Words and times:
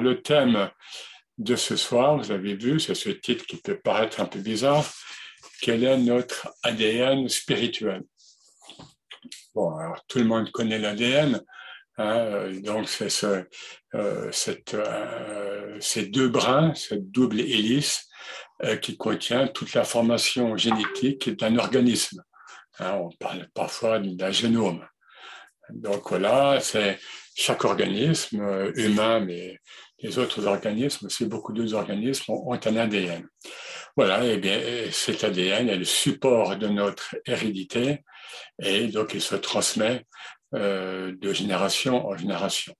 Le 0.00 0.22
thème 0.22 0.70
de 1.38 1.56
ce 1.56 1.76
soir, 1.76 2.16
vous 2.16 2.30
avez 2.30 2.54
vu, 2.54 2.80
c'est 2.80 2.94
ce 2.94 3.10
titre 3.10 3.44
qui 3.46 3.56
peut 3.56 3.78
paraître 3.78 4.20
un 4.20 4.26
peu 4.26 4.40
bizarre. 4.40 4.84
Quel 5.62 5.84
est 5.84 5.98
notre 5.98 6.48
ADN 6.62 7.28
spirituel? 7.28 8.02
Bon, 9.54 9.76
alors 9.76 10.04
tout 10.06 10.18
le 10.18 10.24
monde 10.24 10.50
connaît 10.50 10.78
l'ADN. 10.78 11.42
Hein, 11.98 12.50
donc, 12.62 12.88
c'est 12.88 13.10
ce, 13.10 13.44
euh, 13.94 14.30
euh, 14.74 15.76
ces 15.80 16.06
deux 16.06 16.28
brins, 16.28 16.72
cette 16.74 17.10
double 17.10 17.40
hélice 17.40 18.08
euh, 18.64 18.76
qui 18.76 18.96
contient 18.96 19.48
toute 19.48 19.74
l'information 19.74 20.56
génétique 20.56 21.30
d'un 21.36 21.58
organisme. 21.58 22.22
Hein, 22.78 22.94
on 23.02 23.10
parle 23.18 23.48
parfois 23.54 23.98
d'un 23.98 24.30
génome. 24.30 24.86
Donc 25.72 26.08
voilà, 26.08 26.58
c'est 26.60 26.98
chaque 27.34 27.64
organisme 27.64 28.40
euh, 28.42 28.72
humain, 28.74 29.20
mais 29.20 29.58
les 30.02 30.18
autres 30.18 30.46
organismes, 30.46 31.06
aussi 31.06 31.26
beaucoup 31.26 31.52
d'autres 31.52 31.74
organismes 31.74 32.32
ont, 32.32 32.52
un 32.52 32.76
ADN. 32.76 33.26
Voilà, 33.96 34.24
et 34.24 34.38
bien 34.38 34.60
cet 34.90 35.24
ADN 35.24 35.68
est 35.68 35.76
le 35.76 35.84
support 35.84 36.56
de 36.56 36.68
notre 36.68 37.16
hérédité 37.26 38.04
et 38.62 38.86
donc 38.86 39.14
il 39.14 39.20
se 39.20 39.34
transmet 39.34 40.04
euh, 40.54 41.14
de 41.16 41.32
génération 41.32 42.06
en 42.06 42.16
génération. 42.16 42.74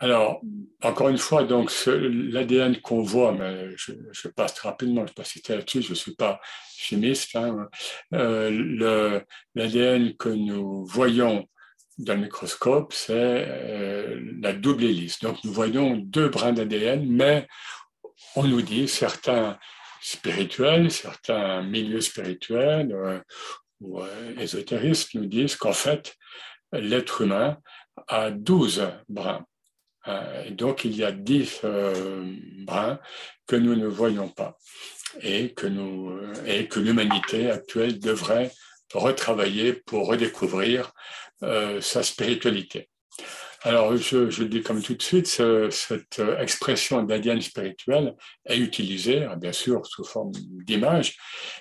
Alors, 0.00 0.42
encore 0.82 1.08
une 1.08 1.18
fois, 1.18 1.44
donc 1.44 1.72
l'ADN 1.86 2.80
qu'on 2.80 3.02
voit, 3.02 3.32
mais 3.32 3.70
je, 3.76 4.28
passe 4.28 4.58
rapidement, 4.58 5.02
je 5.02 5.02
ne 5.02 5.06
vais 5.08 5.14
pas 5.14 5.24
citer 5.24 5.54
là-dessus, 5.54 5.82
je 5.82 5.90
ne 5.90 5.94
suis 5.94 6.14
pas 6.14 6.40
chimiste. 6.76 7.36
Hein, 7.36 7.68
euh, 8.12 9.22
L'ADN 9.54 10.16
que 10.16 10.28
nous 10.28 10.84
voyons 10.84 11.48
dans 11.98 12.14
le 12.14 12.22
microscope, 12.22 12.92
c'est 12.92 13.12
euh, 13.48 14.20
la 14.40 14.52
double 14.52 14.84
hélice. 14.84 15.20
Donc 15.20 15.42
nous 15.44 15.52
voyons 15.52 15.96
deux 15.96 16.28
brins 16.28 16.52
d'ADN, 16.52 17.06
mais 17.06 17.46
on 18.36 18.44
nous 18.44 18.62
dit 18.62 18.88
certains 18.88 19.58
spirituels, 20.00 20.90
certains 20.90 21.62
milieux 21.62 22.00
spirituels 22.00 22.92
euh, 22.92 23.20
ou 23.80 24.00
euh, 24.00 24.36
ésotéristes 24.38 25.14
nous 25.14 25.26
disent 25.26 25.56
qu'en 25.56 25.72
fait, 25.72 26.16
l'être 26.72 27.22
humain 27.22 27.58
a 28.08 28.30
12 28.30 28.88
brins. 29.08 29.44
Et 30.46 30.50
donc 30.50 30.84
il 30.84 30.94
y 30.96 31.02
a 31.02 31.12
10 31.12 31.62
brins 32.66 32.98
que 33.46 33.56
nous 33.56 33.74
ne 33.74 33.86
voyons 33.86 34.28
pas 34.28 34.58
et 35.22 35.54
que 35.54 35.66
l'humanité 36.78 37.50
actuelle 37.50 37.98
devrait 37.98 38.50
retravailler 38.92 39.72
pour 39.72 40.06
redécouvrir 40.06 40.92
euh, 41.44 41.80
sa 41.80 42.02
spiritualité. 42.02 42.88
Alors, 43.66 43.96
je, 43.96 44.28
je, 44.28 44.44
dis 44.44 44.62
comme 44.62 44.82
tout 44.82 44.94
de 44.94 45.02
suite, 45.02 45.26
cette 45.26 46.20
expression 46.38 47.02
d'ADN 47.02 47.40
spirituel 47.40 48.14
est 48.44 48.58
utilisée, 48.58 49.26
bien 49.38 49.52
sûr, 49.52 49.86
sous 49.86 50.04
forme 50.04 50.32
d'image, 50.66 51.16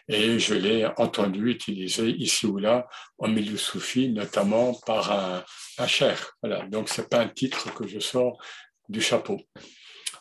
et 0.09 0.37
je 0.37 0.53
l'ai 0.53 0.85
entendu 0.97 1.49
utiliser 1.49 2.09
ici 2.09 2.45
ou 2.45 2.57
là, 2.57 2.87
en 3.19 3.29
milieu 3.29 3.55
soufi, 3.55 4.09
notamment 4.09 4.73
par 4.85 5.13
un, 5.13 5.45
un 5.77 5.87
cher. 5.87 6.33
Voilà. 6.41 6.67
Donc, 6.67 6.89
c'est 6.89 7.09
pas 7.09 7.21
un 7.21 7.29
titre 7.29 7.73
que 7.73 7.87
je 7.87 7.99
sors 7.99 8.37
du 8.89 8.99
chapeau. 8.99 9.39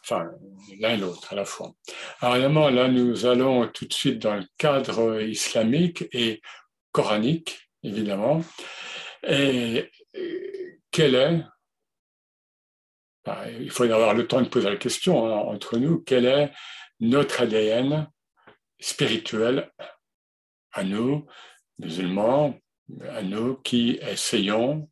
Enfin, 0.05 0.31
l'un 0.79 0.95
et 0.95 0.97
l'autre 0.97 1.33
à 1.33 1.37
la 1.37 1.45
fois. 1.45 1.73
Alors, 2.21 2.37
évidemment, 2.37 2.71
là, 2.71 2.89
nous 2.89 3.27
allons 3.27 3.69
tout 3.69 3.87
de 3.87 3.93
suite 3.93 4.19
dans 4.21 4.37
le 4.37 4.47
cadre 4.59 5.21
islamique 5.21 6.05
et 6.13 6.41
coranique, 6.91 7.59
évidemment. 7.83 8.45
Et 9.25 9.91
quel 10.91 11.15
est, 11.15 11.45
bah, 13.25 13.45
il 13.61 13.71
faut 13.71 13.85
avoir 13.85 14.15
le 14.15 14.27
temps 14.27 14.43
de 14.43 14.49
poser 14.49 14.69
la 14.69 14.77
question 14.77 15.27
hein, 15.27 15.37
entre 15.37 15.79
nous, 15.79 16.01
quel 16.01 16.27
est 16.27 16.53
notre 17.01 17.43
ADN 17.43 18.09
spirituel 18.81 19.71
à 20.73 20.85
nous, 20.85 21.27
musulmans, 21.79 22.59
à 23.11 23.23
nous 23.23 23.57
qui 23.57 23.99
essayons 24.03 24.91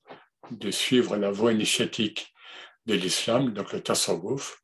de 0.51 0.71
suivre 0.71 1.17
la 1.17 1.31
voie 1.31 1.53
initiatique 1.53 2.33
de 2.87 2.95
l'islam, 2.95 3.53
donc 3.53 3.73
le 3.73 3.83
tasawwuf, 3.83 4.61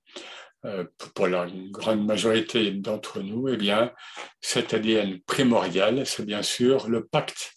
euh, 0.64 0.84
pour 1.14 1.28
la 1.28 1.46
grande 1.70 2.04
majorité 2.06 2.70
d'entre 2.70 3.20
nous, 3.20 3.48
eh 3.48 3.56
bien, 3.56 3.92
cet 4.40 4.74
ADN 4.74 5.20
primordial, 5.22 6.06
c'est 6.06 6.24
bien 6.24 6.42
sûr 6.42 6.88
le 6.88 7.06
pacte 7.06 7.55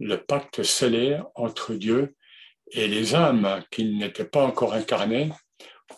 le 0.00 0.16
pacte 0.16 0.62
scellé 0.62 1.20
entre 1.34 1.74
Dieu 1.74 2.16
et 2.72 2.88
les 2.88 3.14
âmes 3.14 3.62
qui 3.70 3.84
n'étaient 3.84 4.24
pas 4.24 4.42
encore 4.42 4.72
incarnées, 4.72 5.30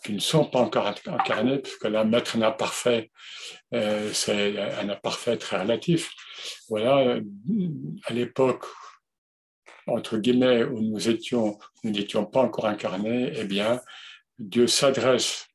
qui 0.04 0.12
ne 0.12 0.18
sont 0.18 0.44
pas 0.44 0.58
encore 0.58 0.92
incarnées, 1.06 1.58
puisque 1.58 1.84
la 1.84 2.02
maître 2.04 2.36
imparfait, 2.42 3.10
euh, 3.74 4.12
c'est 4.12 4.58
un 4.58 4.88
imparfait 4.88 5.36
très 5.36 5.60
relatif. 5.60 6.10
Voilà, 6.68 7.18
à 8.04 8.12
l'époque, 8.12 8.64
entre 9.86 10.18
guillemets, 10.18 10.64
où 10.64 10.80
nous 10.80 11.08
étions, 11.08 11.58
nous 11.84 11.90
n'étions 11.90 12.24
pas 12.24 12.40
encore 12.40 12.66
incarnés, 12.66 13.32
eh 13.36 13.44
bien, 13.44 13.80
Dieu 14.38 14.66
s'adresse 14.66 15.46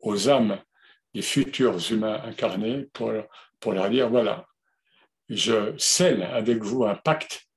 aux 0.00 0.28
âmes 0.28 0.58
des 1.14 1.22
futurs 1.22 1.78
humains 1.92 2.20
incarnés 2.24 2.88
pour 2.92 3.72
leur 3.72 3.90
dire, 3.90 4.08
voilà, 4.08 4.46
je 5.28 5.76
scelle 5.78 6.22
avec 6.22 6.62
vous 6.62 6.84
un 6.84 6.96
pacte 6.96 7.49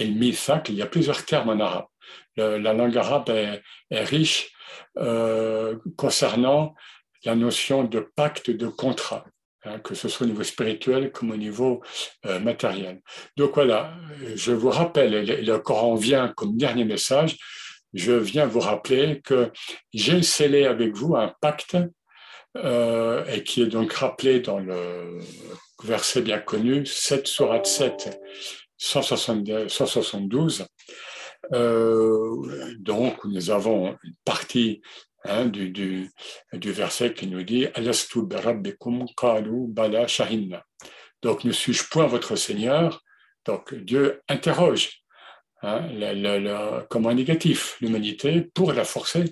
et 0.00 0.06
le 0.06 0.14
mithaq, 0.14 0.70
il 0.70 0.76
y 0.76 0.82
a 0.82 0.86
plusieurs 0.86 1.24
termes 1.24 1.50
en 1.50 1.60
arabe. 1.60 1.86
la 2.36 2.72
langue 2.72 2.96
arabe 2.96 3.28
est, 3.28 3.62
riche 3.90 4.50
euh, 4.98 5.76
concernant 5.96 6.74
la 7.24 7.34
notion 7.34 7.84
de 7.84 8.00
pacte, 8.00 8.50
de 8.50 8.66
contrat, 8.66 9.24
hein, 9.64 9.78
que 9.80 9.94
ce 9.94 10.08
soit 10.08 10.24
au 10.24 10.30
niveau 10.30 10.42
spirituel 10.42 11.12
comme 11.12 11.30
au 11.32 11.36
niveau 11.36 11.82
euh, 12.24 12.40
matériel. 12.40 13.02
Donc 13.36 13.54
voilà, 13.54 13.94
je 14.34 14.52
vous 14.52 14.70
rappelle, 14.70 15.14
et 15.14 15.42
le 15.42 15.58
Coran 15.58 15.94
vient 15.96 16.28
comme 16.28 16.56
dernier 16.56 16.84
message, 16.84 17.36
je 17.92 18.12
viens 18.12 18.46
vous 18.46 18.60
rappeler 18.60 19.20
que 19.22 19.50
j'ai 19.92 20.22
scellé 20.22 20.64
avec 20.64 20.94
vous 20.94 21.16
un 21.16 21.34
pacte 21.40 21.76
euh, 22.56 23.24
et 23.26 23.44
qui 23.44 23.62
est 23.62 23.66
donc 23.66 23.92
rappelé 23.92 24.40
dans 24.40 24.58
le 24.58 25.18
verset 25.84 26.22
bien 26.22 26.38
connu, 26.38 26.86
7 26.86 27.26
surat 27.26 27.64
7, 27.64 28.18
172. 28.80 30.66
Euh, 31.52 32.74
donc, 32.78 33.24
nous 33.24 33.50
avons 33.50 33.96
une 34.02 34.14
partie 34.24 34.80
hein, 35.24 35.46
du, 35.46 36.10
verset 36.52 37.12
qui 37.14 37.26
nous 37.26 37.42
dit 37.42 37.66
Alastu 37.74 38.20
kalu 39.16 39.66
bala 39.68 40.06
shahinna. 40.06 40.64
Donc, 41.22 41.44
ne 41.44 41.52
suis-je 41.52 41.84
point 41.90 42.06
votre 42.06 42.36
Seigneur? 42.36 43.02
Donc, 43.44 43.74
Dieu 43.74 44.22
interroge 44.28 45.02
hein, 45.62 45.86
le, 45.92 46.38
le, 46.38 47.14
négatif 47.14 47.76
l'humanité 47.80 48.42
pour 48.54 48.72
la 48.72 48.84
forcer 48.84 49.24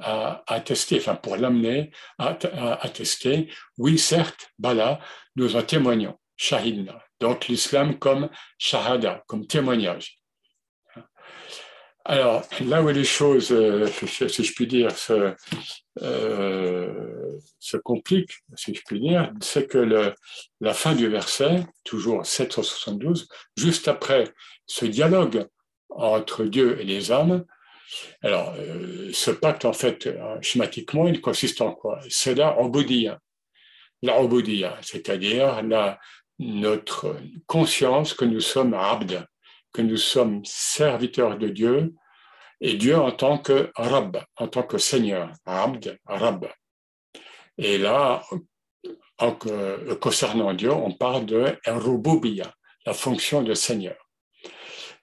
à, 0.00 0.42
à 0.46 0.60
tester, 0.60 0.98
enfin 0.98 1.16
pour 1.16 1.36
l'amener 1.36 1.90
à, 2.18 2.38
à, 2.54 2.84
à, 2.84 2.88
tester. 2.88 3.50
Oui, 3.78 3.98
certes, 3.98 4.50
bala, 4.58 5.00
nous 5.36 5.56
en 5.56 5.62
témoignons. 5.62 6.16
Shahidna. 6.36 7.00
Donc 7.22 7.46
l'islam 7.46 8.00
comme 8.00 8.28
shahada, 8.58 9.22
comme 9.28 9.46
témoignage. 9.46 10.18
Alors, 12.04 12.42
là 12.64 12.82
où 12.82 12.88
les 12.88 13.04
choses, 13.04 13.52
euh, 13.52 13.86
si 13.86 14.42
je 14.42 14.52
puis 14.52 14.66
dire, 14.66 14.90
se, 14.90 15.32
euh, 16.02 17.38
se 17.60 17.76
compliquent, 17.76 18.34
si 18.56 18.74
je 18.74 18.82
puis 18.84 18.98
dire, 18.98 19.32
c'est 19.40 19.68
que 19.68 20.12
la 20.60 20.74
fin 20.74 20.96
du 20.96 21.06
verset, 21.06 21.64
toujours 21.84 22.26
772, 22.26 23.28
juste 23.56 23.86
après 23.86 24.24
ce 24.66 24.84
dialogue 24.84 25.46
entre 25.90 26.42
Dieu 26.42 26.80
et 26.80 26.84
les 26.84 27.12
âmes, 27.12 27.44
alors, 28.22 28.54
euh, 28.58 29.10
ce 29.12 29.30
pacte, 29.30 29.64
en 29.64 29.74
fait, 29.74 30.08
schématiquement, 30.40 31.06
il 31.06 31.20
consiste 31.20 31.60
en 31.60 31.72
quoi? 31.72 32.00
C'est 32.08 32.34
la 32.34 32.58
oboudia. 32.58 33.20
La 34.04 34.20
c'est-à-dire 34.82 35.62
la, 35.62 36.00
notre 36.38 37.16
conscience 37.46 38.14
que 38.14 38.24
nous 38.24 38.40
sommes 38.40 38.74
abd, 38.74 39.26
que 39.72 39.82
nous 39.82 39.96
sommes 39.96 40.44
serviteurs 40.44 41.38
de 41.38 41.48
Dieu, 41.48 41.94
et 42.60 42.74
Dieu 42.74 42.96
en 42.96 43.10
tant 43.10 43.38
que 43.38 43.70
Rab, 43.74 44.22
en 44.36 44.48
tant 44.48 44.62
que 44.62 44.78
Seigneur, 44.78 45.32
abd, 45.46 45.98
Rab. 46.06 46.48
Et 47.58 47.78
là, 47.78 48.22
concernant 50.00 50.54
Dieu, 50.54 50.72
on 50.72 50.92
parle 50.92 51.26
de 51.26 51.56
Rububiya, 51.66 52.52
la 52.86 52.94
fonction 52.94 53.42
de 53.42 53.54
Seigneur. 53.54 53.96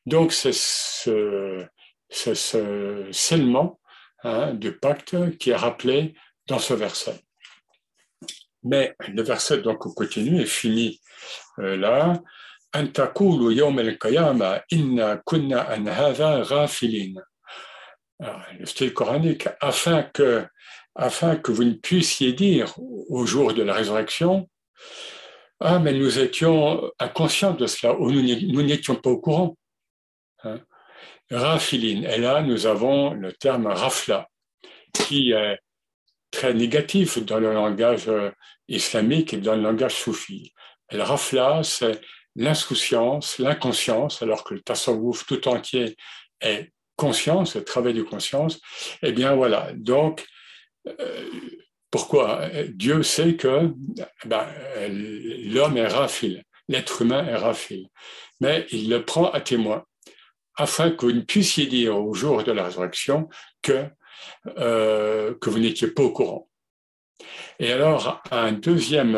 Donc, 0.05 0.31
c'est 0.31 0.55
ce, 0.55 1.65
ce 2.09 3.07
scellement 3.11 3.79
hein, 4.23 4.53
du 4.53 4.77
pacte 4.77 5.37
qui 5.37 5.51
est 5.51 5.55
rappelé 5.55 6.15
dans 6.47 6.59
ce 6.59 6.73
verset. 6.73 7.19
Mais 8.63 8.95
le 9.07 9.21
verset 9.21 9.59
donc 9.61 9.79
continue 9.95 10.41
et 10.41 10.45
finit 10.45 10.99
euh, 11.59 11.77
là. 11.77 12.21
Le 18.59 18.65
style 18.65 18.93
coranique, 18.93 19.47
afin 19.61 20.03
que 20.03 20.45
afin 20.95 21.37
que 21.37 21.51
vous 21.51 21.63
ne 21.63 21.73
puissiez 21.73 22.33
dire 22.33 22.73
au 22.77 23.25
jour 23.25 23.53
de 23.53 23.63
la 23.63 23.73
résurrection, 23.73 24.49
ah, 25.61 25.79
mais 25.79 25.93
nous 25.93 26.19
étions 26.19 26.91
inconscients 26.99 27.53
de 27.53 27.67
cela, 27.67 27.93
ou 27.93 28.11
nous 28.11 28.61
n'étions 28.63 28.95
pas 28.95 29.09
au 29.09 29.19
courant. 29.19 29.57
Hein? 30.43 30.59
Et 31.31 32.17
là, 32.17 32.41
nous 32.41 32.65
avons 32.65 33.13
le 33.13 33.33
terme 33.33 33.67
rafla, 33.67 34.27
qui 34.93 35.31
est 35.31 35.59
très 36.31 36.53
négatif 36.53 37.19
dans 37.19 37.39
le 37.39 37.53
langage 37.53 38.07
euh, 38.07 38.31
islamique 38.67 39.33
et 39.33 39.37
dans 39.37 39.55
le 39.55 39.61
langage 39.61 39.95
soufi. 39.95 40.53
Le 40.91 41.03
rafla, 41.03 41.61
c'est 41.63 42.01
l'insouciance, 42.35 43.37
l'inconscience, 43.39 44.21
alors 44.21 44.43
que 44.43 44.53
le 44.53 44.61
tasawwuf 44.61 45.25
tout 45.25 45.47
entier 45.47 45.95
est 46.41 46.71
conscience, 46.95 47.55
le 47.55 47.63
travail 47.63 47.93
de 47.93 48.03
conscience. 48.03 48.59
Eh 49.01 49.11
bien 49.11 49.35
voilà, 49.35 49.71
donc 49.75 50.25
euh, 50.87 51.29
pourquoi? 51.91 52.49
Dieu 52.69 53.03
sait 53.03 53.35
que 53.35 53.71
ben, 54.25 54.47
l'homme 55.53 55.77
est 55.77 55.87
rafile, 55.87 56.43
l'être 56.67 57.01
humain 57.01 57.25
est 57.25 57.35
rafile, 57.35 57.87
mais 58.41 58.67
il 58.71 58.89
le 58.89 59.03
prend 59.03 59.31
à 59.31 59.41
témoin 59.41 59.83
afin 60.55 60.91
que 60.91 61.05
vous 61.05 61.13
ne 61.13 61.21
puissiez 61.21 61.65
dire 61.65 61.97
au 61.97 62.13
jour 62.13 62.43
de 62.43 62.51
la 62.51 62.65
résurrection 62.65 63.29
que, 63.61 63.87
euh, 64.57 65.33
que 65.39 65.49
vous 65.49 65.59
n'étiez 65.59 65.87
pas 65.87 66.03
au 66.03 66.11
courant. 66.11 66.49
Et 67.59 67.71
alors, 67.71 68.21
un 68.31 68.51
deuxième, 68.51 69.15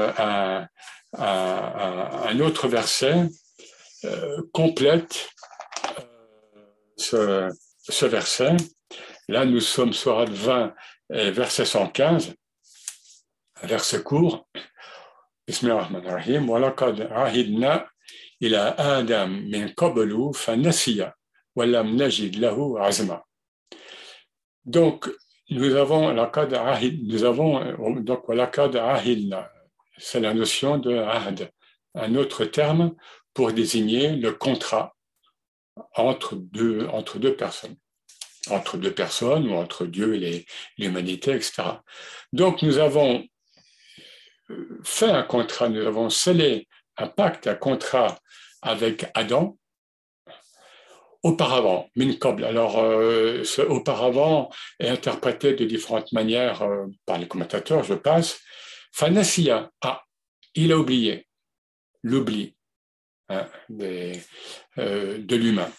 un, 1.19 2.41
autre 2.41 2.69
verset 2.69 3.29
euh, 4.05 4.43
complète 4.53 5.29
euh, 5.99 6.03
ce, 6.97 7.49
ce, 7.81 8.07
verset. 8.07 8.57
Là, 9.29 9.45
nous 9.45 9.61
sommes 9.61 9.93
sur 9.93 10.25
20, 10.25 10.75
verset 11.11 11.65
115, 11.65 12.35
verset 13.63 14.03
court. 14.03 14.47
Bismillahirrahmanirrahim. 15.47 16.49
وَلَقَدْ 16.51 17.01
عَهِدْنَا 17.13 17.87
إِلَى 18.43 18.75
آدَمْ 18.79 19.49
مِنْ 19.51 19.75
قَبْلُ 19.75 20.35
فَنَسِيَ 20.35 21.11
وَلَمْ 21.57 21.97
نَجِدْ 21.97 22.37
لَهُ 22.37 22.79
عَزْمًا 22.81 23.23
Donc, 24.65 25.09
nous 25.51 25.77
avons 25.77 26.13
nous 26.13 27.25
avons 27.25 28.01
donc 28.03 28.29
c'est 30.02 30.20
la 30.20 30.34
notion 30.34 30.78
de 30.78 30.98
ahd, 30.98 31.52
un 31.96 32.16
autre 32.16 32.46
terme 32.46 32.96
pour 33.34 33.54
désigner 33.54 34.16
le 34.16 34.34
contrat 34.34 34.96
entre 35.96 36.36
deux, 36.36 36.88
entre 36.88 37.20
deux 37.20 37.36
personnes, 37.36 37.76
entre 38.50 38.78
deux 38.78 38.94
personnes 38.94 39.48
ou 39.50 39.54
entre 39.54 39.86
Dieu 39.86 40.22
et 40.22 40.46
l'humanité, 40.78 41.32
etc. 41.32 41.64
Donc 42.34 42.62
nous 42.62 42.78
avons 42.78 43.26
fait 44.84 45.10
un 45.10 45.24
contrat, 45.24 45.70
nous 45.70 45.86
avons 45.86 46.10
scellé 46.10 46.68
un 46.98 47.08
pacte, 47.08 47.48
un 47.48 47.56
contrat 47.56 48.20
avec 48.62 49.06
Adam, 49.14 49.58
auparavant, 51.24 51.90
min 51.96 52.12
Alors, 52.44 52.80
euh, 52.80 53.44
auparavant 53.70 54.50
est 54.80 54.90
interprété 54.90 55.54
de 55.54 55.66
différentes 55.66 56.12
manières 56.12 56.64
euh, 56.64 56.88
par 57.06 57.18
les 57.18 57.28
commentateurs, 57.28 57.84
je 57.84 57.94
passe. 57.94 58.42
Fanassia, 58.92 59.72
ah, 59.82 60.04
il 60.56 60.72
a 60.72 60.78
oublié, 60.78 61.28
l'oubli 62.04 62.56
hein, 63.30 63.48
euh, 63.80 65.18
de 65.18 65.36
l'humain. 65.36 65.72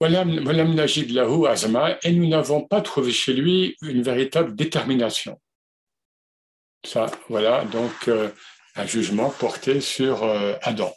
Et 0.00 2.12
nous 2.12 2.28
n'avons 2.28 2.62
pas 2.62 2.80
trouvé 2.82 3.12
chez 3.12 3.32
lui 3.32 3.76
une 3.82 4.02
véritable 4.02 4.54
détermination. 4.54 5.40
Ça, 6.86 7.10
voilà, 7.28 7.64
donc 7.64 8.08
un 8.76 8.86
jugement 8.86 9.30
porté 9.30 9.80
sur 9.80 10.22
Adam. 10.62 10.92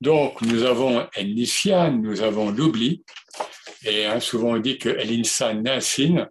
Donc, 0.00 0.40
nous 0.42 0.62
avons 0.62 1.08
l'initian, 1.16 1.92
nous 1.92 2.22
avons 2.22 2.50
l'oubli, 2.50 3.04
et 3.84 4.06
hein, 4.06 4.20
souvent 4.20 4.54
on 4.54 4.58
dit 4.58 4.78
que 4.78 4.88
l'insan 4.88 5.62
nasin, 5.62 6.28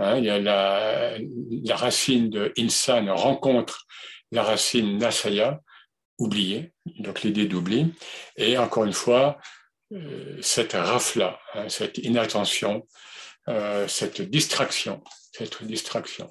hein, 0.00 0.18
il 0.18 0.24
y 0.24 0.30
a 0.30 0.38
la, 0.40 1.16
racine 1.76 2.30
de 2.30 2.52
insan 2.58 3.08
rencontre 3.10 3.86
la 4.32 4.42
racine 4.42 4.98
nasaya, 4.98 5.60
oublier, 6.18 6.72
donc 6.98 7.22
l'idée 7.22 7.46
d'oubli, 7.46 7.92
et 8.36 8.58
encore 8.58 8.84
une 8.84 8.92
fois, 8.92 9.38
euh, 9.92 10.38
cette 10.40 10.72
rafla, 10.72 11.38
hein, 11.54 11.68
cette 11.68 11.98
inattention, 11.98 12.86
euh, 13.48 13.88
cette 13.88 14.22
distraction, 14.22 15.02
cette 15.32 15.64
distraction. 15.64 16.30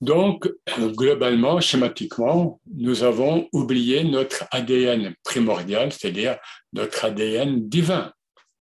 Donc, 0.00 0.48
globalement, 0.78 1.60
schématiquement, 1.60 2.60
nous 2.74 3.04
avons 3.04 3.48
oublié 3.52 4.04
notre 4.04 4.44
ADN 4.50 5.14
primordial, 5.22 5.92
c'est-à-dire 5.92 6.36
notre 6.72 7.04
ADN 7.04 7.68
divin. 7.68 8.12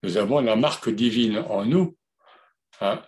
Nous 0.03 0.17
avons 0.17 0.39
la 0.39 0.55
marque 0.55 0.89
divine 0.89 1.39
en 1.49 1.65
nous, 1.65 1.97
hein. 2.81 3.01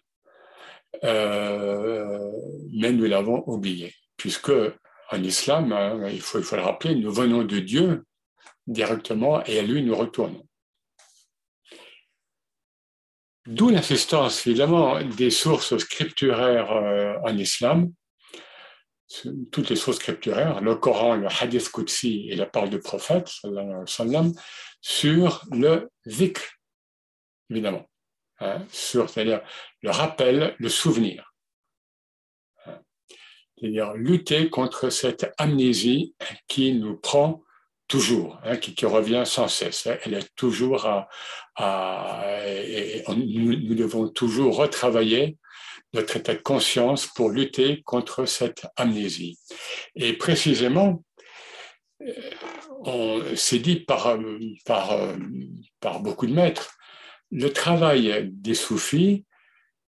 Euh, 1.03 2.31
mais 2.74 2.92
nous 2.92 3.06
l'avons 3.06 3.44
oublié, 3.47 3.94
puisque 4.18 4.51
en 5.12 5.24
islam, 5.24 5.71
hein, 5.71 6.07
il, 6.09 6.21
faut, 6.21 6.39
le 6.39 6.62
rappeler, 6.62 6.95
nous 6.95 7.12
venons 7.12 7.44
de 7.44 7.59
Dieu 7.59 8.06
directement 8.68 9.44
et 9.45 9.59
à 9.59 9.62
lui 9.62 9.83
nous 9.83 9.95
retournons. 9.95 10.45
D'où 13.45 13.69
l'assistance, 13.69 14.47
évidemment, 14.47 15.00
des 15.03 15.30
sources 15.30 15.77
scripturaires 15.77 16.71
euh, 16.71 17.15
en 17.24 17.38
islam, 17.38 17.91
toutes 19.51 19.69
les 19.69 19.75
sources 19.75 19.98
scripturaires, 19.98 20.62
le 20.62 20.75
Coran, 20.75 21.15
le 21.15 21.27
Hadith 21.27 21.69
Qudsi 21.71 22.27
et 22.30 22.36
la 22.36 22.48
parole 22.48 22.71
du 22.71 22.80
prophète, 22.80 23.30
sallam, 23.86 24.33
sur 24.81 25.44
le 25.51 25.89
zikr, 26.07 26.41
évidemment. 27.51 27.86
Hein, 28.39 28.65
c'est-à-dire 28.69 29.41
le 29.81 29.91
rappel, 29.91 30.55
le 30.57 30.69
souvenir. 30.69 31.33
C'est-à-dire 33.57 33.93
lutter 33.93 34.49
contre 34.49 34.89
cette 34.89 35.31
amnésie 35.37 36.13
qui 36.47 36.73
nous 36.73 36.97
prend 36.97 37.43
toujours, 37.87 38.39
hein, 38.43 38.57
qui, 38.57 38.85
revient 38.85 39.23
sans 39.25 39.47
cesse. 39.47 39.87
Elle 40.03 40.15
est 40.15 40.35
toujours 40.35 40.85
à, 40.85 41.07
nous, 43.15 43.75
devons 43.75 44.09
toujours 44.09 44.57
retravailler 44.57 45.38
notre 45.93 46.17
état 46.17 46.33
de 46.33 46.41
conscience 46.41 47.07
pour 47.07 47.29
lutter 47.29 47.81
contre 47.83 48.25
cette 48.25 48.67
amnésie. 48.75 49.39
Et 49.95 50.13
précisément, 50.13 51.05
euh, 52.01 52.12
on 52.81 53.21
s'est 53.38 53.60
dit 53.60 53.77
par, 53.77 54.17
par 54.65 56.01
beaucoup 56.01 56.27
de 56.27 56.33
maîtres, 56.33 56.75
le 57.32 57.51
travail 57.51 58.29
des 58.32 58.55
soufis, 58.55 59.25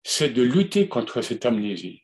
c'est 0.04 0.30
de 0.30 0.44
lutter 0.44 0.88
contre 0.88 1.22
cette 1.22 1.46
amnésie, 1.46 2.04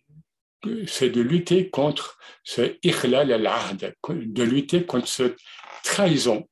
c'est 0.88 1.10
de 1.10 1.22
lutter 1.22 1.70
contre 1.70 2.18
ce 2.44 2.78
ikhlal 2.84 3.32
al-ahd, 3.32 3.96
de 4.10 4.44
lutter 4.44 4.86
contre 4.86 5.08
cette 5.08 5.38
trahison. 5.84 6.48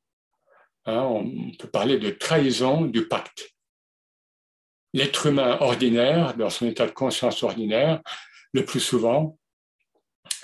Hein, 0.86 1.02
on 1.02 1.50
peut 1.58 1.68
parler 1.68 1.98
de 1.98 2.10
trahison 2.10 2.82
du 2.82 3.06
pacte. 3.06 3.50
L'être 4.92 5.26
humain 5.26 5.58
ordinaire, 5.60 6.36
dans 6.36 6.50
son 6.50 6.66
état 6.66 6.86
de 6.86 6.92
conscience 6.92 7.42
ordinaire, 7.42 8.00
le 8.52 8.64
plus 8.64 8.80
souvent, 8.80 9.38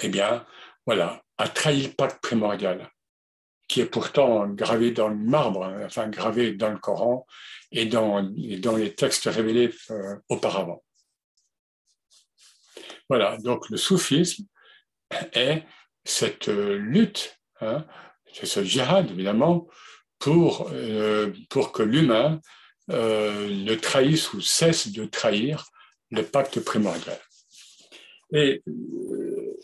eh 0.00 0.08
bien, 0.08 0.46
voilà, 0.84 1.22
a 1.38 1.48
trahi 1.48 1.82
le 1.82 1.92
pacte 1.92 2.22
primordial, 2.22 2.88
qui 3.68 3.80
est 3.80 3.86
pourtant 3.86 4.46
gravé 4.48 4.92
dans 4.92 5.08
le 5.08 5.16
marbre, 5.16 5.64
hein, 5.64 5.82
enfin 5.84 6.08
gravé 6.08 6.52
dans 6.52 6.70
le 6.70 6.78
Coran 6.78 7.26
et 7.72 7.86
dans, 7.86 8.20
les 8.20 8.94
textes 8.94 9.26
révélés 9.26 9.72
euh, 9.90 10.16
auparavant. 10.28 10.82
Voilà, 13.08 13.36
donc 13.38 13.68
le 13.70 13.76
soufisme 13.76 14.44
est 15.32 15.62
cette 16.04 16.48
lutte, 16.48 17.38
hein, 17.60 17.84
ce 18.32 18.62
djihad 18.62 19.10
évidemment, 19.10 19.68
pour, 20.18 20.70
euh, 20.72 21.32
pour 21.50 21.72
que 21.72 21.82
l'humain 21.82 22.40
euh, 22.90 23.48
ne 23.50 23.74
trahissent 23.74 24.32
ou 24.32 24.40
cessent 24.40 24.92
de 24.92 25.04
trahir 25.04 25.66
le 26.10 26.22
pacte 26.22 26.60
primordial. 26.60 27.18
Et 28.32 28.62
euh, 28.68 29.56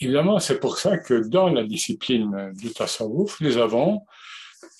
évidemment, 0.00 0.38
c'est 0.38 0.60
pour 0.60 0.78
ça 0.78 0.98
que 0.98 1.14
dans 1.28 1.48
la 1.48 1.64
discipline 1.64 2.52
du 2.54 2.72
tasawwuf, 2.72 3.40
nous 3.40 3.56
avons 3.56 4.00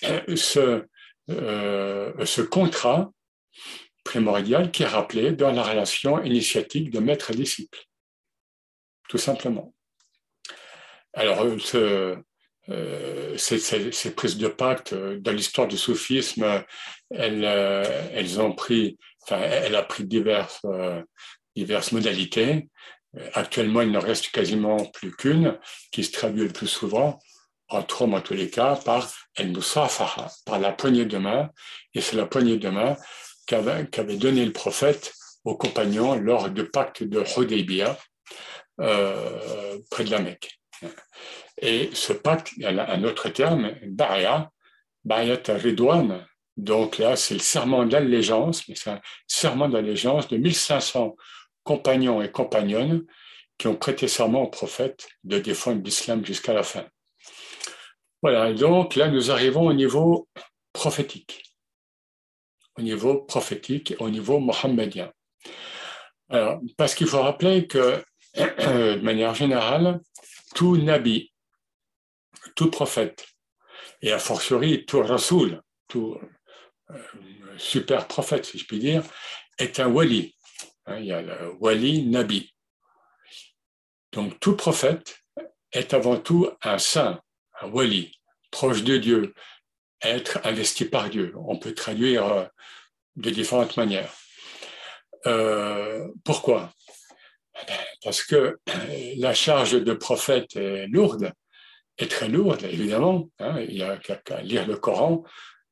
euh, 0.03 0.35
ce, 0.35 0.85
ce 1.27 2.41
contrat 2.41 3.11
primordial 4.03 4.71
qui 4.71 4.83
est 4.83 4.87
rappelé 4.87 5.33
dans 5.33 5.51
la 5.51 5.63
relation 5.63 6.23
initiatique 6.23 6.89
de 6.91 6.99
maître-disciple, 6.99 7.79
tout 9.09 9.17
simplement. 9.17 9.73
Alors, 11.13 11.45
euh, 12.69 13.37
ces, 13.37 14.11
prises 14.11 14.37
de 14.37 14.47
pacte 14.47 14.93
euh, 14.93 15.17
dans 15.19 15.31
l'histoire 15.31 15.67
du 15.67 15.77
soufisme, 15.77 16.63
elles, 17.11 17.45
euh, 17.45 18.39
ont 18.39 18.53
pris, 18.53 18.97
enfin, 19.23 19.39
elle 19.41 19.75
a 19.75 19.83
pris 19.83 20.03
diverses 20.05 20.61
modalités. 21.91 22.67
Actuellement, 23.33 23.81
il 23.81 23.91
ne 23.91 23.97
reste 23.97 24.29
quasiment 24.29 24.77
plus 24.77 25.15
qu'une, 25.15 25.57
qui 25.91 26.03
se 26.03 26.11
traduit 26.11 26.43
le 26.43 26.53
plus 26.53 26.67
souvent, 26.67 27.19
entre 27.69 28.03
autres 28.03 28.13
en 28.13 28.21
tous 28.21 28.33
les 28.33 28.49
cas, 28.49 28.75
par 28.75 29.11
el 29.35 29.51
musafaha, 29.51 30.31
par 30.45 30.59
la 30.59 30.71
poignée 30.71 31.05
de 31.05 31.17
main. 31.17 31.49
Et 31.93 32.01
c'est 32.01 32.15
la 32.15 32.25
poignée 32.25 32.57
de 32.57 32.69
main 32.69 32.95
qu'avait 33.45 34.17
donné 34.17 34.45
le 34.45 34.51
prophète 34.51 35.13
aux 35.43 35.55
compagnons 35.55 36.15
lors 36.15 36.49
du 36.49 36.65
pacte 36.65 37.03
de 37.03 37.23
Hudaybiyah, 37.37 37.97
euh, 38.81 39.79
près 39.89 40.03
de 40.03 40.11
la 40.11 40.19
Mecque. 40.19 40.59
Et 41.61 41.89
ce 41.93 42.13
pacte, 42.13 42.51
a 42.63 42.91
un 42.91 43.03
autre 43.03 43.29
terme, 43.29 43.73
Ba'ya, 43.83 44.51
Ba'yat 45.03 45.43
Ridwan. 45.47 46.25
Donc 46.57 46.97
là, 46.97 47.15
c'est 47.15 47.35
le 47.35 47.39
serment 47.39 47.85
d'allégeance, 47.85 48.67
mais 48.67 48.75
c'est 48.75 48.89
un 48.89 49.01
serment 49.27 49.69
d'allégeance 49.69 50.27
de 50.27 50.37
1500 50.37 51.15
compagnons 51.67 52.21
et 52.21 52.31
compagnonnes 52.31 53.05
qui 53.57 53.67
ont 53.67 53.75
prêté 53.75 54.07
serment 54.07 54.43
au 54.43 54.47
prophète 54.47 55.09
de 55.25 55.37
défendre 55.37 55.83
l'islam 55.83 56.25
jusqu'à 56.25 56.53
la 56.53 56.63
fin. 56.63 56.85
Voilà, 58.21 58.53
donc 58.53 58.95
là, 58.95 59.09
nous 59.09 59.31
arrivons 59.31 59.65
au 59.67 59.73
niveau 59.73 60.29
prophétique. 60.71 61.43
Au 62.77 62.81
niveau 62.81 63.21
prophétique, 63.33 63.95
au 63.99 64.09
niveau 64.09 64.39
mohammedien. 64.39 65.11
Alors, 66.29 66.61
parce 66.77 66.95
qu'il 66.95 67.07
faut 67.07 67.21
rappeler 67.21 67.67
que, 67.67 68.01
de 68.35 69.01
manière 69.01 69.35
générale, 69.35 69.99
tout 70.55 70.77
nabi, 70.77 71.33
tout 72.55 72.71
prophète, 72.71 73.25
et 74.01 74.11
a 74.13 74.19
fortiori 74.19 74.85
tout 74.85 75.01
rasoul, 75.01 75.61
tout 75.87 76.17
euh, 76.91 76.97
super 77.57 78.07
prophète, 78.07 78.45
si 78.45 78.57
je 78.57 78.65
puis 78.65 78.79
dire, 78.79 79.03
est 79.57 79.79
un 79.79 79.87
wali. 79.87 80.36
Hein, 80.87 80.99
il 80.99 81.05
y 81.05 81.11
a 81.11 81.21
le 81.21 81.51
wali 81.59 82.05
nabi. 82.05 82.53
Donc 84.13 84.39
tout 84.39 84.55
prophète 84.55 85.19
est 85.73 85.93
avant 85.93 86.17
tout 86.17 86.49
un 86.61 86.77
saint, 86.77 87.21
un 87.61 87.67
wali, 87.67 88.13
proche 88.51 88.83
de 88.83 88.97
Dieu, 88.97 89.33
être 90.01 90.39
investi 90.45 90.85
par 90.85 91.09
Dieu. 91.09 91.33
On 91.35 91.57
peut 91.57 91.73
traduire 91.73 92.25
euh, 92.25 92.45
de 93.17 93.29
différentes 93.29 93.75
manières. 93.75 94.13
Euh, 95.25 96.07
pourquoi? 96.23 96.71
Parce 98.03 98.23
que 98.23 98.57
la 99.17 99.33
charge 99.33 99.73
de 99.73 99.93
prophète 99.93 100.55
est 100.55 100.87
lourde, 100.87 101.33
est 101.97 102.09
très 102.09 102.29
lourde, 102.29 102.63
évidemment. 102.63 103.29
Hein. 103.39 103.59
il 103.61 103.77
y 103.77 103.83
a 103.83 103.97
qu'à 103.97 104.41
lire 104.41 104.65
le 104.65 104.77
Coran 104.77 105.23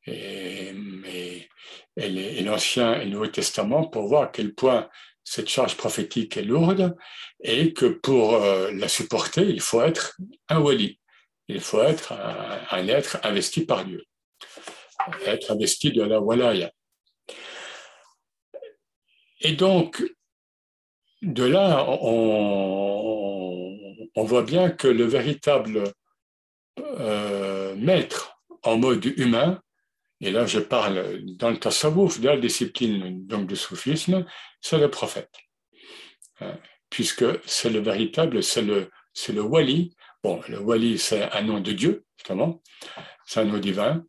et, 0.07 0.73
l'Ancien 2.43 2.99
et 2.99 3.05
le 3.05 3.11
Nouveau 3.11 3.27
Testament 3.27 3.87
pour 3.87 4.07
voir 4.07 4.23
à 4.23 4.27
quel 4.27 4.53
point 4.53 4.89
cette 5.23 5.49
charge 5.49 5.75
prophétique 5.75 6.37
est 6.37 6.43
lourde 6.43 6.95
et 7.43 7.73
que 7.73 7.85
pour 7.87 8.35
euh, 8.35 8.71
la 8.71 8.87
supporter, 8.87 9.41
il 9.41 9.61
faut 9.61 9.81
être 9.81 10.17
un 10.49 10.59
wali. 10.59 10.99
Il 11.47 11.59
faut 11.59 11.81
être 11.81 12.13
un, 12.13 12.87
être 12.87 13.19
investi 13.23 13.65
par 13.65 13.85
Dieu, 13.85 14.03
être 15.25 15.51
investi 15.51 15.91
de 15.91 16.03
la 16.03 16.19
walaya. 16.19 16.71
Et 19.41 19.53
donc, 19.53 20.03
de 21.21 21.43
là, 21.43 21.85
on, 21.87 22.63
voit 24.15 24.43
bien 24.43 24.71
que 24.71 24.87
le 24.87 25.03
véritable 25.03 25.83
euh, 26.79 27.75
maître 27.75 28.39
en 28.63 28.77
mode 28.77 29.05
humain, 29.05 29.61
et 30.21 30.31
là 30.31 30.45
je 30.45 30.59
parle 30.59 31.19
dans 31.37 31.49
le 31.49 31.57
tasawwuf, 31.57 32.19
dans 32.19 32.31
la 32.31 32.37
discipline 32.37 33.25
donc 33.27 33.47
du 33.47 33.55
soufisme, 33.55 34.25
c'est 34.61 34.77
le 34.77 34.89
prophète. 34.89 35.31
Hein, 36.41 36.57
puisque 36.89 37.25
c'est 37.45 37.69
le 37.69 37.79
véritable, 37.79 38.41
c'est 38.43 38.61
le, 38.61 38.89
c'est 39.13 39.33
le 39.33 39.41
wali. 39.41 39.95
Bon, 40.23 40.41
le 40.47 40.59
wali, 40.59 40.97
c'est 40.97 41.31
un 41.31 41.41
nom 41.41 41.59
de 41.59 41.71
Dieu, 41.71 42.05
justement, 42.17 42.61
c'est 43.25 43.41
un 43.41 43.45
nom 43.45 43.59
divin. 43.59 44.03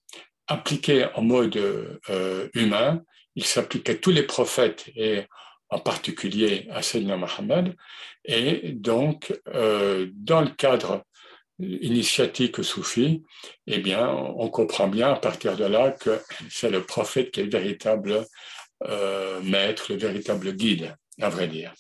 Appliqué 0.47 1.07
en 1.15 1.23
mode 1.23 1.57
euh, 1.57 2.49
humain, 2.55 3.03
il 3.35 3.45
s'applique 3.45 3.91
à 3.91 3.95
tous 3.97 4.13
les 4.13 4.23
prophètes 4.23 4.89
et 4.95 5.25
en 5.69 5.81
particulier 5.81 6.69
à 6.71 6.83
Sayyidina 6.83 7.17
Mohammed. 7.17 7.75
Et 8.25 8.73
donc, 8.73 9.39
euh, 9.49 10.09
dans 10.15 10.43
le 10.43 10.51
cadre 10.51 11.05
initiatique 11.59 12.63
soufi, 12.63 13.23
eh 13.67 13.79
bien, 13.79 14.09
on 14.09 14.49
comprend 14.49 14.89
bien 14.89 15.13
à 15.13 15.17
partir 15.17 15.57
de 15.57 15.65
là 15.65 15.91
que 15.91 16.21
c'est 16.51 16.71
le 16.71 16.83
prophète 16.83 17.31
qui 17.31 17.41
est 17.41 17.45
le 17.45 17.51
véritable 17.51 18.25
euh, 18.87 19.41
maître, 19.43 19.87
le 19.91 19.97
véritable 19.97 20.53
guide, 20.53 20.95
à 21.21 21.29
vrai 21.31 21.49
dire. 21.49 21.73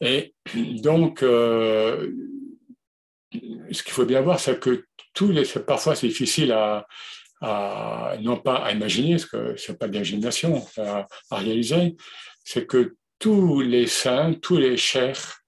Et 0.00 0.34
donc, 0.54 1.22
euh, 1.22 2.10
ce 3.32 3.82
qu'il 3.82 3.92
faut 3.92 4.06
bien 4.06 4.22
voir, 4.22 4.40
c'est 4.40 4.58
que 4.58 4.86
tous 5.12 5.30
les, 5.30 5.44
parfois 5.66 5.94
c'est 5.94 6.08
difficile 6.08 6.52
à, 6.52 6.86
non 8.20 8.38
pas 8.38 8.56
à 8.56 8.72
imaginer, 8.72 9.16
parce 9.16 9.26
que 9.26 9.56
ce 9.56 9.72
n'est 9.72 9.78
pas 9.78 9.88
d'imagination 9.88 10.66
à, 10.78 11.06
à 11.30 11.36
réaliser, 11.36 11.96
c'est 12.42 12.66
que 12.66 12.96
tous 13.18 13.60
les 13.60 13.86
saints, 13.86 14.34
tous 14.34 14.56
les 14.56 14.76
chers 14.76 15.42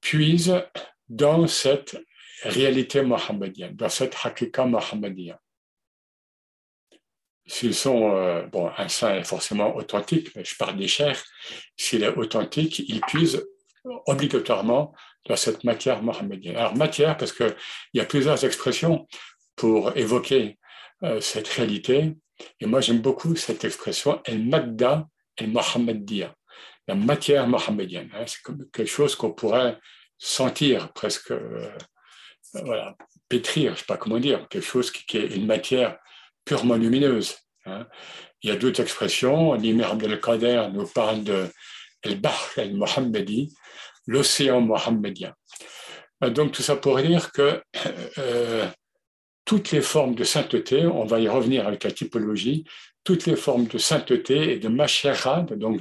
puisent 0.00 0.62
dans 1.08 1.46
cette 1.46 1.96
réalité 2.42 3.02
mohammedienne, 3.02 3.74
dans 3.76 3.88
cette 3.88 4.16
hakika 4.24 4.64
mohammedienne. 4.64 5.38
S'ils 7.46 7.74
sont, 7.74 8.14
euh, 8.14 8.46
bon, 8.46 8.70
un 8.76 8.88
saint 8.88 9.16
est 9.16 9.24
forcément 9.24 9.74
authentique, 9.76 10.34
mais 10.36 10.44
je 10.44 10.56
parle 10.56 10.76
des 10.76 10.88
chers, 10.88 11.20
s'il 11.76 12.02
est 12.04 12.16
authentique, 12.16 12.78
il 12.78 13.00
puise 13.00 13.44
obligatoirement 14.06 14.94
dans 15.26 15.36
cette 15.36 15.64
matière 15.64 16.02
mohammedienne. 16.02 16.56
Alors, 16.56 16.76
matière, 16.76 17.16
parce 17.16 17.32
qu'il 17.32 17.54
y 17.94 18.00
a 18.00 18.04
plusieurs 18.04 18.44
expressions 18.44 19.08
pour 19.56 19.96
évoquer 19.96 20.58
euh, 21.02 21.20
cette 21.20 21.48
réalité, 21.48 22.14
et 22.60 22.66
moi 22.66 22.80
j'aime 22.80 23.00
beaucoup 23.00 23.34
cette 23.36 23.64
expression, 23.64 24.22
el 24.24 24.46
madda 24.46 25.06
el 25.40 25.48
mohammedia, 25.48 26.34
la 26.86 26.94
matière 26.94 27.46
mohammedienne. 27.46 28.10
Hein, 28.14 28.24
c'est 28.26 28.42
quelque 28.72 28.86
chose 28.86 29.14
qu'on 29.14 29.32
pourrait 29.32 29.78
sentir 30.18 30.92
presque. 30.92 31.32
Euh, 32.56 32.90
pétrir, 33.28 33.66
je 33.66 33.70
ne 33.70 33.78
sais 33.78 33.84
pas 33.86 33.96
comment 33.96 34.18
dire, 34.18 34.48
quelque 34.48 34.64
chose 34.64 34.90
qui, 34.90 35.16
est 35.16 35.36
une 35.36 35.46
matière 35.46 35.98
purement 36.44 36.74
lumineuse. 36.74 37.36
Hein. 37.66 37.86
Il 38.42 38.50
y 38.50 38.52
a 38.52 38.56
d'autres 38.56 38.80
expressions. 38.80 39.54
L'Imir 39.54 39.92
Abdelkader 39.92 40.68
nous 40.72 40.86
parle 40.86 41.22
de 41.22 41.46
El-Bahr 42.02 42.50
el-Mohammedi, 42.56 43.54
l'océan 44.06 44.60
mohammedien. 44.60 45.34
Euh, 46.24 46.30
donc 46.30 46.52
tout 46.52 46.62
ça 46.62 46.76
pour 46.76 46.98
dire 46.98 47.32
que 47.32 47.62
euh, 48.18 48.66
toutes 49.44 49.70
les 49.70 49.80
formes 49.80 50.14
de 50.14 50.24
sainteté, 50.24 50.86
on 50.86 51.04
va 51.04 51.20
y 51.20 51.28
revenir 51.28 51.66
avec 51.66 51.84
la 51.84 51.90
typologie, 51.90 52.64
toutes 53.04 53.26
les 53.26 53.36
formes 53.36 53.66
de 53.66 53.78
sainteté 53.78 54.52
et 54.52 54.58
de 54.58 54.68
machérade, 54.68 55.58
donc 55.58 55.80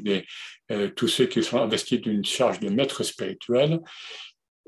euh, 0.71 0.89
tous 0.95 1.07
ceux 1.07 1.25
qui 1.25 1.43
sont 1.43 1.61
investis 1.61 1.99
d'une 1.99 2.23
charge 2.23 2.59
de 2.59 2.69
maître 2.69 3.03
spirituel, 3.03 3.79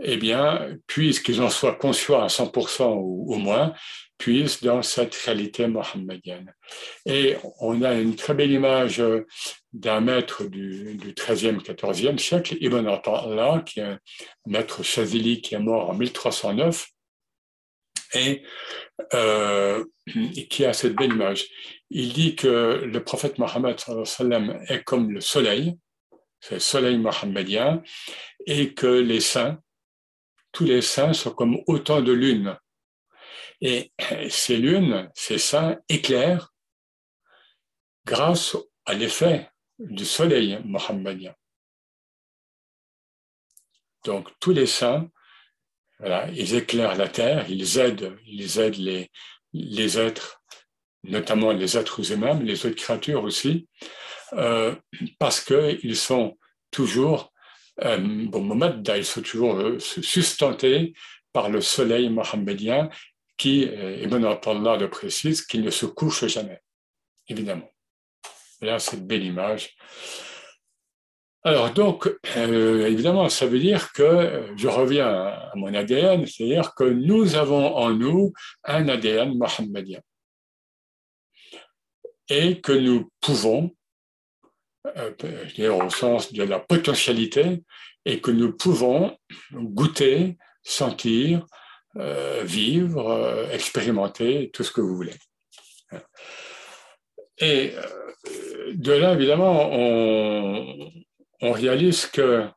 eh 0.03 0.17
bien, 0.17 0.77
puisqu'ils 0.87 1.41
en 1.41 1.49
soient 1.49 1.75
conscients 1.75 2.21
à 2.21 2.27
100% 2.27 2.95
ou 2.97 3.33
au 3.33 3.37
moins, 3.37 3.73
puissent 4.17 4.61
dans 4.61 4.83
cette 4.83 5.15
réalité 5.15 5.65
mohammedienne. 5.67 6.53
Et 7.05 7.37
on 7.59 7.81
a 7.81 7.93
une 7.95 8.15
très 8.15 8.35
belle 8.35 8.51
image 8.51 9.01
d'un 9.73 10.01
maître 10.01 10.43
du, 10.43 10.95
du 10.95 11.13
13e, 11.13 11.59
14e 11.59 12.19
siècle, 12.19 12.55
Ibn 12.61 12.87
Attallah, 12.87 13.63
qui 13.65 13.79
est 13.79 13.83
un 13.83 13.99
maître 14.45 14.83
chazili 14.83 15.41
qui 15.41 15.55
est 15.55 15.59
mort 15.59 15.89
en 15.89 15.93
1309, 15.95 16.87
et 18.13 18.43
euh, 19.13 19.83
qui 20.49 20.65
a 20.65 20.73
cette 20.73 20.95
belle 20.95 21.13
image. 21.13 21.47
Il 21.89 22.13
dit 22.13 22.35
que 22.35 22.83
le 22.85 23.03
prophète 23.03 23.37
Mohammed 23.37 23.77
est 24.67 24.83
comme 24.83 25.11
le 25.11 25.21
soleil, 25.21 25.77
c'est 26.39 26.55
le 26.55 26.59
soleil 26.59 26.97
mohammedien, 26.97 27.81
et 28.45 28.73
que 28.73 28.87
les 28.87 29.19
saints, 29.19 29.59
tous 30.51 30.65
les 30.65 30.81
saints 30.81 31.13
sont 31.13 31.31
comme 31.31 31.57
autant 31.67 32.01
de 32.01 32.11
lunes. 32.11 32.57
Et 33.61 33.91
ces 34.29 34.57
lunes, 34.57 35.09
ces 35.13 35.37
saints 35.37 35.77
éclairent 35.87 36.51
grâce 38.05 38.57
à 38.85 38.93
l'effet 38.93 39.49
du 39.79 40.05
soleil 40.05 40.59
mohammedien. 40.65 41.35
Donc 44.03 44.29
tous 44.39 44.51
les 44.51 44.65
saints, 44.65 45.09
ils 46.33 46.55
éclairent 46.55 46.95
la 46.95 47.07
terre, 47.07 47.49
ils 47.49 47.77
aident, 47.77 48.17
les, 49.53 49.99
êtres, 49.99 50.41
notamment 51.03 51.51
les 51.51 51.77
êtres 51.77 52.01
mais 52.15 52.43
les 52.43 52.65
autres 52.65 52.75
créatures 52.75 53.23
aussi, 53.23 53.67
euh, 54.33 54.75
parce 55.19 55.41
qu'ils 55.41 55.95
sont 55.95 56.37
toujours 56.71 57.30
bon, 57.77 58.41
Mohammed, 58.41 58.89
ils 58.95 59.05
sont 59.05 59.21
toujours 59.21 59.55
euh, 59.55 59.79
sustentés 59.79 60.93
par 61.33 61.49
le 61.49 61.61
soleil 61.61 62.09
mohammedien 62.09 62.89
qui, 63.37 63.63
et 63.63 64.03
Ibn 64.03 64.23
Allah 64.25 64.77
le 64.77 64.89
précise, 64.89 65.45
qu'il 65.45 65.63
ne 65.63 65.71
se 65.71 65.85
couche 65.85 66.25
jamais, 66.27 66.61
évidemment. 67.27 67.69
Là, 68.61 68.77
cette 68.77 69.07
belle 69.07 69.23
image. 69.23 69.75
Alors 71.43 71.71
donc, 71.71 72.07
euh, 72.37 72.85
évidemment, 72.85 73.27
ça 73.29 73.47
veut 73.47 73.59
dire 73.59 73.91
que 73.93 74.53
je 74.55 74.67
reviens 74.67 75.07
à 75.07 75.51
mon 75.55 75.73
ADN, 75.73 76.27
c'est-à-dire 76.27 76.75
que 76.75 76.83
nous 76.83 77.35
avons 77.35 77.75
en 77.75 77.89
nous 77.89 78.31
un 78.63 78.87
ADN 78.87 79.35
mohammedien 79.35 80.01
et 82.29 82.61
que 82.61 82.71
nous 82.71 83.09
pouvons, 83.21 83.75
euh, 84.97 85.71
au 85.71 85.89
sens 85.89 86.33
de 86.33 86.43
la 86.43 86.59
potentialité, 86.59 87.63
et 88.05 88.19
que 88.19 88.31
nous 88.31 88.53
pouvons 88.53 89.17
goûter, 89.53 90.37
sentir, 90.63 91.45
euh, 91.97 92.43
vivre, 92.43 93.09
euh, 93.09 93.49
expérimenter, 93.51 94.49
tout 94.53 94.63
ce 94.63 94.71
que 94.71 94.81
vous 94.81 94.95
voulez. 94.95 95.15
Et 97.37 97.73
de 98.73 98.93
là, 98.93 99.13
évidemment, 99.13 99.69
on, 99.71 101.51
réalise 101.51 102.05
que, 102.05 102.47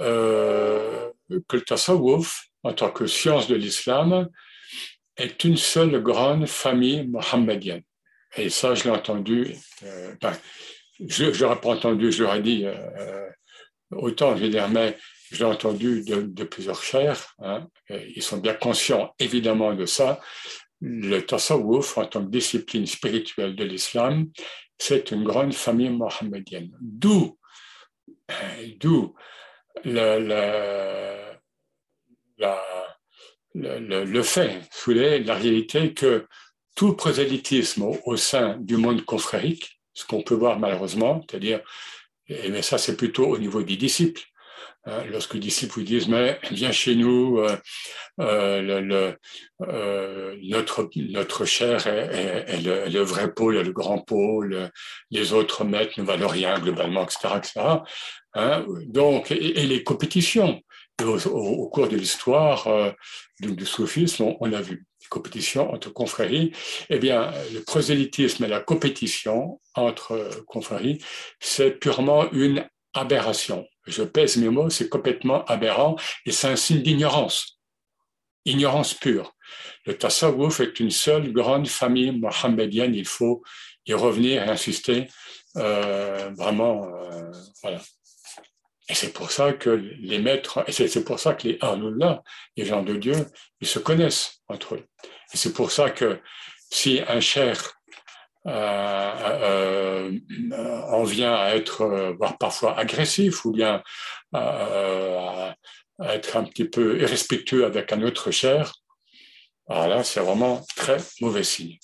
euh, 0.00 1.10
que 1.48 1.56
le 1.56 1.62
tasawwuf, 1.62 2.48
en 2.62 2.72
tant 2.72 2.90
que 2.90 3.06
science 3.06 3.46
de 3.46 3.54
l'islam, 3.54 4.28
est 5.16 5.44
une 5.44 5.56
seule 5.56 6.02
grande 6.02 6.46
famille 6.46 7.06
mohammedienne. 7.06 7.82
Et 8.36 8.50
ça, 8.50 8.74
je 8.74 8.84
l'ai 8.84 8.90
entendu, 8.90 9.54
euh, 9.84 10.14
je 11.00 11.24
ne 11.24 11.38
l'aurais 11.38 11.60
pas 11.60 11.70
entendu, 11.70 12.12
je 12.12 12.22
l'aurais 12.22 12.42
dit 12.42 12.64
euh, 12.66 13.28
autant, 13.90 14.36
je 14.36 14.44
mais 14.68 14.96
je 15.30 15.38
l'ai 15.38 15.50
entendu 15.50 16.02
de, 16.04 16.44
plusieurs 16.44 16.82
chers. 16.82 17.34
Hein, 17.40 17.68
ils 17.90 18.22
sont 18.22 18.38
bien 18.38 18.54
conscients, 18.54 19.14
évidemment, 19.18 19.74
de 19.74 19.86
ça. 19.86 20.20
Le 20.80 21.20
tasawwuf, 21.20 21.98
en 21.98 22.06
tant 22.06 22.24
que 22.24 22.30
discipline 22.30 22.86
spirituelle 22.86 23.56
de 23.56 23.64
l'islam, 23.64 24.30
c'est 24.78 25.10
une 25.10 25.24
grande 25.24 25.52
famille 25.52 25.90
mohammedienne. 25.90 26.70
D'où, 26.80 27.38
d'où 28.78 29.14
le, 29.84 30.18
le, 33.54 34.04
le, 34.04 34.22
fait, 34.22 34.60
la 35.24 35.34
réalité 35.34 35.92
que 35.94 36.26
tout 36.78 36.92
prosélytisme 36.94 37.82
au, 38.04 38.16
sein 38.16 38.56
du 38.60 38.76
monde 38.76 39.04
confrérique, 39.04 39.80
ce 39.94 40.06
qu'on 40.06 40.22
peut 40.22 40.36
voir 40.36 40.58
malheureusement, 40.58 41.24
c'est-à-dire, 41.28 41.60
mais 42.28 42.62
ça 42.62 42.78
c'est 42.78 42.96
plutôt 42.96 43.26
au 43.26 43.38
niveau 43.38 43.62
des 43.62 43.76
disciples, 43.76 44.22
Hein, 44.88 45.04
lorsque 45.10 45.34
les 45.34 45.40
disciples 45.40 45.74
vous 45.74 45.82
disent, 45.82 46.08
mais 46.08 46.38
viens 46.50 46.72
chez 46.72 46.94
nous, 46.94 47.38
euh, 47.38 47.56
euh, 48.20 48.80
le, 48.80 49.18
euh, 49.62 50.36
notre, 50.42 50.88
notre 50.96 51.44
chair 51.44 51.86
est, 51.86 52.62
le, 52.62 53.00
vrai 53.00 53.32
pôle, 53.32 53.58
le 53.58 53.72
grand 53.72 53.98
pôle, 53.98 54.70
les 55.10 55.32
autres 55.34 55.64
maîtres 55.64 56.00
ne 56.00 56.06
valent 56.06 56.28
rien 56.28 56.58
globalement, 56.58 57.04
etc. 57.04 57.34
etc. 57.36 57.60
Hein, 58.34 58.64
donc, 58.86 59.30
et, 59.30 59.66
les 59.66 59.82
compétitions. 59.84 60.60
Au, 61.04 61.68
cours 61.68 61.86
de 61.86 61.96
l'histoire 61.96 62.66
du, 63.38 63.64
soufisme, 63.64 64.24
on, 64.24 64.36
on 64.40 64.46
l'a 64.46 64.60
vu, 64.60 64.84
les 65.08 65.10
compétitions 65.10 65.72
entre 65.72 65.90
confréries. 65.90 66.52
Eh 66.90 66.98
bien, 66.98 67.32
le 67.52 67.60
prosélytisme 67.60 68.44
et 68.44 68.48
la 68.48 68.60
compétition 68.60 69.60
entre 69.74 70.44
confréries, 70.46 71.02
c'est 71.40 71.72
purement 71.72 72.30
une 72.32 72.68
aberration 72.94 73.66
je 73.88 74.02
pèse 74.02 74.36
mes 74.36 74.50
mots, 74.50 74.70
c'est 74.70 74.88
complètement 74.88 75.44
aberrant 75.46 75.96
et 76.26 76.32
c'est 76.32 76.48
un 76.48 76.56
signe 76.56 76.82
d'ignorance, 76.82 77.58
ignorance 78.44 78.94
pure. 78.94 79.34
Le 79.86 79.96
tasawwuf 79.96 80.60
est 80.60 80.78
une 80.80 80.90
seule 80.90 81.32
grande 81.32 81.68
famille 81.68 82.12
mohammedienne, 82.12 82.94
il 82.94 83.06
faut 83.06 83.42
y 83.86 83.94
revenir 83.94 84.42
et 84.42 84.48
insister 84.48 85.08
euh, 85.56 86.30
vraiment. 86.36 86.86
Euh, 86.86 87.32
voilà. 87.62 87.80
Et 88.88 88.94
c'est 88.94 89.12
pour 89.12 89.30
ça 89.30 89.52
que 89.52 89.70
les 89.70 90.18
maîtres, 90.18 90.64
et 90.66 90.72
c'est 90.72 91.04
pour 91.04 91.20
ça 91.20 91.34
que 91.34 91.48
les 91.48 91.58
Ahlullah, 91.60 92.22
les 92.56 92.64
gens 92.64 92.82
de 92.82 92.96
Dieu, 92.96 93.16
ils 93.60 93.66
se 93.66 93.78
connaissent 93.78 94.40
entre 94.48 94.76
eux. 94.76 94.86
Et 95.32 95.36
c'est 95.36 95.52
pour 95.52 95.70
ça 95.70 95.90
que 95.90 96.20
si 96.70 97.00
un 97.06 97.20
cher 97.20 97.78
euh, 98.46 99.12
euh, 99.42 100.18
on 100.90 101.02
vient 101.04 101.34
à 101.34 101.54
être 101.54 101.82
euh, 101.82 102.12
voire 102.18 102.38
parfois 102.38 102.78
agressif 102.78 103.44
ou 103.44 103.52
bien 103.52 103.82
à, 104.32 105.54
être 106.00 106.36
un 106.36 106.44
petit 106.44 106.64
peu 106.64 106.98
irrespectueux 107.00 107.66
avec 107.66 107.92
un 107.92 108.02
autre 108.02 108.30
cher, 108.30 108.72
alors 109.68 109.88
là, 109.88 110.04
c'est 110.04 110.20
vraiment 110.20 110.64
très 110.76 110.96
mauvais 111.20 111.44
signe. 111.44 111.78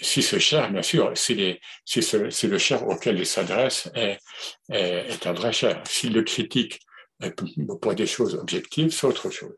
Si 0.00 0.22
ce 0.22 0.38
cher, 0.38 0.70
bien 0.70 0.82
sûr, 0.82 1.12
si, 1.14 1.34
les, 1.34 1.60
si, 1.84 2.00
le 2.46 2.58
cher 2.58 2.86
auquel 2.88 3.18
il 3.18 3.26
s'adresse 3.26 3.90
est, 3.94 4.18
un 5.26 5.32
vrai 5.32 5.52
cher, 5.52 5.82
s'il 5.86 6.14
le 6.14 6.22
critique 6.22 6.80
pour 7.80 7.94
des 7.94 8.06
choses 8.06 8.34
objectives, 8.34 8.90
c'est 8.90 9.06
autre 9.06 9.30
chose. 9.30 9.56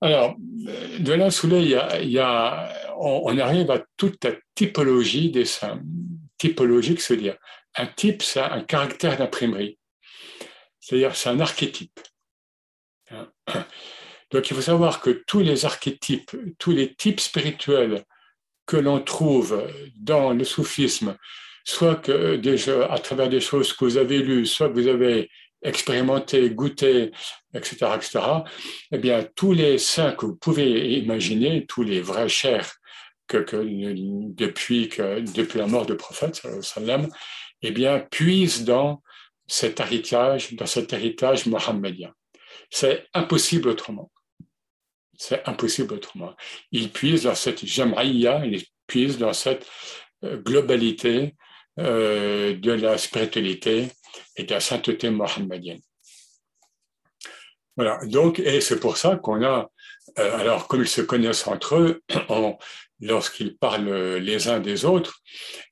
Alors, 0.00 0.36
de 0.38 1.12
là, 1.12 1.30
sous 1.30 1.48
il 1.54 1.68
y 1.68 2.18
a, 2.18 2.72
on, 2.98 3.36
arrive 3.38 3.70
à 3.70 3.84
toute 3.96 4.24
la 4.24 4.32
typologie 4.54 5.30
des 5.30 5.44
saints. 5.44 5.82
Typologique, 6.38 7.00
c'est-à-dire 7.00 7.36
un 7.74 7.86
type, 7.86 8.22
c'est 8.22 8.40
un 8.40 8.62
caractère 8.62 9.18
d'imprimerie. 9.18 9.78
C'est-à-dire, 10.80 11.14
c'est 11.14 11.28
un 11.28 11.40
archétype. 11.40 12.00
Donc, 14.30 14.50
il 14.50 14.56
faut 14.56 14.62
savoir 14.62 15.00
que 15.00 15.10
tous 15.26 15.40
les 15.40 15.64
archétypes, 15.64 16.36
tous 16.58 16.72
les 16.72 16.94
types 16.94 17.20
spirituels 17.20 18.04
que 18.66 18.76
l'on 18.76 19.00
trouve 19.00 19.66
dans 19.96 20.32
le 20.32 20.44
soufisme, 20.44 21.16
soit 21.64 21.96
que 21.96 22.40
à 22.90 22.98
travers 22.98 23.28
des 23.28 23.40
choses 23.40 23.72
que 23.72 23.84
vous 23.84 23.96
avez 23.96 24.18
lues, 24.18 24.46
soit 24.46 24.68
que 24.68 24.74
vous 24.74 24.88
avez 24.88 25.30
expérimenter, 25.62 26.50
goûter, 26.50 27.10
etc., 27.54 27.86
etc., 27.96 28.20
eh 28.92 28.98
bien, 28.98 29.26
tous 29.34 29.52
les 29.52 29.78
saints 29.78 30.12
que 30.12 30.26
vous 30.26 30.36
pouvez 30.36 30.98
imaginer, 30.98 31.66
tous 31.66 31.82
les 31.82 32.00
vrais 32.00 32.28
chers 32.28 32.70
que, 33.26 33.38
depuis 34.36 34.88
la 35.58 35.66
mort 35.66 35.86
du 35.86 35.96
prophète, 35.96 36.40
sallam, 36.62 37.08
eh 37.62 37.70
bien, 37.70 38.00
puisent 38.00 38.64
dans 38.64 39.02
cet 39.46 39.80
héritage, 39.80 40.54
dans 40.54 40.66
cet 40.66 40.92
héritage 40.92 41.46
mohammedien. 41.46 42.12
C'est 42.70 43.06
impossible 43.14 43.70
autrement. 43.70 44.10
C'est 45.18 45.46
impossible 45.48 45.94
autrement. 45.94 46.34
Ils 46.70 46.90
puisent 46.90 47.24
dans 47.24 47.34
cette 47.34 47.66
jam'aïya, 47.66 48.46
ils 48.46 48.64
puisent 48.86 49.18
dans 49.18 49.32
cette 49.32 49.66
euh, 50.24 50.36
globalité 50.36 51.34
euh, 51.80 52.56
de 52.56 52.72
la 52.72 52.96
spiritualité 52.98 53.88
et 54.36 54.44
de 54.44 54.54
la 54.54 54.60
sainteté 54.60 55.10
mohammedienne. 55.10 55.80
Voilà, 57.76 57.98
donc, 58.06 58.38
et 58.38 58.60
c'est 58.60 58.78
pour 58.78 58.96
ça 58.96 59.16
qu'on 59.16 59.44
a, 59.44 59.70
euh, 60.18 60.38
alors 60.38 60.68
comme 60.68 60.82
ils 60.82 60.88
se 60.88 61.02
connaissent 61.02 61.48
entre 61.48 61.76
eux, 61.76 62.02
lorsqu'ils 63.00 63.56
parlent 63.58 64.16
les 64.18 64.48
uns 64.48 64.60
des 64.60 64.84
autres, 64.84 65.20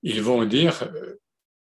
ils 0.03 0.23
vont 0.23 0.45
dire 0.45 0.89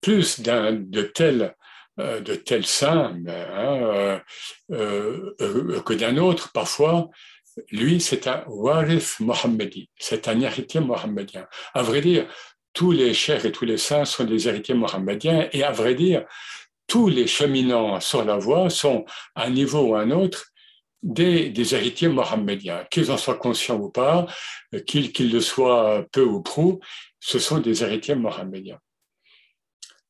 plus 0.02 0.42
de 0.42 1.02
tels 1.02 1.56
de 1.98 2.34
tel 2.36 2.66
saint 2.66 3.12
ben, 3.14 3.50
hein, 3.52 4.22
que 4.70 5.94
d'un 5.94 6.16
autre 6.16 6.54
parfois. 6.54 7.10
Lui, 7.72 8.00
c'est 8.02 8.28
un 8.28 8.44
warith 8.48 9.20
mohammedi, 9.20 9.90
c'est 9.98 10.28
un 10.28 10.40
héritier 10.40 10.80
mohammedien. 10.80 11.48
À 11.74 11.84
vrai 11.84 12.02
dire, 12.02 12.28
tous 12.74 12.92
les 12.92 13.14
chers 13.14 13.46
et 13.46 13.52
tous 13.52 13.66
les 13.66 13.78
saints 13.78 14.06
sont 14.06 14.24
des 14.24 14.48
héritiers 14.48 14.76
mohammediens 14.76 15.50
et 15.52 15.64
à 15.64 15.72
vrai 15.72 15.96
dire, 15.96 16.26
tous 16.88 17.08
les 17.08 17.28
cheminants 17.28 18.00
sur 18.00 18.26
la 18.26 18.38
voie 18.38 18.70
sont, 18.70 19.06
à 19.36 19.46
un 19.46 19.50
niveau 19.50 19.82
ou 19.82 19.96
à 19.96 20.02
un 20.02 20.12
autre, 20.12 20.46
des, 21.02 21.74
héritiers 21.74 22.10
mohammediens. 22.10 22.86
Qu'ils 22.92 23.12
en 23.12 23.18
soient 23.18 23.38
conscients 23.38 23.78
ou 23.78 23.90
pas, 23.90 24.26
qu'ils 24.86 25.32
le 25.32 25.40
soient 25.40 26.06
peu 26.12 26.24
ou 26.24 26.42
prou, 26.42 26.80
ce 27.20 27.40
sont 27.40 27.60
des 27.60 27.84
héritiers 27.84 28.16
mohammediens. 28.16 28.80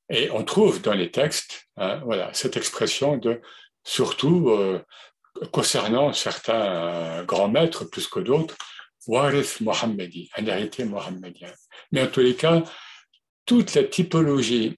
Et 0.10 0.32
on 0.32 0.44
trouve 0.44 0.82
dans 0.82 0.94
les 0.94 1.12
textes 1.12 1.68
hein, 1.78 2.02
voilà, 2.06 2.34
cette 2.34 2.58
expression 2.58 3.18
de, 3.18 3.42
surtout 3.84 4.50
euh, 4.50 4.84
concernant 5.52 6.14
certains 6.14 7.24
grands 7.24 7.50
maîtres 7.50 7.86
plus 7.86 8.08
que 8.08 8.20
d'autres, 8.20 8.56
Warith 9.08 9.62
Mohammedi, 9.62 10.30
un 10.38 10.46
héritier 10.46 10.86
mohammedien. 10.86 11.52
Mais 11.92 12.04
en 12.04 12.08
tous 12.08 12.20
les 12.20 12.36
cas, 12.36 12.64
toute 13.46 13.74
la 13.74 13.84
typologie, 13.84 14.78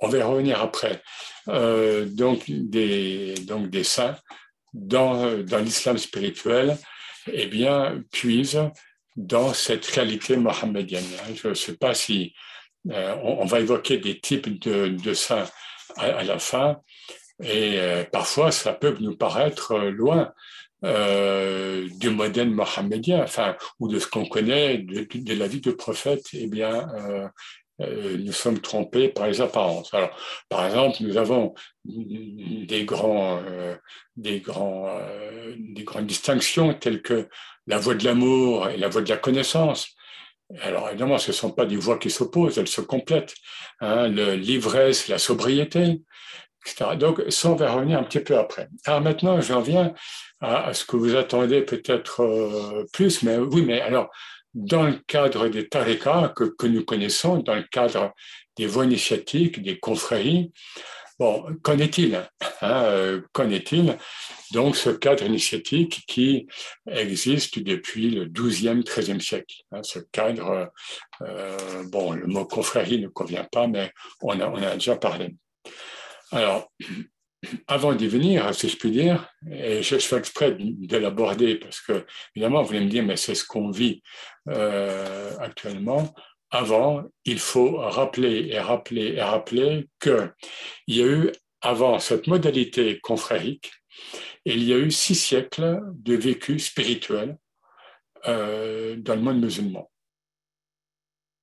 on 0.00 0.08
va 0.08 0.18
y 0.18 0.22
revenir 0.22 0.60
après, 0.60 1.02
euh, 1.48 2.04
donc, 2.04 2.44
des, 2.48 3.34
donc 3.46 3.70
des 3.70 3.84
saints 3.84 4.16
dans, 4.74 5.42
dans 5.42 5.58
l'islam 5.58 5.96
spirituel, 5.96 6.76
eh 7.32 7.46
bien, 7.46 8.02
puise 8.12 8.60
dans 9.16 9.52
cette 9.54 9.86
réalité 9.86 10.36
mohammedienne. 10.36 11.04
Je 11.34 11.48
ne 11.48 11.54
sais 11.54 11.76
pas 11.76 11.94
si 11.94 12.34
euh, 12.90 13.16
on, 13.22 13.44
va 13.44 13.60
évoquer 13.60 13.98
des 13.98 14.18
types 14.18 14.58
de, 14.60 14.88
de 14.88 15.14
saints 15.14 15.48
à, 15.96 16.24
la 16.24 16.38
fin, 16.38 16.80
et 17.42 17.80
euh, 17.80 18.04
parfois 18.04 18.50
ça 18.50 18.72
peut 18.72 18.94
nous 19.00 19.16
paraître 19.16 19.78
loin. 19.78 20.32
Euh, 20.84 21.86
du 22.00 22.10
modèle 22.10 22.50
mohammedien, 22.50 23.22
enfin, 23.22 23.54
ou 23.78 23.86
de 23.86 24.00
ce 24.00 24.08
qu'on 24.08 24.26
connaît 24.26 24.78
de, 24.78 25.34
la 25.34 25.46
vie 25.46 25.60
du 25.60 25.76
prophète, 25.76 26.24
eh 26.32 26.48
bien, 26.48 26.88
euh, 26.98 27.28
euh, 27.80 28.16
nous 28.18 28.32
sommes 28.32 28.60
trompés 28.60 29.08
par 29.08 29.26
les 29.26 29.40
apparences. 29.40 29.92
Alors, 29.94 30.10
par 30.48 30.66
exemple, 30.66 30.96
nous 31.00 31.16
avons 31.16 31.54
des, 31.84 32.84
grands, 32.84 33.40
euh, 33.46 33.74
des, 34.16 34.40
grands, 34.40 34.88
euh, 34.88 35.54
des 35.58 35.84
grandes 35.84 36.06
distinctions 36.06 36.74
telles 36.74 37.02
que 37.02 37.28
la 37.66 37.78
voie 37.78 37.94
de 37.94 38.04
l'amour 38.04 38.68
et 38.68 38.76
la 38.76 38.88
voie 38.88 39.02
de 39.02 39.08
la 39.08 39.16
connaissance. 39.16 39.88
Alors, 40.60 40.88
évidemment, 40.90 41.18
ce 41.18 41.30
ne 41.30 41.34
sont 41.34 41.50
pas 41.50 41.64
des 41.64 41.76
voies 41.76 41.98
qui 41.98 42.10
s'opposent, 42.10 42.58
elles 42.58 42.68
se 42.68 42.82
complètent. 42.82 43.34
Hein, 43.80 44.08
l'ivresse, 44.08 45.08
la 45.08 45.18
sobriété, 45.18 46.02
Donc, 46.96 47.22
ça, 47.28 47.50
on 47.50 47.56
va 47.56 47.72
revenir 47.72 47.98
un 47.98 48.04
petit 48.04 48.20
peu 48.20 48.36
après. 48.38 48.68
Alors 48.84 49.00
maintenant, 49.00 49.40
j'en 49.40 49.60
viens 49.60 49.94
à, 50.40 50.72
ce 50.74 50.84
que 50.84 50.96
vous 50.96 51.16
attendez 51.16 51.62
peut-être 51.62 52.86
plus, 52.92 53.22
mais 53.22 53.36
oui, 53.36 53.62
mais 53.62 53.80
alors, 53.80 54.10
dans 54.54 54.84
le 54.84 54.98
cadre 55.06 55.48
des 55.48 55.68
tarikas 55.68 56.32
que, 56.36 56.66
nous 56.66 56.84
connaissons, 56.84 57.38
dans 57.38 57.54
le 57.54 57.62
cadre 57.62 58.12
des 58.56 58.66
voies 58.66 58.84
initiatiques, 58.84 59.62
des 59.62 59.78
confréries. 59.78 60.52
Bon, 61.18 61.44
qu'en 61.62 61.78
est-il 61.78 62.16
hein, 62.16 62.26
euh, 62.62 63.20
Qu'en 63.32 63.48
est-il 63.50 63.96
Donc, 64.52 64.76
ce 64.76 64.90
cadre 64.90 65.24
initiatique 65.24 66.02
qui 66.06 66.46
existe 66.86 67.58
depuis 67.60 68.10
le 68.10 68.26
XIIe, 68.26 68.82
XIIIe 68.82 69.20
siècle. 69.20 69.62
Hein, 69.72 69.82
ce 69.82 70.00
cadre, 70.10 70.70
euh, 71.22 71.84
bon, 71.90 72.12
le 72.12 72.26
mot 72.26 72.44
confrérie 72.44 73.00
ne 73.00 73.08
convient 73.08 73.44
pas, 73.44 73.66
mais 73.66 73.92
on 74.20 74.38
a, 74.40 74.48
on 74.48 74.62
a 74.62 74.74
déjà 74.74 74.96
parlé. 74.96 75.34
Alors, 76.32 76.72
avant 77.66 77.94
d'y 77.94 78.08
venir, 78.08 78.54
si 78.54 78.68
je 78.68 78.76
puis 78.76 78.90
dire, 78.90 79.28
et 79.50 79.82
je, 79.82 79.98
fais 79.98 80.16
exprès 80.16 80.56
de 80.58 80.96
l'aborder 80.96 81.56
parce 81.56 81.80
que, 81.80 82.06
évidemment, 82.34 82.62
vous 82.62 82.74
allez 82.74 82.86
me 82.86 82.90
dire, 82.90 83.04
mais 83.04 83.16
c'est 83.16 83.34
ce 83.34 83.44
qu'on 83.44 83.70
vit 83.70 84.02
euh, 84.48 85.36
actuellement. 85.38 86.14
Avant, 86.50 87.04
il 87.24 87.38
faut 87.38 87.76
rappeler 87.76 88.48
et 88.50 88.58
rappeler 88.58 89.14
et 89.14 89.22
rappeler 89.22 89.88
qu'il 90.00 90.32
y 90.88 91.02
a 91.02 91.06
eu, 91.06 91.32
avant 91.60 91.98
cette 91.98 92.26
modalité 92.26 92.98
confrérique, 93.00 93.70
il 94.44 94.64
y 94.64 94.72
a 94.72 94.78
eu 94.78 94.90
six 94.90 95.14
siècles 95.14 95.80
de 95.92 96.14
vécu 96.14 96.58
spirituel 96.58 97.36
euh, 98.26 98.96
dans 98.96 99.14
le 99.14 99.20
monde 99.20 99.40
musulman. 99.40 99.90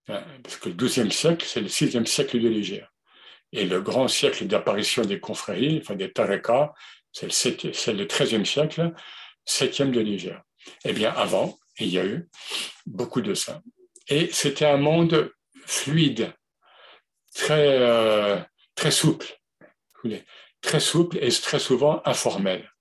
Hein, 0.07 0.23
parce 0.43 0.57
que 0.57 0.69
le 0.69 0.75
XIIe 0.75 1.11
siècle, 1.11 1.45
c'est 1.47 1.61
le 1.61 1.67
sixième 1.67 2.07
siècle 2.07 2.39
de 2.41 2.49
l'Égypte. 2.49 2.87
Et 3.51 3.65
le 3.65 3.81
grand 3.81 4.07
siècle 4.07 4.45
d'apparition 4.45 5.03
des 5.03 5.19
confréries, 5.19 5.79
enfin 5.81 5.95
des 5.95 6.11
tarekas, 6.11 6.73
c'est 7.11 7.27
le, 7.27 7.93
le 7.93 8.05
13e 8.05 8.45
siècle, 8.45 8.93
7e 9.47 9.91
de 9.91 10.01
Niger. 10.01 10.41
Eh 10.85 10.93
bien, 10.93 11.11
avant, 11.11 11.57
il 11.79 11.87
y 11.87 11.97
a 11.99 12.05
eu 12.05 12.29
beaucoup 12.85 13.21
de 13.21 13.33
ça. 13.33 13.61
Et 14.07 14.29
c'était 14.31 14.65
un 14.65 14.77
monde 14.77 15.31
fluide, 15.65 16.33
très, 17.33 17.79
euh, 17.79 18.39
très 18.75 18.91
souple, 18.91 19.27
très 20.61 20.79
souple 20.79 21.17
et 21.21 21.29
très 21.29 21.59
souvent 21.59 22.01
informel. 22.05 22.71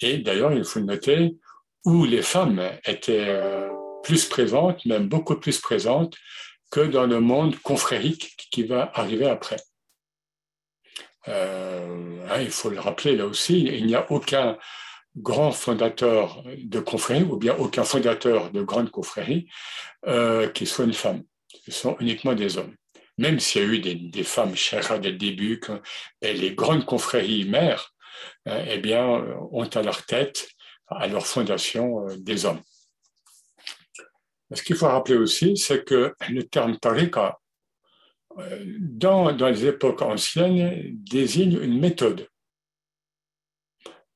Et 0.00 0.18
d'ailleurs, 0.18 0.52
il 0.52 0.64
faut 0.64 0.80
noter 0.80 1.36
où 1.84 2.04
les 2.04 2.22
femmes 2.22 2.62
étaient 2.84 3.26
euh, 3.28 3.68
plus 4.02 4.24
présentes, 4.26 4.84
même 4.86 5.08
beaucoup 5.08 5.36
plus 5.36 5.60
présentes, 5.60 6.16
que 6.70 6.80
dans 6.80 7.06
le 7.06 7.20
monde 7.20 7.56
confrérique 7.60 8.36
qui 8.50 8.64
va 8.64 8.90
arriver 8.94 9.26
après. 9.26 9.56
Euh, 11.28 12.26
hein, 12.28 12.40
il 12.40 12.50
faut 12.50 12.70
le 12.70 12.78
rappeler 12.78 13.16
là 13.16 13.26
aussi, 13.26 13.62
il 13.64 13.86
n'y 13.86 13.94
a 13.94 14.10
aucun 14.10 14.56
grand 15.16 15.50
fondateur 15.50 16.42
de 16.56 16.80
confrérie 16.80 17.22
ou 17.22 17.36
bien 17.36 17.56
aucun 17.56 17.84
fondateur 17.84 18.50
de 18.50 18.62
grande 18.62 18.90
confrérie 18.90 19.48
euh, 20.06 20.48
qui 20.48 20.66
soit 20.66 20.84
une 20.84 20.92
femme. 20.92 21.22
Ce 21.64 21.72
sont 21.72 21.96
uniquement 22.00 22.34
des 22.34 22.58
hommes. 22.58 22.74
Même 23.18 23.40
s'il 23.40 23.62
y 23.62 23.64
a 23.64 23.68
eu 23.68 23.78
des, 23.80 24.24
femmes 24.24 24.54
chères 24.54 25.00
dès 25.00 25.10
le 25.10 25.16
début, 25.16 25.58
et 26.20 26.34
les 26.34 26.54
grandes 26.54 26.84
confréries 26.84 27.48
mères, 27.48 27.94
hein, 28.44 28.62
eh 28.68 28.78
bien, 28.78 29.06
ont 29.52 29.64
à 29.64 29.82
leur 29.82 30.04
tête, 30.04 30.48
à 30.88 31.06
leur 31.06 31.26
fondation, 31.26 32.06
euh, 32.08 32.16
des 32.18 32.44
hommes. 32.44 32.60
Ce 34.52 34.62
qu'il 34.62 34.76
faut 34.76 34.86
rappeler 34.86 35.16
aussi, 35.16 35.56
c'est 35.56 35.84
que 35.84 36.14
le 36.28 36.42
terme 36.44 36.78
tariqa 36.78 37.38
dans, 38.36 39.30
les 39.30 39.66
époques 39.66 40.02
anciennes, 40.02 40.96
désigne 41.04 41.58
une 41.60 41.78
méthode 41.78 42.28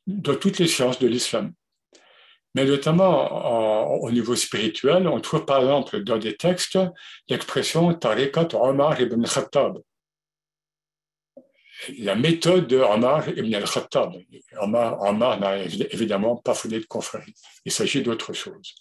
dans 0.06 0.34
toutes 0.34 0.58
les 0.58 0.66
sciences 0.66 0.98
de 0.98 1.06
l'islam. 1.06 1.52
Mais 2.54 2.64
notamment 2.64 3.94
au 4.02 4.10
niveau 4.10 4.34
spirituel, 4.34 5.06
on 5.06 5.20
trouve 5.20 5.44
par 5.44 5.60
exemple 5.60 6.02
dans 6.02 6.18
des 6.18 6.36
textes 6.36 6.78
l'expression 7.28 7.94
Tariqat 7.94 8.48
Omar 8.54 9.00
ibn 9.00 9.24
Khattab. 9.24 9.78
La 11.98 12.14
méthode 12.14 12.66
de 12.66 12.76
Omar 12.76 13.28
ibn 13.28 13.54
al-Khattab. 13.54 14.14
Omar, 14.60 15.38
n'a 15.38 15.58
évidemment 15.58 16.36
pas 16.36 16.54
fondé 16.54 16.80
de 16.80 16.86
confrérie. 16.86 17.34
Il 17.64 17.72
s'agit 17.72 18.02
d'autre 18.02 18.32
chose. 18.32 18.74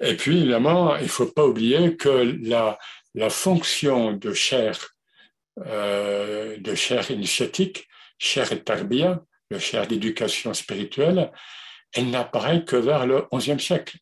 Et 0.00 0.14
puis, 0.14 0.38
évidemment, 0.38 0.96
il 0.96 1.04
ne 1.04 1.08
faut 1.08 1.26
pas 1.26 1.46
oublier 1.46 1.96
que 1.96 2.36
la, 2.42 2.78
la 3.16 3.30
fonction 3.30 4.12
de 4.12 4.32
chair, 4.34 4.94
euh, 5.64 6.58
de 6.58 6.74
chair 6.74 7.10
initiatique, 7.10 7.88
chair 8.18 8.52
et 8.52 8.62
tarbia, 8.62 9.24
le 9.50 9.58
chair 9.58 9.86
d'éducation 9.86 10.52
spirituelle, 10.52 11.32
elle 11.94 12.10
n'apparaît 12.10 12.64
que 12.64 12.76
vers 12.76 13.06
le 13.06 13.26
XIe 13.32 13.58
siècle 13.58 13.96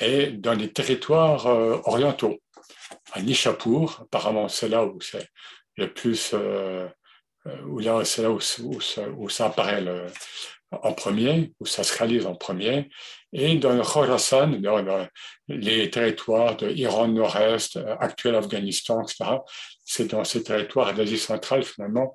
et 0.00 0.32
dans 0.32 0.54
les 0.54 0.72
territoires 0.72 1.46
euh, 1.46 1.78
orientaux. 1.84 2.36
À 3.12 3.22
Nishapur, 3.22 4.00
apparemment 4.02 4.48
c'est 4.48 4.68
là 4.68 4.84
où 4.84 5.00
c'est 5.00 5.28
le 5.76 5.92
plus, 5.92 6.32
euh, 6.34 6.88
où 7.66 7.78
là 7.78 8.04
c'est 8.04 8.22
là 8.22 8.30
où, 8.32 8.40
où, 8.62 9.28
ça 9.30 9.46
apparaît 9.46 9.80
le, 9.80 10.06
en 10.72 10.92
premier, 10.92 11.52
où 11.60 11.66
ça 11.66 11.84
se 11.84 11.96
réalise 11.96 12.26
en 12.26 12.34
premier, 12.34 12.88
et 13.32 13.56
dans 13.56 13.72
le 13.72 13.82
Khorasan, 13.82 14.60
dans 14.60 15.08
les 15.48 15.90
territoires 15.90 16.56
de 16.56 16.66
l'Iran 16.66 17.08
nord-est, 17.08 17.78
actuel 18.00 18.34
Afghanistan, 18.34 19.02
etc., 19.02 19.38
c'est 19.84 20.10
dans 20.10 20.24
ces 20.24 20.42
territoires 20.42 20.94
d'Asie 20.94 21.18
centrale, 21.18 21.62
finalement, 21.62 22.14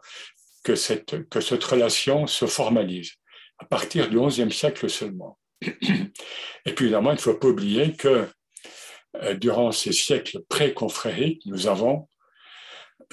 que 0.63 0.75
cette, 0.75 1.27
que 1.29 1.41
cette 1.41 1.63
relation 1.63 2.27
se 2.27 2.45
formalise, 2.45 3.13
à 3.59 3.65
partir 3.65 4.09
du 4.09 4.19
XIe 4.19 4.51
siècle 4.51 4.89
seulement. 4.89 5.37
Et 5.61 6.73
puis, 6.73 6.85
évidemment, 6.85 7.11
il 7.11 7.15
ne 7.15 7.21
faut 7.21 7.35
pas 7.35 7.47
oublier 7.47 7.93
que 7.93 8.27
euh, 9.17 9.33
durant 9.35 9.71
ces 9.71 9.91
siècles 9.91 10.41
pré-confrériques, 10.49 11.45
nous 11.45 11.67
avons 11.67 12.07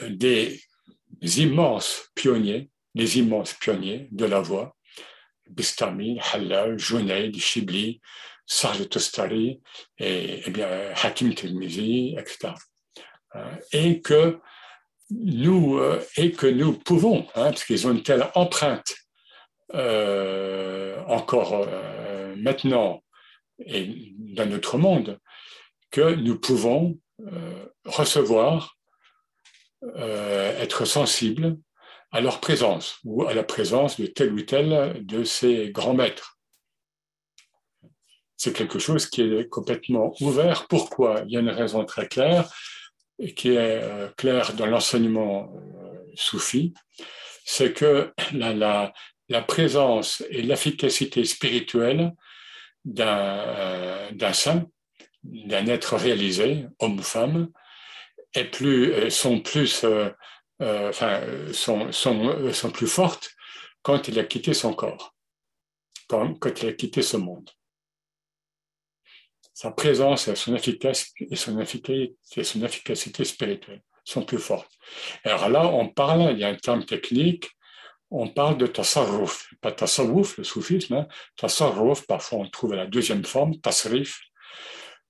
euh, 0.01 0.11
des 0.11 0.63
immenses 1.23 2.11
pionniers, 2.15 2.71
des 2.95 3.19
immenses 3.19 3.55
pionniers 3.55 4.09
de 4.13 4.25
la 4.25 4.41
voie, 4.41 4.77
Bistami, 5.51 6.19
Halal, 6.21 6.79
Junaid, 6.79 7.37
Shibli, 7.37 8.01
Sarge 8.47 8.89
Tostari, 8.89 9.61
et, 9.99 10.47
et, 10.47 10.51
bien 10.51 10.69
Hakim 11.03 11.35
Tirmizi, 11.35 12.17
etc. 12.19 12.55
Euh, 13.37 13.57
et 13.73 14.01
que 14.01 14.39
nous, 15.11 15.79
euh, 15.79 16.03
et 16.17 16.33
que 16.33 16.47
nous 16.47 16.73
pouvons, 16.73 17.27
hein, 17.35 17.51
parce 17.51 17.65
qu'ils 17.65 17.87
ont 17.87 17.93
une 17.93 18.03
telle 18.03 18.27
empreinte 18.35 18.95
euh, 19.75 21.03
encore 21.07 21.67
maintenant 22.37 23.03
et 23.59 24.15
dans 24.19 24.47
notre 24.49 24.79
monde, 24.79 25.19
que 25.91 26.15
nous 26.15 26.39
pouvons 26.39 26.99
recevoir, 27.85 28.77
être 29.97 30.85
sensibles 30.85 31.57
à 32.11 32.21
leur 32.21 32.41
présence 32.41 32.99
ou 33.05 33.27
à 33.27 33.35
la 33.35 33.45
présence 33.45 34.01
de 34.01 34.07
tel 34.07 34.33
ou 34.33 34.41
tel 34.43 35.05
de 35.05 35.25
ces 35.25 35.71
grands 35.71 35.95
maîtres. 35.95 36.39
C'est 38.37 38.53
quelque 38.53 38.79
chose 38.79 39.07
qui 39.07 39.23
est 39.23 39.49
complètement 39.49 40.15
ouvert. 40.21 40.69
Pourquoi? 40.69 41.23
Il 41.27 41.33
y 41.33 41.37
a 41.37 41.41
une 41.41 41.51
raison 41.51 41.85
très 41.85 42.09
claire 42.09 42.49
et 43.19 43.35
qui 43.35 43.51
est 43.51 43.83
euh, 43.83 44.09
claire 44.17 44.55
dans 44.55 44.67
l'enseignement 44.67 45.53
euh, 45.53 45.99
soufi, 46.15 46.73
c'est 47.45 47.73
que 47.73 48.13
la, 48.33 48.93
présence 49.47 50.23
et 50.31 50.43
l'efficacité 50.43 51.25
spirituelle 51.25 52.13
d'un 52.85 54.33
saint, 54.33 54.67
d'un 55.23 55.67
être 55.67 55.97
réalisé, 55.97 56.67
homme 56.79 56.99
ou 56.99 57.03
femme, 57.03 57.49
sont 59.11 59.41
plus 59.41 59.85
euh, 60.61 60.89
enfin, 60.89 61.21
sont, 61.53 61.93
sont, 61.93 62.53
sont, 62.53 62.71
plus 62.71 62.89
fortes 62.89 63.31
quand 63.83 64.09
il 64.09 64.19
a 64.19 64.25
quitté 64.25 64.55
son 64.55 64.75
corps, 64.75 65.15
quand, 66.09 66.35
quand 66.35 66.63
il 66.63 66.69
a 66.69 66.73
quitté 66.73 67.03
ce 67.03 67.17
monde. 67.17 67.49
Sa 69.55 69.71
présence 69.71 70.29
et 70.29 70.37
son, 70.37 70.55
efficacité, 70.55 71.29
son, 71.35 71.59
efficacité, 71.61 73.25
spirituelle 73.25 73.83
sont 74.05 74.25
plus 74.25 74.39
fortes. 74.39 74.71
Alors 75.25 75.49
là, 75.49 75.67
on 75.67 75.89
parle, 75.89 76.33
il 76.33 76.39
y 76.39 76.45
a 76.45 76.49
un 76.49 76.57
terme 76.57 76.85
technique, 76.85 77.49
on 78.11 78.29
parle 78.29 78.57
de 78.57 78.67
tasarruf, 78.67 79.49
pas 79.61 79.73
tasawwuf, 79.73 80.39
le 80.39 80.45
soufisme, 80.45 80.95
hein, 80.95 81.09
parfois 82.09 82.39
on 82.39 82.49
trouve 82.49 82.75
la 82.75 82.87
deuxième 82.87 83.25
forme, 83.25 83.59
tasrif, 83.61 84.21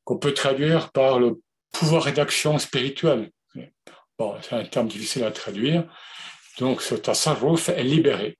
qu'on 0.04 0.18
peut 0.18 0.34
traduire 0.34 0.90
par 0.92 1.18
le 1.18 1.40
pouvoir 1.70 2.10
d'action 2.12 2.58
spirituel. 2.58 3.30
Bon, 4.18 4.34
c'est 4.42 4.56
un 4.56 4.64
terme 4.64 4.88
difficile 4.88 5.22
à 5.22 5.30
traduire. 5.30 5.88
Donc, 6.58 6.82
ce 6.82 6.96
tasarruf 6.96 7.68
est 7.68 7.84
libéré, 7.84 8.36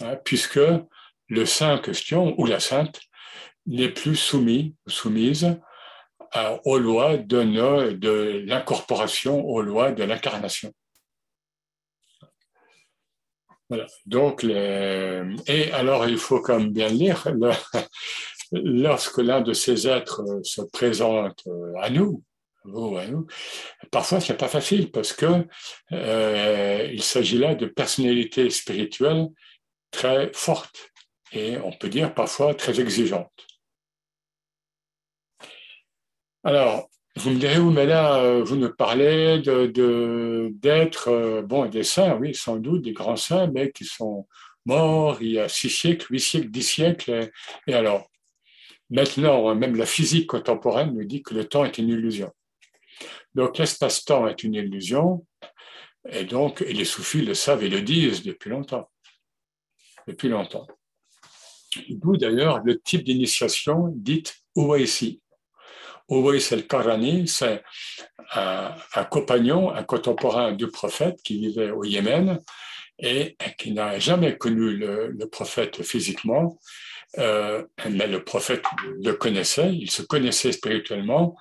hein, 0.00 0.16
puisque 0.24 0.58
le 1.28 1.46
saint 1.46 1.76
en 1.76 1.78
question, 1.78 2.34
ou 2.40 2.46
la 2.46 2.58
sainte, 2.58 3.00
n'est 3.66 3.90
plus 3.90 4.16
soumis 4.16 4.74
ou 4.86 4.90
soumise 4.90 5.56
aux 6.64 6.78
lois 6.78 7.18
de, 7.18 7.38
l'incorporation, 8.46 9.44
aux 9.44 9.62
lois 9.62 9.92
de 9.92 10.02
l'incarnation. 10.02 10.72
Donc, 14.06 14.42
et 14.42 15.72
alors, 15.72 16.08
il 16.08 16.18
faut 16.18 16.40
quand 16.40 16.58
même 16.58 16.72
bien 16.72 16.88
lire, 16.88 17.28
lorsque 18.52 19.18
l'un 19.18 19.40
de 19.40 19.52
ces 19.52 19.86
êtres 19.86 20.24
se 20.42 20.62
présente 20.62 21.44
à 21.80 21.90
nous, 21.90 22.24
à 22.64 23.06
nous 23.06 23.26
parfois 23.90 24.20
c'est 24.20 24.36
pas 24.36 24.48
facile 24.48 24.90
parce 24.90 25.12
que 25.12 25.46
euh, 25.92 26.88
il 26.92 27.02
s'agit 27.02 27.38
là 27.38 27.54
de 27.54 27.66
personnalités 27.66 28.50
spirituelles 28.50 29.28
très 29.90 30.30
fortes 30.34 30.90
et 31.32 31.58
on 31.58 31.72
peut 31.72 31.88
dire 31.88 32.14
parfois 32.14 32.54
très 32.54 32.80
exigeantes. 32.80 33.46
Alors, 36.42 36.88
vous 37.16 37.30
me 37.30 37.38
direz, 37.38 37.58
mais 37.58 37.86
là, 37.86 38.16
euh, 38.16 38.42
vous 38.42 38.56
nous 38.56 38.72
parlez 38.72 39.40
d'être, 39.40 39.72
de, 39.72 40.52
euh, 41.08 41.42
bon, 41.42 41.66
des 41.66 41.82
saints, 41.82 42.16
oui, 42.16 42.34
sans 42.34 42.56
doute, 42.56 42.82
des 42.82 42.92
grands 42.92 43.16
saints, 43.16 43.50
mais 43.52 43.70
qui 43.72 43.84
sont 43.84 44.26
morts 44.64 45.18
il 45.20 45.32
y 45.32 45.38
a 45.38 45.48
six 45.48 45.70
siècles, 45.70 46.06
huit 46.10 46.20
siècles, 46.20 46.50
dix 46.50 46.62
siècles. 46.62 47.30
Et, 47.66 47.74
alors, 47.74 48.08
maintenant, 48.88 49.54
même 49.54 49.76
la 49.76 49.86
physique 49.86 50.28
contemporaine 50.28 50.94
nous 50.94 51.04
dit 51.04 51.22
que 51.22 51.34
le 51.34 51.44
temps 51.44 51.64
est 51.64 51.78
une 51.78 51.88
illusion. 51.88 52.32
Donc, 53.34 53.58
l'espace-temps 53.58 54.26
est 54.28 54.42
une 54.42 54.54
illusion, 54.54 55.24
et 56.08 56.24
donc, 56.24 56.60
les 56.60 56.84
soufis 56.84 57.22
le 57.22 57.34
savent 57.34 57.64
et 57.64 57.68
le 57.68 57.82
disent 57.82 58.22
depuis 58.22 58.50
longtemps. 58.50 58.90
Depuis 60.06 60.28
longtemps. 60.28 60.66
D'où 61.88 62.16
d'ailleurs 62.16 62.60
le 62.64 62.80
type 62.80 63.04
d'initiation 63.04 63.92
dite 63.94 64.34
Ouaïsi. 64.56 65.20
Uwais 66.10 66.52
el-Karani, 66.52 67.28
c'est 67.28 67.62
un, 68.32 69.04
compagnon, 69.10 69.70
un 69.72 69.84
contemporain 69.84 70.52
du 70.52 70.66
prophète 70.66 71.22
qui 71.22 71.38
vivait 71.38 71.70
au 71.70 71.84
Yémen 71.84 72.40
et 72.98 73.36
qui 73.56 73.72
n'a 73.72 73.98
jamais 73.98 74.36
connu 74.36 74.76
le, 74.76 75.26
prophète 75.30 75.82
physiquement, 75.82 76.58
euh, 77.18 77.64
mais 77.88 78.08
le 78.08 78.24
prophète 78.24 78.62
le 79.02 79.12
connaissait, 79.12 79.72
il 79.72 79.90
se 79.90 80.02
connaissait 80.02 80.52
spirituellement, 80.52 81.36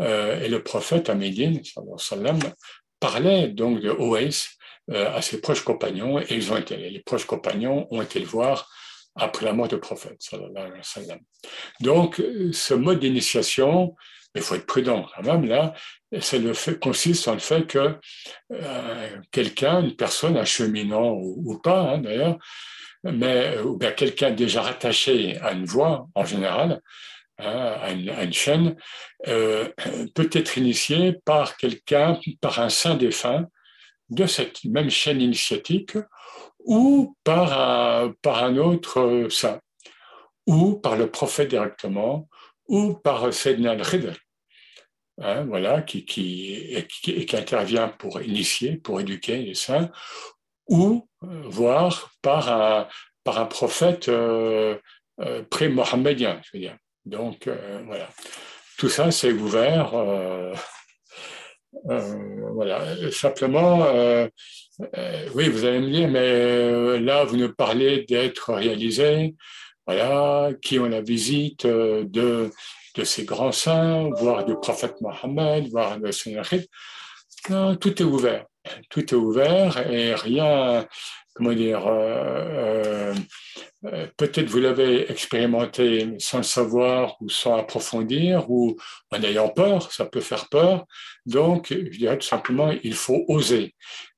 et 0.00 0.48
le 0.48 0.62
prophète 0.62 1.10
à 1.10 1.14
Médine, 1.14 1.60
parlait 3.00 3.48
donc 3.48 3.80
de 3.80 3.90
Owais 3.90 4.30
euh, 4.90 5.14
à 5.14 5.22
ses 5.22 5.40
proches 5.40 5.62
compagnons, 5.62 6.18
et 6.18 6.26
ils 6.30 6.52
ont 6.52 6.56
été, 6.56 6.76
les 6.76 7.00
proches 7.00 7.26
compagnons 7.26 7.86
ont 7.90 8.02
été 8.02 8.18
le 8.20 8.26
voir 8.26 8.70
après 9.14 9.44
la 9.44 9.52
mort 9.52 9.68
du 9.68 9.78
prophète. 9.78 10.18
Donc, 11.80 12.22
ce 12.52 12.74
mode 12.74 13.00
d'initiation, 13.00 13.94
il 14.34 14.42
faut 14.42 14.54
être 14.54 14.66
prudent 14.66 15.06
quand 15.14 15.22
même 15.22 15.46
là, 15.46 15.74
c'est 16.20 16.38
le 16.38 16.54
fait, 16.54 16.78
consiste 16.78 17.28
en 17.28 17.34
le 17.34 17.38
fait 17.38 17.66
que 17.66 17.96
euh, 18.52 19.16
quelqu'un, 19.30 19.82
une 19.82 19.96
personne, 19.96 20.36
un 20.36 20.44
cheminant 20.44 21.12
ou, 21.12 21.58
pas 21.58 21.80
hein, 21.80 21.98
d'ailleurs, 21.98 22.38
mais 23.04 23.58
ou 23.58 23.76
bien 23.76 23.92
quelqu'un 23.92 24.30
déjà 24.30 24.62
rattaché 24.62 25.36
à 25.38 25.52
une 25.52 25.66
voie 25.66 26.08
en 26.14 26.24
général, 26.24 26.80
à, 27.38 27.92
une, 27.92 28.32
chaîne, 28.32 28.76
euh, 29.28 29.68
peut 30.14 30.28
être 30.32 30.58
initié 30.58 31.14
par 31.24 31.56
quelqu'un, 31.56 32.18
par 32.40 32.58
un 32.58 32.68
saint 32.68 32.96
défunt 32.96 33.46
de 34.10 34.26
cette 34.26 34.64
même 34.64 34.90
chaîne 34.90 35.20
initiatique 35.20 35.96
ou 36.58 37.16
par 37.24 37.58
un, 37.58 38.14
par 38.22 38.42
un 38.42 38.56
autre 38.56 39.28
saint, 39.30 39.60
ou 40.46 40.74
par 40.74 40.96
le 40.96 41.10
prophète 41.10 41.48
directement, 41.48 42.28
ou 42.66 42.94
par 42.94 43.32
Sayyidina 43.32 43.72
al 43.72 44.16
hein, 45.20 45.44
voilà, 45.44 45.82
qui, 45.82 46.04
qui, 46.04 46.86
qui, 47.02 47.36
intervient 47.36 47.88
pour 47.88 48.20
initier, 48.20 48.76
pour 48.76 49.00
éduquer 49.00 49.38
les 49.38 49.54
saints, 49.54 49.90
ou 50.68 51.08
euh, 51.22 51.42
voire 51.46 52.10
par 52.20 52.50
un, 52.50 52.88
par 53.24 53.38
un 53.38 53.46
prophète 53.46 54.08
euh, 54.08 54.78
pré-mohammedien, 55.50 56.40
je 56.44 56.50
veux 56.52 56.60
dire. 56.60 56.76
Donc, 57.08 57.48
voilà. 57.86 58.08
Tout 58.78 58.88
ça, 58.88 59.10
c'est 59.10 59.32
ouvert. 59.32 59.92
voilà. 61.84 63.10
Simplement, 63.10 64.28
euh, 64.96 65.28
oui, 65.34 65.48
vous 65.48 65.64
allez 65.64 65.80
me 65.80 65.90
dire, 65.90 66.08
mais 66.08 66.20
euh, 66.20 67.00
là, 67.00 67.24
vous 67.24 67.36
nous 67.36 67.52
parlez 67.52 68.04
d'être 68.04 68.52
réalisé, 68.54 69.34
voilà, 69.86 70.50
qui 70.62 70.78
ont 70.78 70.88
la 70.88 71.00
visite 71.00 71.64
euh, 71.64 72.04
de, 72.04 72.50
de 72.94 73.04
ces 73.04 73.24
grands 73.24 73.52
saints, 73.52 74.10
voire 74.18 74.44
du 74.44 74.54
prophète 74.54 75.00
Mohammed, 75.00 75.68
voire 75.70 75.98
de 75.98 76.10
Non, 77.50 77.76
tout 77.76 78.00
est 78.00 78.04
ouvert. 78.04 78.46
Tout 78.90 79.00
est 79.00 79.16
ouvert 79.16 79.90
et 79.90 80.14
rien, 80.14 80.86
comment 81.38 81.52
dire, 81.52 81.80
peut-être 84.16 84.48
vous 84.48 84.58
l'avez 84.58 85.10
expérimenté 85.10 86.16
sans 86.18 86.38
le 86.38 86.42
savoir 86.42 87.16
ou 87.20 87.28
sans 87.28 87.56
approfondir 87.56 88.50
ou 88.50 88.76
en 89.12 89.22
ayant 89.22 89.48
peur, 89.48 89.90
ça 89.92 90.04
peut 90.04 90.20
faire 90.20 90.48
peur. 90.48 90.84
Donc, 91.26 91.68
je 91.70 91.96
dirais 91.96 92.18
tout 92.18 92.26
simplement, 92.26 92.72
il 92.82 92.94
faut 92.94 93.24
oser. 93.28 93.74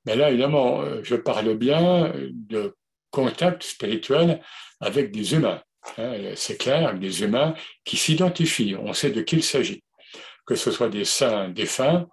Mais 0.07 0.17
là, 0.17 0.31
évidemment, 0.31 0.81
euh, 0.81 1.01
je 1.03 1.15
parle 1.15 1.55
bien 1.57 2.13
de 2.33 2.75
contact 3.11 3.63
spirituel 3.63 4.41
avec 4.81 5.13
des 5.13 5.35
humains. 5.35 5.63
Hein, 5.99 6.15
c'est 6.37 6.57
clair, 6.57 6.89
avec 6.89 7.01
des 7.01 7.23
humains 7.23 7.55
qui 7.85 7.99
s'identifient. 7.99 8.77
On 8.77 8.95
sait 8.95 9.11
de 9.11 9.21
qui 9.21 9.37
il 9.37 9.43
s'agit. 9.43 9.85
Que 10.47 10.55
ce 10.55 10.71
soit 10.71 10.89
des 10.89 11.05
saints 11.05 11.51
défunts, 11.51 12.09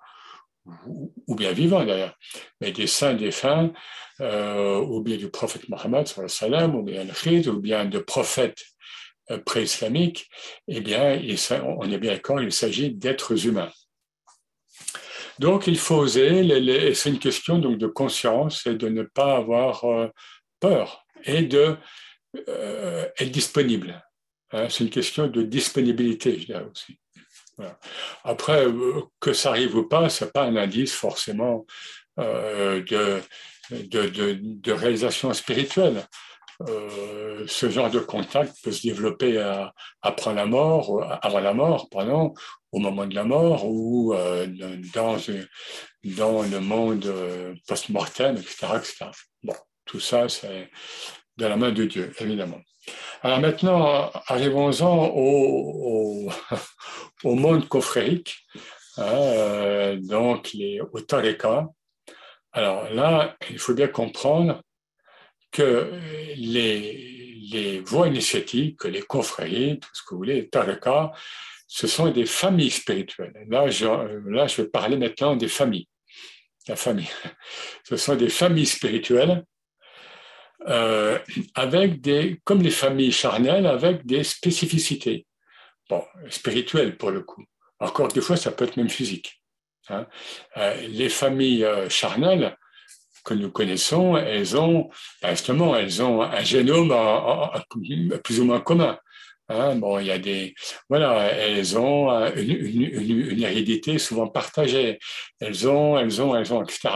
ou 1.27 1.35
bien 1.35 1.51
vivants 1.51 1.85
d'ailleurs, 1.85 2.17
mais 2.61 2.71
des 2.71 2.87
saints 2.87 3.13
défunts, 3.13 3.71
euh, 4.19 4.79
ou 4.79 5.01
bien 5.01 5.17
du 5.17 5.29
prophète 5.29 5.69
Mohammed, 5.69 6.07
ou 6.73 6.83
bien 6.83 7.03
le 7.03 7.49
ou 7.49 7.59
bien 7.59 7.85
de 7.85 7.99
prophètes 7.99 8.63
euh, 9.29 9.37
pré-islamiques, 9.37 10.27
eh 10.67 10.81
bien, 10.81 11.21
on 11.63 11.91
est 11.91 11.97
bien 11.97 12.13
d'accord, 12.13 12.41
il 12.41 12.51
s'agit 12.51 12.91
d'êtres 12.91 13.45
humains. 13.45 13.71
Donc, 15.39 15.67
il 15.67 15.77
faut 15.77 15.97
oser, 15.97 16.93
c'est 16.95 17.09
une 17.09 17.19
question 17.19 17.59
donc, 17.59 17.77
de 17.77 17.85
conscience 17.85 18.65
et 18.65 18.73
de 18.73 18.89
ne 18.89 19.03
pas 19.03 19.37
avoir 19.37 19.85
euh, 19.85 20.07
peur 20.59 21.05
et 21.23 21.43
de 21.43 21.75
être 22.35 23.31
disponible. 23.31 24.03
Hein, 24.51 24.67
c'est 24.69 24.83
une 24.83 24.89
question 24.89 25.27
de 25.27 25.41
disponibilité, 25.41 26.39
je 26.39 26.45
dirais 26.45 26.65
aussi. 26.71 26.99
Après, 28.23 28.65
euh, 28.65 29.01
que 29.19 29.33
ça 29.33 29.49
arrive 29.49 29.75
ou 29.75 29.87
pas, 29.87 30.09
ce 30.09 30.25
n'est 30.25 30.31
pas 30.31 30.43
un 30.43 30.55
indice 30.55 30.93
forcément 30.93 31.65
de, 32.17 33.21
de, 33.69 34.71
réalisation 34.71 35.31
spirituelle. 35.33 36.03
ce 37.47 37.69
genre 37.69 37.91
de 37.91 37.99
contact 37.99 38.55
peut 38.63 38.71
se 38.71 38.81
développer 38.81 39.37
après 40.01 40.33
la 40.33 40.47
mort, 40.47 41.03
avant 41.21 41.39
la 41.39 41.53
mort, 41.53 41.87
pardon, 41.89 42.33
au 42.71 42.79
moment 42.79 43.05
de 43.05 43.15
la 43.15 43.23
mort 43.23 43.65
ou 43.65 44.13
euh, 44.13 44.47
dans, 44.93 45.17
dans 46.03 46.41
le 46.43 46.59
monde 46.59 47.05
euh, 47.05 47.55
post-mortem, 47.67 48.37
etc., 48.37 48.67
Bon, 49.43 49.55
tout 49.85 49.99
ça, 49.99 50.27
c'est 50.29 50.69
de 51.37 51.45
la 51.45 51.55
main 51.55 51.71
de 51.71 51.85
Dieu, 51.85 52.13
évidemment. 52.19 52.61
Alors 53.23 53.39
maintenant, 53.39 54.11
arrivons-en 54.27 55.11
au, 55.15 56.29
monde 57.23 57.67
confrérique, 57.67 58.45
hein, 58.97 59.03
euh, 59.03 59.97
donc 59.99 60.53
les, 60.53 60.79
au 60.79 61.01
Tareka. 61.01 61.67
Alors 62.51 62.89
là, 62.91 63.35
il 63.49 63.59
faut 63.59 63.73
bien 63.73 63.87
comprendre 63.87 64.61
que 65.51 65.91
les, 66.35 67.79
voies 67.85 68.07
initiatiques, 68.07 68.79
que 68.79 68.87
les 68.87 69.01
confréries, 69.01 69.79
tout 69.79 69.89
ce 69.93 70.03
que 70.03 70.09
vous 70.11 70.17
voulez, 70.17 70.41
les 70.41 70.49
ce 71.67 71.87
sont 71.87 72.09
des 72.11 72.25
familles 72.25 72.71
spirituelles. 72.71 73.45
Là 73.49 73.69
je, 73.69 73.85
là, 74.29 74.47
je 74.47 74.61
vais 74.61 74.67
parler 74.69 74.97
maintenant 74.97 75.35
des 75.35 75.47
familles. 75.47 75.87
La 76.67 76.75
famille. 76.75 77.09
Ce 77.83 77.95
sont 77.95 78.15
des 78.15 78.29
familles 78.29 78.65
spirituelles 78.65 79.43
euh, 80.67 81.19
avec 81.55 82.01
des, 82.01 82.41
comme 82.43 82.61
les 82.61 82.71
familles 82.71 83.11
charnelles, 83.11 83.67
avec 83.67 84.05
des 84.05 84.23
spécificités. 84.23 85.25
Bon, 85.89 86.03
spirituelles 86.29 86.97
pour 86.97 87.11
le 87.11 87.21
coup. 87.21 87.45
Encore 87.79 88.07
des 88.09 88.21
fois, 88.21 88.37
ça 88.37 88.51
peut 88.51 88.65
être 88.65 88.77
même 88.77 88.89
physique. 88.89 89.41
Hein. 89.89 90.07
Euh, 90.57 90.75
les 90.87 91.09
familles 91.09 91.63
euh, 91.63 91.89
charnelles 91.89 92.57
que 93.23 93.33
nous 93.33 93.51
connaissons, 93.51 94.17
elles 94.17 94.57
ont, 94.57 94.89
ben, 95.21 95.31
justement, 95.31 95.75
elles 95.75 96.01
ont 96.01 96.21
un 96.21 96.43
génome 96.43 96.93
plus 98.23 98.39
ou 98.39 98.45
moins 98.45 98.59
commun. 98.59 98.97
Hein, 99.49 99.75
bon, 99.75 99.99
il 99.99 100.07
y 100.07 100.11
a 100.11 100.19
des, 100.19 100.53
voilà, 100.89 101.31
elles 101.31 101.77
ont 101.77 102.09
une, 102.35 102.51
une, 102.51 103.29
une, 103.31 103.43
hérédité 103.43 103.97
souvent 103.97 104.27
partagée. 104.27 104.99
Elles 105.39 105.69
ont, 105.69 105.97
elles 105.97 106.21
ont, 106.21 106.35
elles 106.35 106.53
ont, 106.53 106.63
etc. 106.63 106.89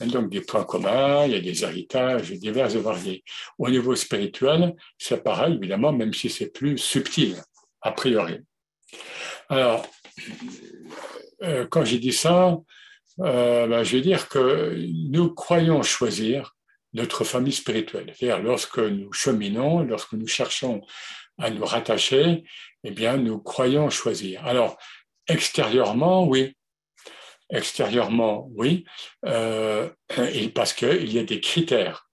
Donc 0.00 0.30
des 0.30 0.42
points 0.42 0.64
communs, 0.64 1.24
il 1.24 1.32
y 1.32 1.36
a 1.36 1.40
des 1.40 1.64
héritages 1.64 2.30
divers 2.32 2.74
et 2.76 2.80
variés. 2.80 3.24
Au 3.58 3.70
niveau 3.70 3.94
spirituel, 3.96 4.74
c'est 4.98 5.22
pareil, 5.24 5.54
évidemment, 5.54 5.92
même 5.92 6.12
si 6.12 6.28
c'est 6.28 6.52
plus 6.52 6.76
subtil, 6.76 7.36
a 7.80 7.92
priori. 7.92 8.38
Alors, 9.48 9.86
euh, 11.42 11.66
quand 11.70 11.86
j'ai 11.86 11.98
dit 11.98 12.12
ça, 12.12 12.58
euh, 13.20 13.66
ben, 13.66 13.82
je 13.82 13.96
veux 13.96 14.02
dire 14.02 14.28
que 14.28 14.76
nous 15.10 15.32
croyons 15.32 15.82
choisir 15.82 16.54
notre 16.92 17.24
famille 17.24 17.52
spirituelle. 17.52 18.12
C'est-à-dire, 18.14 18.42
lorsque 18.42 18.78
nous 18.78 19.12
cheminons, 19.12 19.80
lorsque 19.80 20.12
nous 20.12 20.28
cherchons 20.28 20.82
à 21.38 21.50
nous 21.50 21.64
rattacher, 21.64 22.44
eh 22.84 22.90
bien, 22.90 23.16
nous 23.16 23.38
croyons 23.38 23.90
choisir. 23.90 24.44
Alors, 24.46 24.76
extérieurement, 25.26 26.26
oui. 26.26 26.56
Extérieurement, 27.50 28.48
oui, 28.54 28.84
euh, 29.26 29.90
et 30.32 30.48
parce 30.48 30.72
qu'il 30.72 31.12
y 31.12 31.18
a 31.18 31.24
des 31.24 31.40
critères. 31.40 32.08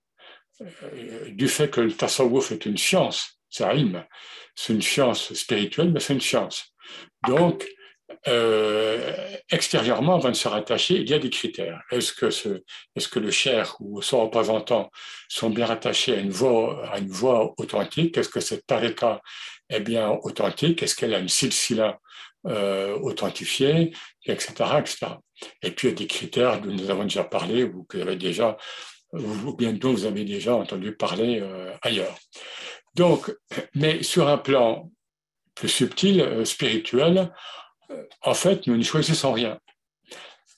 Euh, 0.61 1.31
du 1.31 1.47
fait 1.47 1.69
que 1.69 1.81
le 1.81 1.93
tasawwuf 1.93 2.51
est 2.51 2.65
une 2.65 2.77
science, 2.77 3.39
ça 3.49 3.69
rime, 3.69 4.05
c'est 4.55 4.73
une 4.73 4.81
science 4.81 5.33
spirituelle, 5.33 5.91
mais 5.91 5.99
c'est 5.99 6.13
une 6.13 6.21
science. 6.21 6.75
Donc, 7.27 7.65
euh, 8.27 9.13
extérieurement, 9.49 10.15
avant 10.15 10.29
de 10.29 10.35
se 10.35 10.47
rattacher, 10.47 10.95
il 10.95 11.09
y 11.09 11.13
a 11.13 11.19
des 11.19 11.29
critères. 11.29 11.81
Est-ce 11.91 12.13
que, 12.13 13.19
le 13.19 13.31
cher 13.31 13.75
ou 13.79 14.01
son 14.01 14.21
représentant 14.21 14.91
sont 15.27 15.49
bien 15.49 15.65
rattachés 15.65 16.15
à 16.15 16.19
une 16.19 16.31
voix, 16.31 17.53
authentique? 17.57 18.17
Est-ce 18.17 18.29
que 18.29 18.39
cette 18.39 18.65
tareka 18.65 19.21
est 19.69 19.79
bien 19.79 20.09
authentique? 20.23 20.83
Est-ce 20.83 20.95
qu'elle 20.95 21.13
a 21.13 21.19
une 21.19 21.29
silsila 21.29 21.99
euh, 22.47 22.97
authentifiée? 22.99 23.93
Etc., 24.25 24.53
etc. 24.79 25.07
Et 25.61 25.71
puis, 25.71 25.87
il 25.87 25.91
y 25.91 25.93
a 25.93 25.97
des 25.97 26.07
critères 26.07 26.61
dont 26.61 26.71
nous 26.71 26.89
avons 26.89 27.03
déjà 27.03 27.23
parlé 27.23 27.63
ou 27.63 27.83
que 27.83 27.97
vous 27.97 28.03
avez 28.03 28.15
déjà, 28.15 28.57
ou 29.13 29.53
bien 29.55 29.73
dont 29.73 29.91
vous 29.91 30.05
avez 30.05 30.23
déjà 30.23 30.55
entendu 30.55 30.95
parler 30.95 31.39
euh, 31.41 31.73
ailleurs. 31.81 32.17
Donc, 32.95 33.33
mais 33.73 34.03
sur 34.03 34.27
un 34.27 34.37
plan 34.37 34.91
plus 35.55 35.69
subtil, 35.69 36.21
euh, 36.21 36.45
spirituel, 36.45 37.31
en 38.21 38.33
fait, 38.33 38.67
nous 38.67 38.77
ne 38.77 38.83
choisissons 38.83 39.33
rien. 39.33 39.59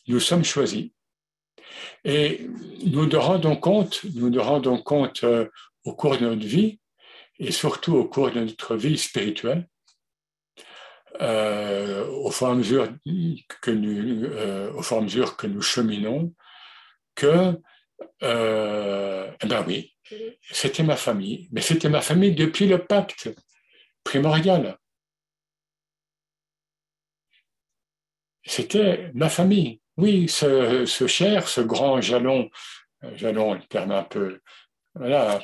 Nous 0.07 0.19
sommes 0.19 0.43
choisis. 0.43 0.89
Et 2.03 2.47
nous 2.85 3.05
nous 3.05 3.19
rendons 3.19 3.55
compte, 3.55 4.01
nous 4.15 4.29
nous 4.29 4.41
rendons 4.41 4.81
compte 4.81 5.23
euh, 5.23 5.47
au 5.85 5.93
cours 5.93 6.17
de 6.17 6.25
notre 6.25 6.45
vie, 6.45 6.79
et 7.39 7.51
surtout 7.51 7.95
au 7.95 8.05
cours 8.05 8.31
de 8.31 8.41
notre 8.41 8.75
vie 8.75 8.97
spirituelle, 8.97 9.67
euh, 11.21 12.07
au, 12.07 12.31
fur 12.31 12.47
et 12.47 12.51
à 12.51 12.55
mesure 12.55 12.89
que 13.61 13.71
nous, 13.71 14.25
euh, 14.25 14.71
au 14.73 14.81
fur 14.81 14.97
et 14.97 14.99
à 14.99 15.03
mesure 15.03 15.37
que 15.37 15.47
nous 15.47 15.61
cheminons, 15.61 16.33
que, 17.15 17.57
eh 18.21 19.47
ben 19.47 19.63
oui, 19.67 19.93
c'était 20.51 20.83
ma 20.83 20.95
famille, 20.95 21.47
mais 21.51 21.61
c'était 21.61 21.89
ma 21.89 22.01
famille 22.01 22.33
depuis 22.33 22.67
le 22.67 22.79
pacte 22.79 23.29
primordial. 24.03 24.77
C'était 28.45 29.11
ma 29.13 29.29
famille. 29.29 29.79
Oui, 29.97 30.27
ce, 30.27 30.85
cher, 31.07 31.47
ce 31.47 31.61
grand 31.61 32.01
jalon, 32.01 32.49
euh, 33.03 33.15
jalon, 33.15 33.53
le 33.53 33.61
terme 33.61 33.91
un 33.91 34.03
peu, 34.03 34.39
voilà, 34.95 35.39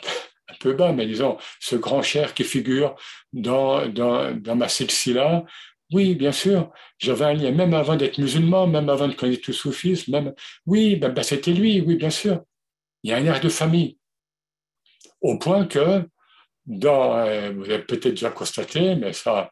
un 0.47 0.53
peu 0.59 0.73
bas, 0.73 0.91
mais 0.91 1.05
disons, 1.05 1.37
ce 1.59 1.75
grand 1.75 2.01
cher 2.01 2.33
qui 2.33 2.43
figure 2.43 2.95
dans, 3.31 3.87
dans, 3.87 4.35
dans 4.35 4.55
ma 4.55 4.67
silsila, 4.67 5.45
oui, 5.91 6.15
bien 6.15 6.31
sûr, 6.31 6.71
j'avais 6.99 7.25
un 7.25 7.33
lien, 7.33 7.51
même 7.51 7.73
avant 7.73 7.95
d'être 7.95 8.19
musulman, 8.19 8.67
même 8.67 8.89
avant 8.89 9.07
de 9.07 9.13
connaître 9.13 9.41
tout 9.41 9.53
soufisme, 9.53 10.11
même, 10.11 10.33
oui, 10.65 10.95
ben, 10.95 11.11
ben, 11.11 11.23
c'était 11.23 11.53
lui, 11.53 11.81
oui, 11.81 11.95
bien 11.95 12.11
sûr. 12.11 12.43
Il 13.03 13.09
y 13.11 13.13
a 13.13 13.17
un 13.17 13.25
air 13.25 13.39
de 13.39 13.49
famille. 13.49 13.97
Au 15.21 15.37
point 15.39 15.65
que, 15.65 16.07
dans, 16.65 17.17
euh, 17.17 17.51
vous 17.51 17.63
avez 17.65 17.79
peut-être 17.79 18.09
déjà 18.09 18.29
constaté, 18.29 18.95
mais 18.95 19.13
ça, 19.13 19.49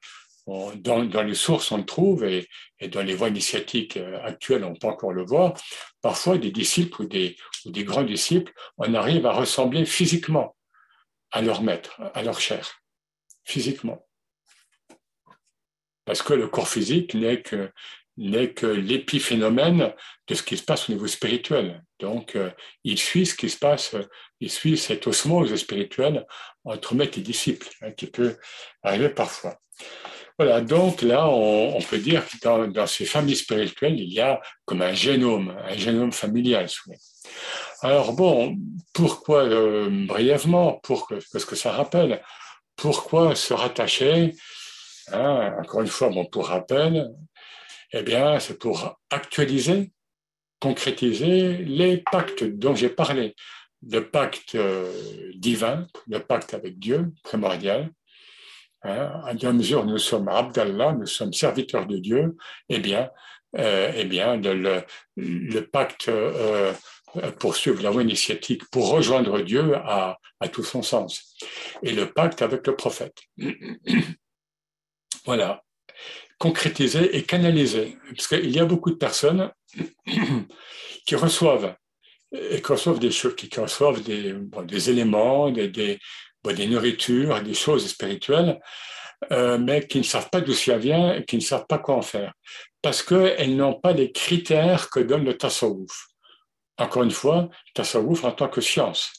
dans, 0.47 1.23
les 1.23 1.35
sources, 1.35 1.71
on 1.71 1.77
le 1.77 1.85
trouve, 1.85 2.23
et, 2.23 2.47
dans 2.87 3.01
les 3.01 3.15
voies 3.15 3.27
initiatiques 3.27 3.97
euh, 3.97 4.19
actuelles, 4.23 4.63
on 4.63 4.75
peut 4.75 4.87
encore 4.87 5.11
le 5.11 5.25
voir. 5.25 5.53
Parfois, 6.01 6.37
des 6.37 6.51
disciples 6.51 7.01
ou 7.01 7.05
des, 7.05 7.35
grands 7.83 8.03
disciples, 8.03 8.53
on 8.77 8.93
arrive 8.93 9.25
à 9.25 9.33
ressembler 9.33 9.85
physiquement 9.85 10.55
à 11.31 11.41
leur 11.41 11.61
maître, 11.61 11.99
à 12.13 12.23
leur 12.23 12.39
chair, 12.39 12.81
physiquement. 13.43 14.07
Parce 16.05 16.21
que 16.21 16.33
le 16.33 16.47
corps 16.47 16.69
physique 16.69 17.13
n'est 17.13 17.41
que, 17.41 17.69
n'est 18.15 18.53
que 18.53 18.67
l'épiphénomène 18.67 19.93
de 20.27 20.33
ce 20.33 20.43
qui 20.43 20.55
se 20.55 20.63
passe 20.63 20.89
au 20.89 20.93
niveau 20.93 21.07
spirituel. 21.07 21.83
Donc, 21.99 22.37
euh, 22.37 22.49
il 22.85 22.97
suit 22.97 23.25
ce 23.25 23.35
qui 23.35 23.49
se 23.49 23.57
passe, 23.57 23.95
il 24.39 24.49
suit 24.49 24.77
cette 24.77 25.07
osmose 25.07 25.53
spirituelle 25.57 26.25
entre 26.63 26.95
maître 26.95 27.17
et 27.17 27.21
disciple, 27.21 27.67
hein, 27.81 27.91
qui 27.91 28.07
peut 28.07 28.37
arriver 28.81 29.09
parfois. 29.09 29.59
Voilà, 30.39 30.61
donc 30.61 31.01
là, 31.01 31.27
on, 31.27 31.81
peut 31.81 31.97
dire 31.97 32.23
que 32.27 32.67
dans, 32.67 32.85
ces 32.85 33.05
familles 33.05 33.35
spirituelles, 33.35 33.99
il 33.99 34.13
y 34.13 34.19
a 34.19 34.39
comme 34.65 34.83
un 34.83 34.93
génome, 34.93 35.57
un 35.67 35.75
génome 35.75 36.11
familial. 36.11 36.67
Alors 37.81 38.13
bon, 38.13 38.55
pourquoi, 38.93 39.45
euh, 39.45 40.05
brièvement, 40.05 40.73
pour, 40.83 41.07
parce 41.31 41.43
que 41.43 41.55
ça 41.55 41.71
rappelle, 41.71 42.21
pourquoi 42.75 43.33
se 43.33 43.53
rattacher 43.53 44.35
hein, 45.11 45.55
Encore 45.59 45.81
une 45.81 45.87
fois, 45.87 46.09
bon, 46.09 46.25
pour 46.25 46.49
rappel, 46.49 47.09
eh 47.93 48.03
bien, 48.03 48.39
c'est 48.39 48.59
pour 48.59 48.99
actualiser, 49.09 49.91
concrétiser 50.59 51.57
les 51.57 51.97
pactes 52.11 52.43
dont 52.43 52.75
j'ai 52.75 52.89
parlé. 52.89 53.35
Le 53.87 54.07
pacte 54.07 54.53
euh, 54.53 55.31
divin, 55.35 55.87
le 56.07 56.19
pacte 56.19 56.53
avec 56.53 56.77
Dieu, 56.77 57.11
primordial, 57.23 57.89
À 58.87 59.33
mesure 59.51 59.85
nous 59.85 59.97
sommes 59.97 60.29
Abdallah, 60.29 60.93
nous 60.93 61.07
sommes 61.07 61.33
serviteurs 61.33 61.85
de 61.85 61.97
Dieu, 61.97 62.35
eh 62.69 62.79
bien, 62.79 63.09
euh, 63.57 63.91
eh 63.95 64.05
bien 64.05 64.37
le, 64.37 65.59
pacte 65.61 66.09
euh, 66.09 66.73
pour 67.39 67.55
suivre 67.55 67.83
la 67.83 67.89
voie 67.89 68.03
initiatique, 68.03 68.63
pour 68.71 68.89
rejoindre 68.89 69.41
Dieu 69.41 69.75
a, 69.75 70.17
tout 70.51 70.63
son 70.63 70.81
sens. 70.81 71.35
Et 71.83 71.91
le 71.91 72.11
pacte 72.11 72.41
avec 72.41 72.65
le 72.67 72.75
prophète. 72.75 73.17
voilà. 75.25 75.63
Concrétiser 76.37 77.17
et 77.17 77.23
canaliser. 77.23 77.97
Parce 78.15 78.27
qu'il 78.27 78.51
y 78.51 78.59
a 78.59 78.65
beaucoup 78.65 78.91
de 78.91 78.95
personnes 78.95 79.51
qui 81.05 81.15
reçoivent, 81.15 81.75
et 82.31 82.61
qui 82.61 82.71
reçoivent 82.71 82.99
des 82.99 83.11
choses, 83.11 83.35
qui 83.35 83.49
reçoivent 83.59 84.03
des, 84.03 84.89
éléments, 84.89 85.49
des, 85.49 85.99
des 86.45 86.67
nourritures, 86.67 87.41
des 87.41 87.53
choses 87.53 87.87
spirituelles, 87.87 88.59
euh, 89.31 89.57
mais 89.57 89.87
qui 89.87 89.97
ne 89.97 90.03
savent 90.03 90.29
pas 90.29 90.41
d'où 90.41 90.53
ça 90.53 90.77
vient 90.77 91.15
et 91.15 91.25
qui 91.25 91.37
ne 91.37 91.41
savent 91.41 91.65
pas 91.67 91.79
quoi 91.79 91.95
en 91.95 92.01
faire, 92.01 92.33
parce 92.81 93.01
qu'elles 93.01 93.55
n'ont 93.55 93.73
pas 93.73 93.91
les 93.91 94.11
critères 94.11 94.89
que 94.89 94.99
donne 94.99 95.25
le 95.25 95.35
tasawwuf. 95.35 96.07
Encore 96.77 97.03
une 97.03 97.11
fois, 97.11 97.49
tasawwuf 97.73 98.23
en 98.23 98.31
tant 98.31 98.47
que 98.47 98.61
science, 98.61 99.11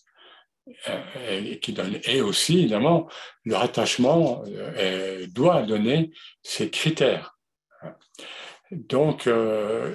euh, 0.88 1.42
et, 1.42 1.58
qui 1.58 1.72
donne, 1.72 1.98
et 2.04 2.20
aussi, 2.20 2.60
évidemment, 2.60 3.08
le 3.44 3.56
rattachement 3.56 4.44
euh, 4.46 5.26
doit 5.28 5.62
donner 5.62 6.12
ses 6.42 6.70
critères. 6.70 7.36
Donc, 8.70 9.24
le, 9.24 9.94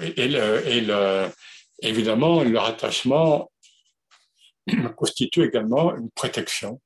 évidemment, 1.80 2.44
le 2.44 2.58
rattachement 2.58 3.52
constitue 4.98 5.44
également 5.44 5.96
une 5.96 6.10
protection 6.12 6.82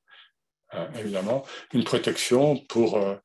évidemment, 0.95 1.45
une 1.73 1.83
protection 1.83 2.57
pour 2.67 2.97
euh, 2.97 3.15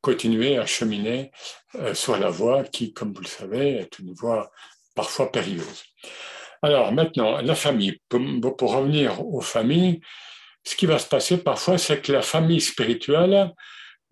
continuer 0.00 0.58
à 0.58 0.66
cheminer 0.66 1.30
euh, 1.76 1.94
sur 1.94 2.18
la 2.18 2.30
voie 2.30 2.64
qui, 2.64 2.92
comme 2.92 3.12
vous 3.12 3.22
le 3.22 3.26
savez, 3.26 3.76
est 3.76 3.98
une 3.98 4.12
voie 4.12 4.50
parfois 4.94 5.30
périlleuse. 5.30 5.84
Alors 6.62 6.92
maintenant, 6.92 7.40
la 7.40 7.54
famille. 7.54 8.00
Pour, 8.08 8.74
revenir 8.74 9.24
aux 9.26 9.40
familles, 9.40 10.00
ce 10.64 10.76
qui 10.76 10.86
va 10.86 10.98
se 10.98 11.08
passer 11.08 11.38
parfois, 11.38 11.78
c'est 11.78 12.00
que 12.00 12.12
la 12.12 12.22
famille 12.22 12.60
spirituelle 12.60 13.52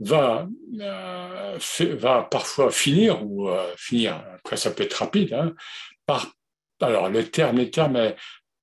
va, 0.01 0.49
va 1.93 2.23
parfois 2.25 2.73
finir, 2.73 3.23
ou 3.25 3.49
finir, 3.77 4.25
après 4.35 4.57
ça 4.57 4.73
peut 4.73 4.83
être 4.83 4.95
rapide, 4.95 5.33
hein, 5.35 5.53
par, 6.07 6.33
alors 6.81 7.09
le 7.09 7.29
terme, 7.31 7.59
le 7.59 7.71
terme 7.71 7.97
est 7.97 8.17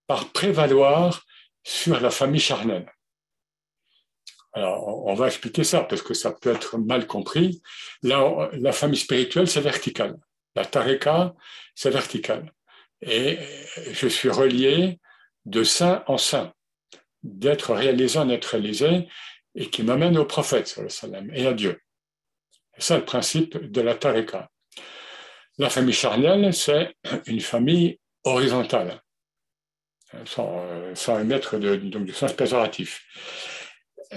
par 0.05 0.29
prévaloir 0.33 1.23
sur 1.63 1.99
la 2.01 2.09
famille 2.09 2.41
charnelle. 2.41 2.91
Alors, 4.53 5.05
on 5.05 5.13
va 5.13 5.27
expliquer 5.27 5.63
ça 5.63 5.81
parce 5.81 6.01
que 6.01 6.13
ça 6.13 6.31
peut 6.31 6.53
être 6.53 6.77
mal 6.77 7.05
compris. 7.05 7.61
Là, 8.01 8.49
la 8.53 8.71
famille 8.71 8.99
spirituelle, 8.99 9.47
c'est 9.47 9.61
vertical. 9.61 10.15
La 10.55 10.65
tareka, 10.65 11.35
c'est 11.75 11.91
vertical. 11.91 12.51
Et 13.01 13.37
je 13.91 14.07
suis 14.07 14.29
relié 14.29 14.99
de 15.45 15.63
saint 15.63 16.03
en 16.07 16.17
saint, 16.17 16.53
d'être 17.23 17.73
réalisé 17.73 18.17
en 18.17 18.29
être 18.29 18.45
réalisé, 18.45 19.07
et 19.55 19.69
qui 19.69 19.83
m'amène 19.83 20.17
au 20.17 20.25
prophète 20.25 20.79
et 21.33 21.47
à 21.47 21.53
Dieu. 21.53 21.79
C'est 22.77 22.83
ça 22.83 22.97
le 22.97 23.05
principe 23.05 23.57
de 23.57 23.81
la 23.81 23.95
tarika. 23.95 24.49
La 25.57 25.69
famille 25.69 25.93
charnelle, 25.93 26.53
c'est 26.53 26.95
une 27.25 27.39
famille 27.39 27.99
horizontale, 28.23 29.01
sans, 30.25 30.63
sans 30.93 31.19
émettre 31.19 31.57
de, 31.57 31.75
donc, 31.75 32.05
du 32.05 32.13
sens 32.13 32.33
péjoratif. 32.33 33.03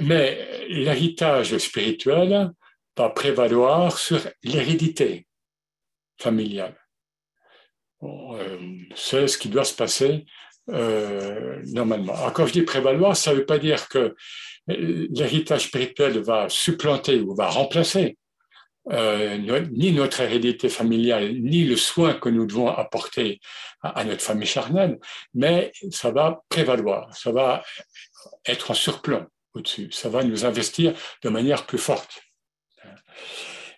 Mais 0.01 0.67
l'héritage 0.69 1.57
spirituel 1.59 2.51
va 2.97 3.11
prévaloir 3.11 3.97
sur 3.99 4.21
l'hérédité 4.43 5.27
familiale. 6.19 6.77
Euh, 8.03 8.59
c'est 8.95 9.27
ce 9.27 9.37
qui 9.39 9.49
doit 9.49 9.65
se 9.65 9.75
passer 9.75 10.27
euh, 10.71 11.61
normalement. 11.67 12.15
Alors, 12.15 12.33
quand 12.33 12.47
je 12.47 12.53
dis 12.53 12.63
prévaloir, 12.63 13.17
ça 13.17 13.33
ne 13.33 13.37
veut 13.39 13.47
pas 13.47 13.59
dire 13.59 13.89
que 13.89 14.15
l'héritage 14.69 15.67
spirituel 15.67 16.21
va 16.21 16.49
supplanter 16.49 17.21
ou 17.21 17.35
va 17.35 17.49
remplacer 17.49 18.17
euh, 18.91 19.37
ni 19.71 19.93
notre 19.93 20.21
hérédité 20.21 20.69
familiale, 20.69 21.35
ni 21.35 21.65
le 21.65 21.77
soin 21.77 22.15
que 22.15 22.29
nous 22.29 22.47
devons 22.47 22.69
apporter 22.69 23.41
à, 23.83 24.05
notre 24.05 24.23
famille 24.23 24.47
charnelle, 24.47 24.99
mais 25.35 25.73
ça 25.91 26.11
va 26.11 26.43
prévaloir, 26.49 27.15
ça 27.15 27.33
va 27.33 27.63
être 28.47 28.71
en 28.71 28.75
surplomb 28.75 29.27
au-dessus, 29.55 29.91
ça 29.93 30.09
va 30.09 30.23
nous 30.25 30.45
investir 30.45 30.95
de 31.23 31.29
manière 31.29 31.67
plus 31.67 31.79
forte. 31.79 32.23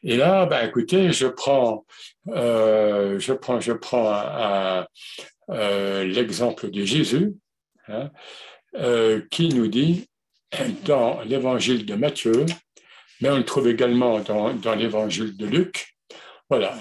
Et 0.05 0.16
là, 0.16 0.47
ben, 0.47 0.66
écoutez, 0.66 1.12
je 1.12 1.27
prends, 1.29 1.87
euh, 2.29 3.18
je 3.20 3.33
prends, 3.33 3.61
je 3.61 3.73
prends 3.73 4.85
euh, 5.51 6.05
l'exemple 6.05 6.70
de 6.70 6.85
Jésus, 6.85 7.35
hein, 7.89 8.11
euh, 8.75 9.23
qui 9.31 9.49
nous 9.51 9.68
dit 9.68 10.09
dans 10.85 11.20
l'évangile 11.23 11.87
de 11.87 11.95
Matthieu, 11.95 12.45
mais 13.20 13.31
on 13.31 13.37
le 13.37 13.45
trouve 13.45 13.68
également 13.68 14.18
dans, 14.20 14.75
l'évangile 14.75 15.37
de 15.37 15.47
Luc. 15.47 15.95
Voilà, 16.51 16.77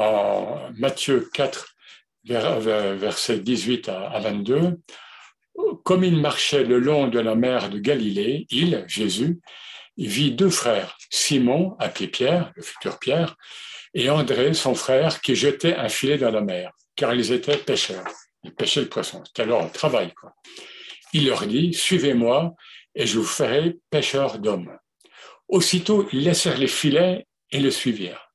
en 0.00 0.72
Matthieu 0.76 1.28
4, 1.34 1.68
versets 2.24 3.38
18 3.38 3.88
à 3.90 4.18
22. 4.18 4.80
Comme 5.84 6.04
il 6.04 6.16
marchait 6.16 6.64
le 6.64 6.78
long 6.78 7.08
de 7.08 7.18
la 7.18 7.34
mer 7.34 7.70
de 7.70 7.78
Galilée, 7.78 8.46
il, 8.50 8.84
Jésus, 8.86 9.40
vit 9.96 10.32
deux 10.32 10.50
frères, 10.50 10.96
Simon, 11.10 11.76
appelé 11.78 12.08
Pierre, 12.08 12.52
le 12.56 12.62
futur 12.62 12.98
Pierre, 12.98 13.36
et 13.94 14.10
André, 14.10 14.54
son 14.54 14.74
frère, 14.74 15.20
qui 15.20 15.36
jetait 15.36 15.76
un 15.76 15.88
filet 15.88 16.18
dans 16.18 16.32
la 16.32 16.40
mer, 16.40 16.72
car 16.96 17.14
ils 17.14 17.32
étaient 17.32 17.56
pêcheurs. 17.56 18.04
Ils 18.42 18.54
pêchaient 18.54 18.80
le 18.80 18.88
poisson. 18.88 19.22
C'était 19.24 19.46
leur 19.46 19.70
travail. 19.72 20.12
Quoi. 20.14 20.34
Il 21.12 21.26
leur 21.26 21.46
dit, 21.46 21.72
suivez-moi 21.72 22.54
et 22.94 23.06
je 23.06 23.18
vous 23.18 23.24
ferai 23.24 23.78
pêcheurs 23.90 24.38
d'hommes. 24.38 24.76
Aussitôt, 25.48 26.08
ils 26.12 26.24
laissèrent 26.24 26.58
les 26.58 26.68
filets 26.68 27.26
et 27.50 27.60
le 27.60 27.70
suivirent. 27.70 28.30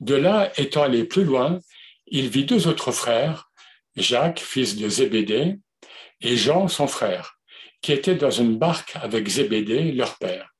De 0.00 0.14
là, 0.14 0.52
étant 0.56 0.84
allé 0.84 1.04
plus 1.04 1.24
loin, 1.24 1.58
il 2.06 2.28
vit 2.28 2.44
deux 2.44 2.68
autres 2.68 2.92
frères, 2.92 3.50
Jacques, 3.96 4.38
fils 4.38 4.76
de 4.76 4.88
Zébédée, 4.88 5.56
et 6.20 6.36
Jean, 6.36 6.68
son 6.68 6.86
frère, 6.86 7.38
qui 7.80 7.92
étaient 7.92 8.14
dans 8.14 8.30
une 8.30 8.58
barque 8.58 8.96
avec 8.96 9.28
Zébédée, 9.28 9.92
leur 9.92 10.18
père 10.18 10.50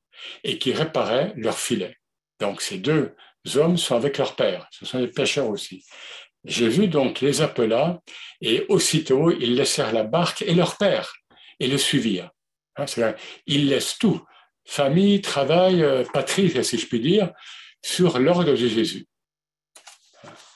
et 0.43 0.57
qui 0.57 0.73
réparaient 0.73 1.33
leurs 1.35 1.57
filets. 1.57 1.97
Donc 2.39 2.61
ces 2.61 2.77
deux 2.77 3.15
hommes 3.55 3.77
sont 3.77 3.95
avec 3.95 4.17
leur 4.17 4.35
père, 4.35 4.67
ce 4.71 4.85
sont 4.85 4.99
des 4.99 5.07
pêcheurs 5.07 5.49
aussi. 5.49 5.85
Jésus 6.45 6.87
donc 6.87 7.19
les 7.19 7.41
appela 7.41 7.99
et 8.41 8.65
aussitôt 8.69 9.31
ils 9.31 9.55
laissèrent 9.55 9.91
la 9.91 10.03
barque 10.03 10.41
et 10.41 10.53
leur 10.53 10.77
père 10.77 11.13
et 11.59 11.67
le 11.67 11.77
suivirent. 11.77 12.31
Hein, 12.77 12.85
ils 13.45 13.67
laissent 13.67 13.97
tout, 13.97 14.21
famille, 14.65 15.19
travail, 15.21 15.83
euh, 15.83 16.05
patrie, 16.13 16.63
si 16.63 16.77
je 16.77 16.85
puis 16.87 17.01
dire, 17.01 17.31
sur 17.81 18.19
l'ordre 18.19 18.45
de 18.45 18.55
Jésus. 18.55 19.05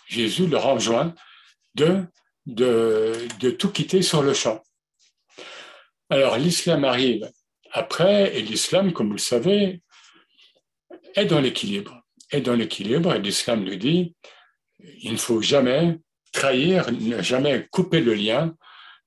Jésus 0.07 0.47
leur 0.47 0.67
enjoint 0.67 1.13
de, 1.75 2.05
de, 2.45 3.27
de 3.39 3.49
tout 3.49 3.71
quitter 3.71 4.01
sur 4.01 4.21
le 4.21 4.33
champ. 4.33 4.63
Alors 6.13 6.37
l'islam 6.37 6.85
arrive 6.85 7.31
après, 7.71 8.37
et 8.37 8.43
l'islam, 8.43 8.93
comme 8.93 9.07
vous 9.07 9.13
le 9.13 9.17
savez, 9.17 9.81
est 11.15 11.25
dans 11.25 11.39
l'équilibre. 11.39 12.03
Et 12.31 12.39
l'islam 12.39 13.63
nous 13.63 13.75
dit, 13.77 14.15
il 14.99 15.13
ne 15.13 15.17
faut 15.17 15.41
jamais 15.41 15.97
trahir, 16.31 16.91
ne 16.91 17.19
jamais 17.23 17.67
couper 17.71 17.99
le 17.99 18.13
lien 18.13 18.55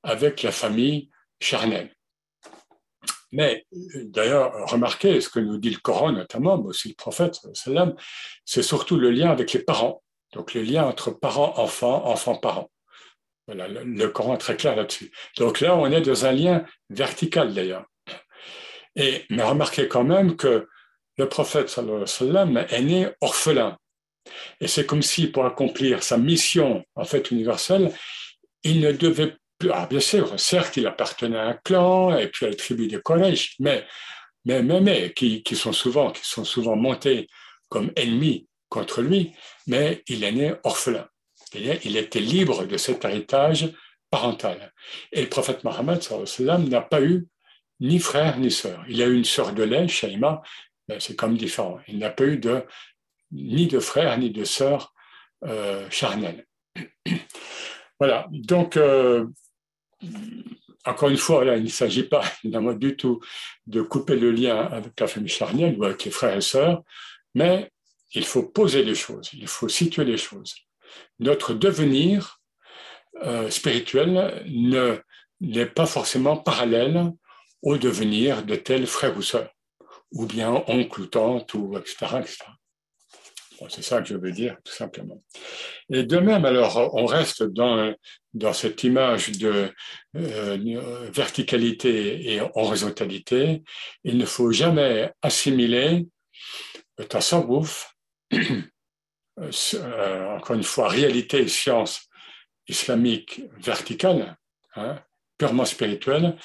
avec 0.02 0.42
la 0.42 0.50
famille 0.50 1.08
charnelle. 1.40 1.94
Mais 3.30 3.64
d'ailleurs, 3.94 4.68
remarquez 4.68 5.20
ce 5.20 5.28
que 5.28 5.38
nous 5.38 5.58
dit 5.58 5.70
le 5.70 5.78
Coran 5.78 6.10
notamment, 6.10 6.58
mais 6.58 6.70
aussi 6.70 6.88
le 6.88 6.94
prophète, 6.94 7.38
c'est 8.44 8.62
surtout 8.64 8.96
le 8.96 9.12
lien 9.12 9.30
avec 9.30 9.52
les 9.52 9.62
parents. 9.62 10.02
Donc 10.32 10.54
le 10.54 10.62
lien 10.62 10.84
entre 10.84 11.12
parents-enfants, 11.12 12.04
enfants-parents. 12.04 12.68
Voilà, 13.46 13.68
le, 13.68 14.08
Coran 14.08 14.34
est 14.34 14.38
très 14.38 14.56
clair 14.56 14.74
là-dessus. 14.74 15.12
Donc 15.38 15.60
là, 15.60 15.76
on 15.76 15.90
est 15.90 16.00
dans 16.00 16.26
un 16.26 16.32
lien 16.32 16.64
vertical 16.90 17.54
d'ailleurs. 17.54 17.84
Et, 18.96 19.24
mais 19.30 19.42
remarquez 19.42 19.88
quand 19.88 20.04
même 20.04 20.36
que 20.36 20.66
le 21.16 21.28
prophète 21.28 21.74
est 22.70 22.82
né 22.82 23.08
orphelin. 23.20 23.76
Et 24.60 24.66
c'est 24.66 24.86
comme 24.86 25.02
si 25.02 25.28
pour 25.28 25.46
accomplir 25.46 26.02
sa 26.02 26.18
mission 26.18 26.84
en 26.94 27.04
fait 27.04 27.30
universelle, 27.30 27.92
il 28.64 28.80
ne 28.80 28.90
devait 28.92 29.36
plus, 29.58 29.70
ah 29.72 29.86
bien 29.86 30.00
sûr, 30.00 30.38
certes 30.38 30.76
il 30.76 30.86
appartenait 30.86 31.38
à 31.38 31.46
un 31.46 31.54
clan 31.54 32.16
et 32.18 32.28
puis 32.28 32.46
à 32.46 32.50
la 32.50 32.56
tribu 32.56 32.88
des 32.88 33.00
collèges, 33.00 33.54
mais, 33.60 33.86
mais, 34.44 34.62
mais, 34.62 34.80
mais 34.80 35.12
qui, 35.14 35.42
qui, 35.42 35.56
sont 35.56 35.72
souvent, 35.72 36.10
qui 36.10 36.24
sont 36.24 36.44
souvent 36.44 36.76
montés 36.76 37.28
comme 37.68 37.92
ennemis 37.96 38.48
contre 38.68 39.02
lui, 39.02 39.32
mais 39.66 40.02
il 40.08 40.24
est 40.24 40.32
né 40.32 40.54
orphelin. 40.64 41.08
Il 41.54 41.96
était 41.96 42.20
libre 42.20 42.64
de 42.64 42.76
cet 42.76 43.04
héritage 43.04 43.72
parental. 44.10 44.72
Et 45.12 45.22
le 45.22 45.28
prophète 45.28 45.64
Mohammed 45.64 46.00
n'a 46.68 46.82
pas 46.82 47.02
eu 47.02 47.26
ni 47.80 47.98
frère 47.98 48.38
ni 48.38 48.50
sœur. 48.50 48.84
Il 48.88 49.02
a 49.02 49.06
eu 49.06 49.14
une 49.14 49.24
sœur 49.24 49.52
de 49.52 49.62
lait, 49.62 49.88
Shaima, 49.88 50.42
mais 50.88 51.00
c'est 51.00 51.16
comme 51.16 51.36
différent. 51.36 51.78
Il 51.88 51.98
n'a 51.98 52.10
pas 52.10 52.24
eu 52.24 52.38
de, 52.38 52.62
ni 53.32 53.66
de 53.66 53.78
frère 53.78 54.16
ni 54.18 54.30
de 54.30 54.44
sœur 54.44 54.94
euh, 55.44 55.88
charnelle. 55.90 56.46
voilà, 58.00 58.26
donc, 58.30 58.76
euh, 58.76 59.26
encore 60.84 61.08
une 61.08 61.16
fois, 61.16 61.44
il 61.44 61.64
ne 61.64 61.68
s'agit 61.68 62.04
pas 62.04 62.24
du 62.44 62.96
tout 62.96 63.20
de 63.66 63.82
couper 63.82 64.16
le 64.16 64.30
lien 64.30 64.66
avec 64.66 64.98
la 64.98 65.06
famille 65.06 65.28
charnelle 65.28 65.76
ou 65.78 65.84
avec 65.84 66.04
les 66.04 66.10
frères 66.10 66.36
et 66.36 66.40
sœurs, 66.40 66.82
mais 67.34 67.70
il 68.14 68.24
faut 68.24 68.44
poser 68.44 68.82
les 68.82 68.94
choses, 68.94 69.30
il 69.32 69.48
faut 69.48 69.68
situer 69.68 70.04
les 70.04 70.16
choses. 70.16 70.54
Notre 71.18 71.54
devenir 71.54 72.40
euh, 73.22 73.50
spirituel 73.50 74.44
ne 74.46 74.98
n'est 75.40 75.66
pas 75.66 75.86
forcément 75.86 76.36
parallèle 76.36 77.12
au 77.62 77.76
devenir 77.76 78.44
de 78.44 78.56
tel 78.56 78.86
frère 78.86 79.16
ou 79.16 79.22
sœur, 79.22 79.50
ou 80.12 80.26
bien 80.26 80.64
oncle 80.66 81.00
ou 81.00 81.06
tante, 81.06 81.54
etc. 81.78 82.06
c'est 83.68 83.82
ça 83.82 84.02
que 84.02 84.08
je 84.08 84.16
veux 84.16 84.32
dire, 84.32 84.56
tout 84.64 84.72
simplement. 84.72 85.22
Et 85.90 86.02
de 86.04 86.18
même, 86.18 86.44
alors, 86.44 86.94
on 86.94 87.06
reste 87.06 87.42
dans, 87.42 87.94
dans 88.34 88.52
cette 88.52 88.84
image 88.84 89.32
de 89.32 89.72
euh, 90.16 91.10
verticalité 91.12 92.34
et 92.34 92.40
horizontalité. 92.54 93.62
Il 94.04 94.18
ne 94.18 94.26
faut 94.26 94.52
jamais 94.52 95.12
assimiler 95.22 96.06
le 96.98 97.04
tasawwuf, 97.04 97.94
euh, 99.38 100.36
encore 100.36 100.56
une 100.56 100.62
fois, 100.62 100.88
réalité 100.88 101.42
et 101.42 101.48
science 101.48 102.08
islamique 102.68 103.42
verticale, 103.58 104.36
hein, 104.74 104.98
purement 105.38 105.64
spirituelle, 105.64 106.36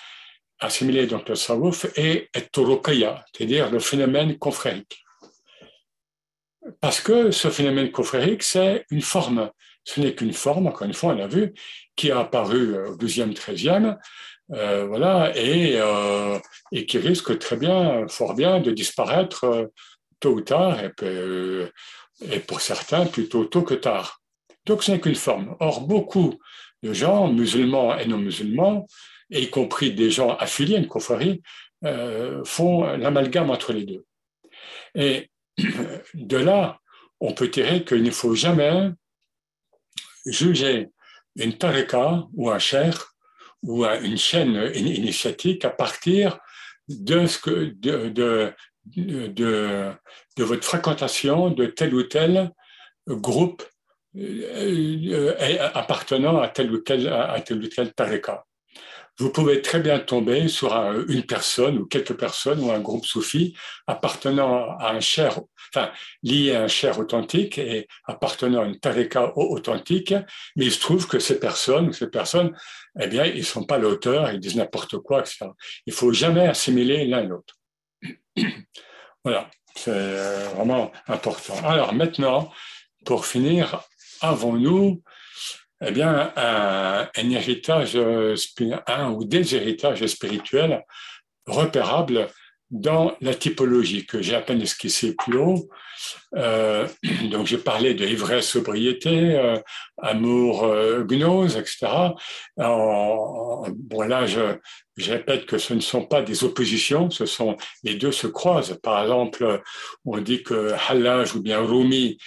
assimiler 0.59 1.07
donc 1.07 1.27
le 1.29 1.35
sawuf 1.35 1.85
et 1.97 2.29
turuqiyya, 2.51 3.25
c'est-à-dire 3.33 3.71
le 3.71 3.79
phénomène 3.79 4.37
confrérique. 4.37 5.03
Parce 6.79 7.01
que 7.01 7.31
ce 7.31 7.49
phénomène 7.49 7.91
confrérique, 7.91 8.43
c'est 8.43 8.85
une 8.91 9.01
forme. 9.01 9.49
Ce 9.83 9.99
n'est 9.99 10.13
qu'une 10.13 10.33
forme, 10.33 10.67
encore 10.67 10.85
une 10.85 10.93
fois, 10.93 11.13
on 11.13 11.15
l'a 11.15 11.27
vu, 11.27 11.53
qui 11.95 12.11
a 12.11 12.19
apparu 12.19 12.77
au 12.77 12.95
12e, 12.95 13.33
13e, 13.33 13.97
euh, 14.53 14.85
voilà, 14.85 15.31
et, 15.35 15.79
euh, 15.79 16.37
et, 16.71 16.85
qui 16.85 16.97
risque 16.97 17.37
très 17.39 17.55
bien, 17.55 18.07
fort 18.07 18.35
bien, 18.35 18.59
de 18.59 18.71
disparaître 18.71 19.45
euh, 19.45 19.67
tôt 20.19 20.33
ou 20.33 20.41
tard, 20.41 20.77
et, 20.83 20.91
et 22.29 22.39
pour 22.39 22.61
certains 22.61 23.05
plutôt 23.05 23.45
tôt 23.45 23.63
que 23.63 23.73
tard. 23.73 24.21
Donc 24.65 24.83
ce 24.83 24.91
n'est 24.91 24.99
qu'une 24.99 25.15
forme. 25.15 25.55
Or, 25.59 25.81
beaucoup 25.81 26.39
de 26.83 26.93
gens, 26.93 27.27
musulmans 27.31 27.97
et 27.97 28.05
non 28.05 28.17
musulmans, 28.17 28.87
y 29.29 29.49
compris 29.49 29.93
des 29.93 30.11
gens 30.11 30.35
affiliés 30.35 30.75
à 30.75 30.79
une 30.79 30.87
confrérie, 30.87 31.41
euh, 31.83 32.43
font 32.43 32.83
l'amalgame 32.83 33.49
entre 33.49 33.73
les 33.73 33.85
deux. 33.85 34.05
Et 34.95 35.29
de 36.13 36.37
là, 36.37 36.79
on 37.19 37.33
peut 37.33 37.49
tirer 37.49 37.83
qu'il 37.83 38.03
ne 38.03 38.11
faut 38.11 38.35
jamais 38.35 38.91
juger 40.25 40.89
une 41.35 41.57
tareka 41.57 42.27
ou 42.33 42.49
un 42.49 42.59
cher 42.59 43.13
ou 43.63 43.85
une 43.85 44.17
chaîne 44.17 44.71
initiatique 44.75 45.65
à 45.65 45.69
partir 45.69 46.39
de, 46.87 47.25
ce 47.25 47.37
que, 47.39 47.73
de, 47.75 48.53
de 48.85 49.93
votre 50.37 50.63
fréquentation 50.63 51.49
de 51.49 51.65
tel 51.65 51.93
ou 51.93 52.03
tel 52.03 52.51
groupe 53.07 53.63
euh, 54.17 55.33
euh, 55.39 55.69
appartenant 55.73 56.41
à 56.41 56.49
tel 56.49 56.71
ou 56.71 56.79
tel, 56.79 57.07
à 57.07 57.39
tel 57.39 57.63
ou 57.63 57.67
tel 57.67 57.93
tareka. 57.93 58.45
Vous 59.17 59.31
pouvez 59.31 59.61
très 59.61 59.79
bien 59.79 59.99
tomber 59.99 60.47
sur 60.47 60.73
une 61.07 61.23
personne 61.23 61.77
ou 61.77 61.85
quelques 61.85 62.17
personnes 62.17 62.59
ou 62.61 62.71
un 62.71 62.79
groupe 62.79 63.05
soufi 63.05 63.55
appartenant 63.87 64.77
à 64.79 64.91
un 64.91 64.99
cher, 64.99 65.39
enfin, 65.73 65.91
lié 66.23 66.55
à 66.55 66.63
un 66.63 66.67
cher 66.67 66.97
authentique 66.97 67.57
et 67.57 67.87
appartenant 68.05 68.63
à 68.63 68.65
une 68.65 68.79
tareka 68.79 69.33
authentique, 69.35 70.13
mais 70.55 70.65
il 70.65 70.71
se 70.71 70.79
trouve 70.79 71.07
que 71.07 71.19
ces 71.19 71.39
personnes, 71.39 71.93
ces 71.93 72.09
personnes, 72.09 72.55
eh 72.99 73.07
bien, 73.07 73.25
ils 73.25 73.45
sont 73.45 73.63
pas 73.63 73.77
l'auteur, 73.77 74.31
ils 74.31 74.39
disent 74.39 74.55
n'importe 74.55 74.97
quoi, 74.97 75.19
etc. 75.19 75.45
Il 75.85 75.93
faut 75.93 76.11
jamais 76.11 76.47
assimiler 76.47 77.05
l'un 77.05 77.23
l'autre. 77.23 77.60
Voilà. 79.23 79.49
C'est 79.75 79.91
euh, 79.93 80.49
vraiment 80.55 80.91
important. 81.07 81.55
Alors 81.63 81.93
maintenant, 81.93 82.51
pour 83.05 83.25
finir, 83.25 83.81
avons-nous 84.19 85.01
eh 85.83 85.91
bien, 85.91 86.31
un, 86.35 87.09
héritage, 87.15 87.97
un 88.87 89.11
ou 89.11 89.23
des 89.23 89.55
héritages 89.55 90.05
spirituels 90.05 90.83
repérables 91.47 92.27
dans 92.71 93.15
la 93.19 93.35
typologie 93.35 94.05
que 94.05 94.21
j'ai 94.21 94.33
à 94.33 94.41
peine 94.41 94.61
esquissée 94.61 95.13
plus 95.13 95.37
haut. 95.37 95.69
Euh, 96.35 96.87
donc, 97.29 97.45
j'ai 97.47 97.57
parlé 97.57 97.93
de 97.93 98.05
ivresse, 98.05 98.47
sobriété, 98.47 99.35
euh, 99.35 99.57
amour, 99.97 100.63
euh, 100.63 101.03
gnose, 101.03 101.57
etc. 101.57 102.13
bon, 102.57 104.01
là, 104.01 104.25
je, 104.25 104.57
répète 104.97 105.45
que 105.47 105.57
ce 105.57 105.73
ne 105.73 105.79
sont 105.79 106.05
pas 106.05 106.21
des 106.21 106.43
oppositions, 106.43 107.09
ce 107.09 107.25
sont 107.25 107.57
les 107.83 107.95
deux 107.95 108.11
se 108.11 108.27
croisent. 108.27 108.79
Par 108.81 109.01
exemple, 109.01 109.61
on 110.05 110.19
dit 110.19 110.43
que 110.43 110.73
Hallaj 110.87 111.35
ou 111.35 111.41
bien 111.41 111.59
Rumi 111.59 112.19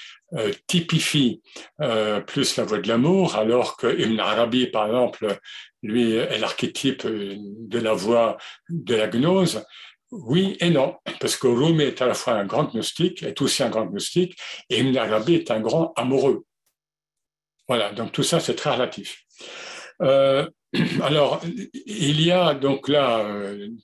typifie 0.67 1.41
plus 2.27 2.57
la 2.57 2.65
voie 2.65 2.81
de 2.81 2.89
l'amour, 2.89 3.37
alors 3.37 3.77
que 3.77 3.87
Ibn 3.87 4.19
Arabi, 4.19 4.67
par 4.67 4.87
exemple, 4.87 5.39
lui 5.85 6.17
est 6.17 6.39
l'archétype 6.39 7.07
de 7.07 7.79
la 7.79 7.93
voie 7.93 8.39
de 8.69 8.97
la 8.97 9.07
gnose. 9.07 9.65
Oui 10.17 10.57
et 10.61 10.71
non, 10.71 10.97
parce 11.19 11.37
que 11.37 11.49
Rumi 11.49 11.83
est 11.83 12.01
à 12.01 12.07
la 12.07 12.15
fois 12.15 12.35
un 12.35 12.45
grand 12.45 12.73
gnostique, 12.73 13.25
est 13.25 13.41
aussi 13.43 13.65
un 13.65 13.69
grand 13.69 13.87
gnostique, 13.87 14.39
et 14.71 14.79
Ibn 14.79 14.97
Arabi 14.97 15.35
est 15.35 15.51
un 15.51 15.61
grand 15.61 15.93
amoureux. 15.97 16.45
Voilà, 17.67 17.93
donc 17.93 18.13
tout 18.13 18.23
ça, 18.23 18.39
c'est 18.39 18.55
très 18.55 18.71
relatif. 18.71 19.25
Euh, 20.03 20.49
alors, 21.03 21.41
il 21.75 22.21
y 22.21 22.31
a 22.31 22.55
donc 22.55 22.89
là, 22.89 23.27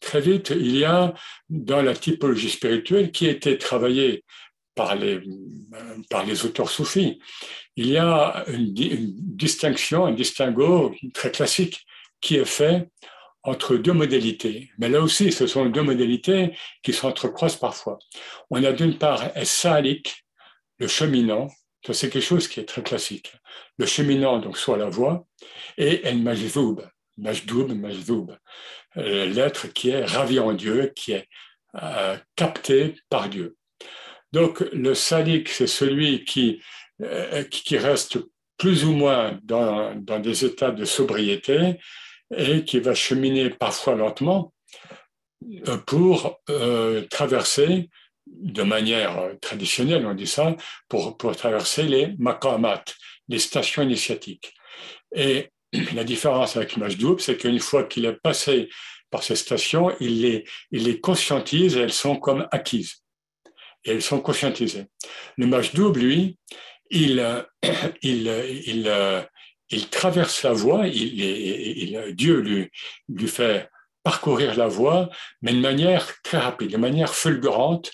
très 0.00 0.20
vite, 0.20 0.50
il 0.50 0.76
y 0.76 0.84
a 0.84 1.14
dans 1.48 1.82
la 1.82 1.94
typologie 1.94 2.50
spirituelle 2.50 3.10
qui 3.10 3.26
a 3.26 3.30
été 3.30 3.58
travaillée 3.58 4.24
par 4.76 4.94
les, 4.94 5.20
par 6.10 6.24
les 6.24 6.44
auteurs 6.44 6.70
soufis. 6.70 7.18
Il 7.74 7.88
y 7.88 7.98
a 7.98 8.44
une, 8.46 8.72
distinction, 8.72 10.06
un 10.06 10.12
distinguo 10.12 10.94
très 11.12 11.32
classique 11.32 11.84
qui 12.20 12.36
est 12.36 12.44
fait 12.44 12.88
entre 13.42 13.76
deux 13.76 13.92
modalités. 13.92 14.70
Mais 14.78 14.88
là 14.88 15.00
aussi, 15.00 15.32
ce 15.32 15.46
sont 15.46 15.66
deux 15.66 15.82
modalités 15.82 16.56
qui 16.82 16.92
s'entrecroisent 16.92 17.56
parfois. 17.56 17.98
On 18.50 18.62
a 18.64 18.72
d'une 18.72 18.98
part 18.98 19.30
Salik, 19.44 20.24
le 20.78 20.88
cheminant, 20.88 21.48
ça 21.86 21.94
c'est 21.94 22.10
quelque 22.10 22.22
chose 22.22 22.48
qui 22.48 22.60
est 22.60 22.64
très 22.64 22.82
classique. 22.82 23.32
Le 23.78 23.86
cheminant, 23.86 24.38
donc 24.38 24.58
soit 24.58 24.76
la 24.76 24.90
voix, 24.90 25.26
et 25.78 26.06
El 26.06 26.18
Majdoub, 26.18 26.82
Majdoub, 27.16 27.72
Majdoub, 27.74 28.36
euh, 28.96 29.26
l'être 29.26 29.72
qui 29.72 29.90
est 29.90 30.04
ravi 30.04 30.38
en 30.38 30.52
Dieu, 30.52 30.92
qui 30.94 31.12
est 31.12 31.28
euh, 31.82 32.16
capté 32.36 32.96
par 33.08 33.28
Dieu. 33.28 33.56
Donc 34.32 34.60
le 34.72 34.94
sadique, 34.94 35.48
c'est 35.48 35.66
celui 35.66 36.24
qui, 36.24 36.60
euh, 37.02 37.44
qui 37.44 37.78
reste 37.78 38.18
plus 38.58 38.84
ou 38.84 38.92
moins 38.92 39.38
dans, 39.42 39.94
dans, 39.94 40.18
des 40.18 40.44
états 40.44 40.70
de 40.70 40.84
sobriété 40.84 41.78
et 42.36 42.64
qui 42.64 42.80
va 42.80 42.94
cheminer 42.94 43.50
parfois 43.50 43.94
lentement 43.94 44.52
euh, 45.68 45.78
pour 45.78 46.40
euh, 46.50 47.06
traverser 47.08 47.90
de 48.26 48.62
manière 48.62 49.32
traditionnelle, 49.40 50.06
on 50.06 50.14
dit 50.14 50.26
ça, 50.26 50.56
pour, 50.88 51.16
pour 51.16 51.34
traverser 51.36 51.84
les 51.84 52.14
makamat, 52.18 52.84
les 53.28 53.38
stations 53.38 53.82
initiatiques. 53.82 54.54
Et 55.14 55.48
la 55.94 56.04
différence 56.04 56.56
avec 56.56 56.76
Majdoub, 56.76 57.18
c'est 57.18 57.36
qu'une 57.36 57.58
fois 57.58 57.84
qu'il 57.84 58.04
est 58.04 58.20
passé 58.20 58.68
par 59.10 59.22
ces 59.22 59.36
stations, 59.36 59.90
il 60.00 60.22
les, 60.22 60.44
il 60.70 60.84
les 60.84 61.00
conscientise 61.00 61.76
et 61.76 61.80
elles 61.80 61.92
sont 61.92 62.16
comme 62.16 62.46
acquises 62.52 63.02
et 63.84 63.92
elles 63.92 64.02
sont 64.02 64.20
conscientisées. 64.20 64.86
Le 65.36 65.46
match 65.46 65.74
double, 65.74 66.00
lui, 66.00 66.38
il, 66.90 67.44
il, 68.02 68.28
il, 68.66 69.28
il, 69.70 69.88
traverse 69.88 70.42
la 70.42 70.52
voie, 70.52 70.86
il, 70.86 72.14
Dieu 72.14 72.40
lui, 72.40 72.70
lui 73.08 73.28
fait 73.28 73.68
parcourir 74.02 74.56
la 74.56 74.66
voie, 74.66 75.10
mais 75.42 75.52
de 75.52 75.60
manière 75.60 76.20
très 76.22 76.38
rapide, 76.38 76.72
de 76.72 76.76
manière 76.76 77.14
fulgurante, 77.14 77.92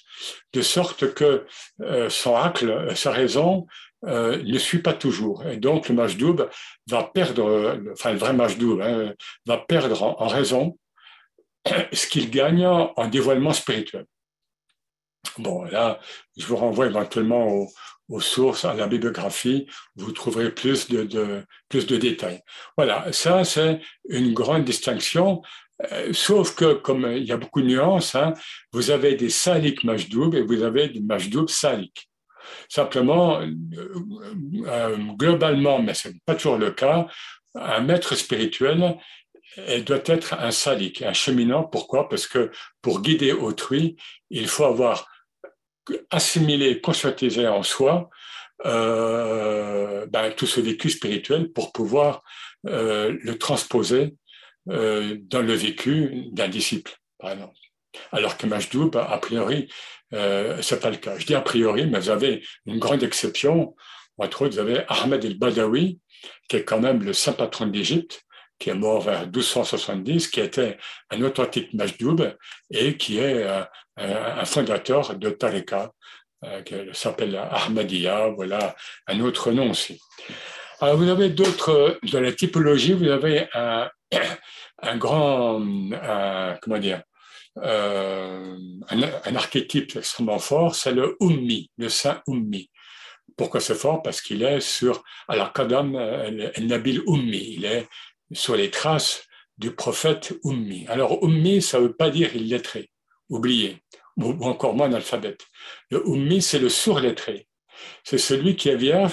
de 0.53 0.63
sorte 0.63 1.15
que 1.15 1.47
euh, 1.81 2.09
son 2.09 2.37
acle, 2.37 2.97
sa 2.97 3.11
raison, 3.11 3.67
euh, 4.05 4.41
ne 4.43 4.59
suit 4.59 4.83
pas 4.83 4.93
toujours. 4.93 5.45
Et 5.47 5.57
donc 5.57 5.89
le 5.89 5.95
majdoub 5.95 6.49
va 6.89 7.03
perdre, 7.03 7.81
enfin 7.93 8.13
le 8.13 8.19
vrai 8.19 8.33
majdoub, 8.33 8.81
hein, 8.81 9.15
va 9.47 9.59
perdre 9.59 10.03
en 10.03 10.29
raison 10.29 10.79
ce 11.93 12.07
qu'il 12.07 12.31
gagne 12.31 12.67
en 12.67 13.09
dévoilement 13.09 13.53
spirituel. 13.53 14.07
Bon, 15.39 15.65
là, 15.65 16.01
je 16.37 16.47
vous 16.47 16.57
renvoie 16.57 16.87
éventuellement 16.87 17.67
aux, 18.09 18.21
sources, 18.21 18.65
à 18.65 18.75
la 18.75 18.87
bibliographie, 18.87 19.67
vous 19.97 20.13
trouverez 20.13 20.51
plus 20.55 20.89
de, 20.89 21.45
plus 21.69 21.87
de 21.87 21.97
détails. 21.97 22.41
Voilà, 22.77 23.13
ça, 23.13 23.45
c'est 23.45 23.81
une 24.09 24.33
grande 24.33 24.65
distinction, 24.65 25.43
euh, 25.93 26.13
sauf 26.13 26.55
que, 26.55 26.75
comme 26.75 27.11
il 27.13 27.25
y 27.25 27.33
a 27.33 27.37
beaucoup 27.37 27.61
de 27.61 27.67
nuances, 27.67 28.15
hein, 28.15 28.33
vous 28.73 28.91
avez 28.91 29.15
des 29.15 29.31
saliques 29.31 29.85
majdoub 29.85 30.35
et 30.35 30.43
vous 30.43 30.63
avez 30.63 30.89
des 30.89 31.01
majdoub 31.01 31.49
saliques. 31.49 32.09
Simplement, 32.69 33.41
euh, 33.41 33.53
euh, 34.67 34.97
globalement, 35.19 35.83
mais 35.83 35.95
ce 35.95 36.09
n'est 36.09 36.21
pas 36.25 36.35
toujours 36.35 36.59
le 36.59 36.71
cas, 36.71 37.07
un 37.55 37.81
maître 37.81 38.15
spirituel 38.15 38.97
doit 39.87 40.03
être 40.05 40.35
un 40.35 40.51
salik, 40.51 41.01
un 41.01 41.15
cheminant. 41.15 41.65
Pourquoi? 41.65 42.11
Parce 42.11 42.27
que 42.27 42.51
pour 42.83 43.01
guider 43.01 43.33
autrui, 43.33 43.97
il 44.29 44.49
faut 44.49 44.67
avoir 44.67 45.09
assimiler, 46.11 46.81
conscientiser 46.81 47.47
en 47.47 47.63
soi 47.63 48.11
euh, 48.65 50.07
ben, 50.07 50.33
tout 50.33 50.47
ce 50.47 50.61
vécu 50.61 50.91
spirituel 50.91 51.53
pour 51.53 51.73
pouvoir 51.73 52.23
euh, 52.67 53.17
le 53.21 53.39
transposer 53.39 54.15
euh, 54.71 55.17
dans 55.21 55.43
le 55.43 55.53
vécu 55.53 56.27
d'un 56.33 56.49
disciple, 56.49 56.93
par 57.19 57.33
exemple. 57.33 57.55
Alors 58.13 58.37
que 58.37 58.47
Majdoub, 58.47 58.91
a 58.97 59.19
priori, 59.19 59.69
euh, 60.13 60.61
c'est 60.63 60.81
pas 60.81 60.91
le 60.91 60.97
cas. 60.97 61.19
Je 61.19 61.27
dis 61.27 61.35
a 61.35 61.41
priori, 61.41 61.87
mais 61.87 62.01
vous 62.01 62.11
avez 62.11 62.43
une 62.67 62.79
grande 62.79 63.03
exception. 63.03 63.75
Entre 64.19 64.43
autres, 64.43 64.55
vous 64.55 64.61
avez 64.61 64.85
Ahmed 64.89 65.25
el-Badawi, 65.25 66.01
qui 66.49 66.57
est 66.57 66.65
quand 66.65 66.81
même 66.81 67.03
le 67.03 67.13
saint 67.13 67.33
patron 67.33 67.67
d'Égypte, 67.67 68.23
qui 68.59 68.71
est 68.71 68.75
mort 68.75 69.03
vers 69.03 69.23
1270, 69.23 70.29
qui 70.29 70.41
était 70.41 70.79
un 71.11 71.23
authentique 71.23 71.73
Majdoub 71.75 72.35
et 72.71 72.97
qui 72.97 73.19
est 73.19 73.47
un 73.97 74.45
fondateur 74.45 75.17
de 75.17 75.31
Tareka, 75.31 75.93
euh, 76.45 76.63
qui 76.63 76.75
s'appelle 76.93 77.35
Ahmadiyya, 77.35 78.29
voilà 78.29 78.77
un 79.07 79.21
autre 79.21 79.53
nom 79.53 79.71
aussi. 79.71 79.99
Alors 80.81 80.99
vous 80.99 81.09
avez 81.09 81.31
d'autres, 81.31 81.99
de 82.03 82.19
la 82.19 82.31
typologie, 82.31 82.93
vous 82.93 83.09
avez 83.09 83.49
un, 83.55 83.89
grand, 84.97 85.61
comment 86.61 86.79
dire, 86.79 87.03
euh, 87.59 88.55
un, 88.91 89.35
archétype 89.35 89.97
extrêmement 89.97 90.39
fort, 90.39 90.75
c'est 90.75 90.93
le 90.93 91.17
Ummi, 91.21 91.71
le 91.79 91.89
saint 91.89 92.21
Ummi. 92.29 92.71
Pourquoi 93.35 93.61
c'est 93.61 93.75
fort? 93.75 94.03
Parce 94.03 94.21
qu'il 94.21 94.43
est 94.43 94.61
sur, 94.61 95.03
alors 95.29 95.55
Kadam, 95.55 95.93
Nabil 96.59 97.03
Ummi, 97.09 97.55
il 97.57 97.65
est 97.65 97.89
sur 98.33 98.57
les 98.57 98.71
traces 98.71 99.25
du 99.57 99.71
prophète 99.71 100.35
Ummi. 100.45 100.87
Alors, 100.89 101.25
Ummi, 101.25 101.63
ça 101.63 101.81
ne 101.81 101.85
veut 101.85 101.97
pas 101.97 102.11
dire 102.11 102.37
illettré, 102.37 102.91
oublié, 103.29 103.83
ou, 104.17 104.33
encore 104.45 104.75
moins 104.75 104.87
analphabète. 104.87 105.47
Le 105.91 106.03
Ummi, 106.07 106.43
c'est 106.43 106.59
le 106.59 106.69
sourd-lettré. 106.69 107.47
C'est 108.05 108.19
celui 108.19 108.57
qui 108.57 108.69
est 108.69 108.77
vierge 108.77 109.13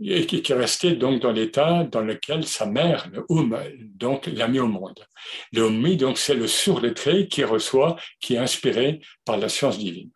et 0.00 0.26
qui 0.26 0.36
est 0.52 0.54
resté 0.54 0.92
donc 0.92 1.22
dans 1.22 1.32
l'état 1.32 1.84
dans 1.84 2.02
lequel 2.02 2.46
sa 2.46 2.66
mère, 2.66 3.08
le 3.12 3.24
Oum, 3.30 3.58
donc 3.94 4.26
l'a 4.26 4.46
mis 4.46 4.60
au 4.60 4.66
monde. 4.66 5.04
Le 5.52 5.66
Ummi, 5.66 5.96
donc, 5.96 6.18
c'est 6.18 6.34
le 6.34 6.46
sourd-lettré 6.46 7.28
qui 7.28 7.44
reçoit, 7.44 7.96
qui 8.20 8.34
est 8.34 8.38
inspiré 8.38 9.00
par 9.24 9.38
la 9.38 9.48
science 9.48 9.78
divine. 9.78 10.10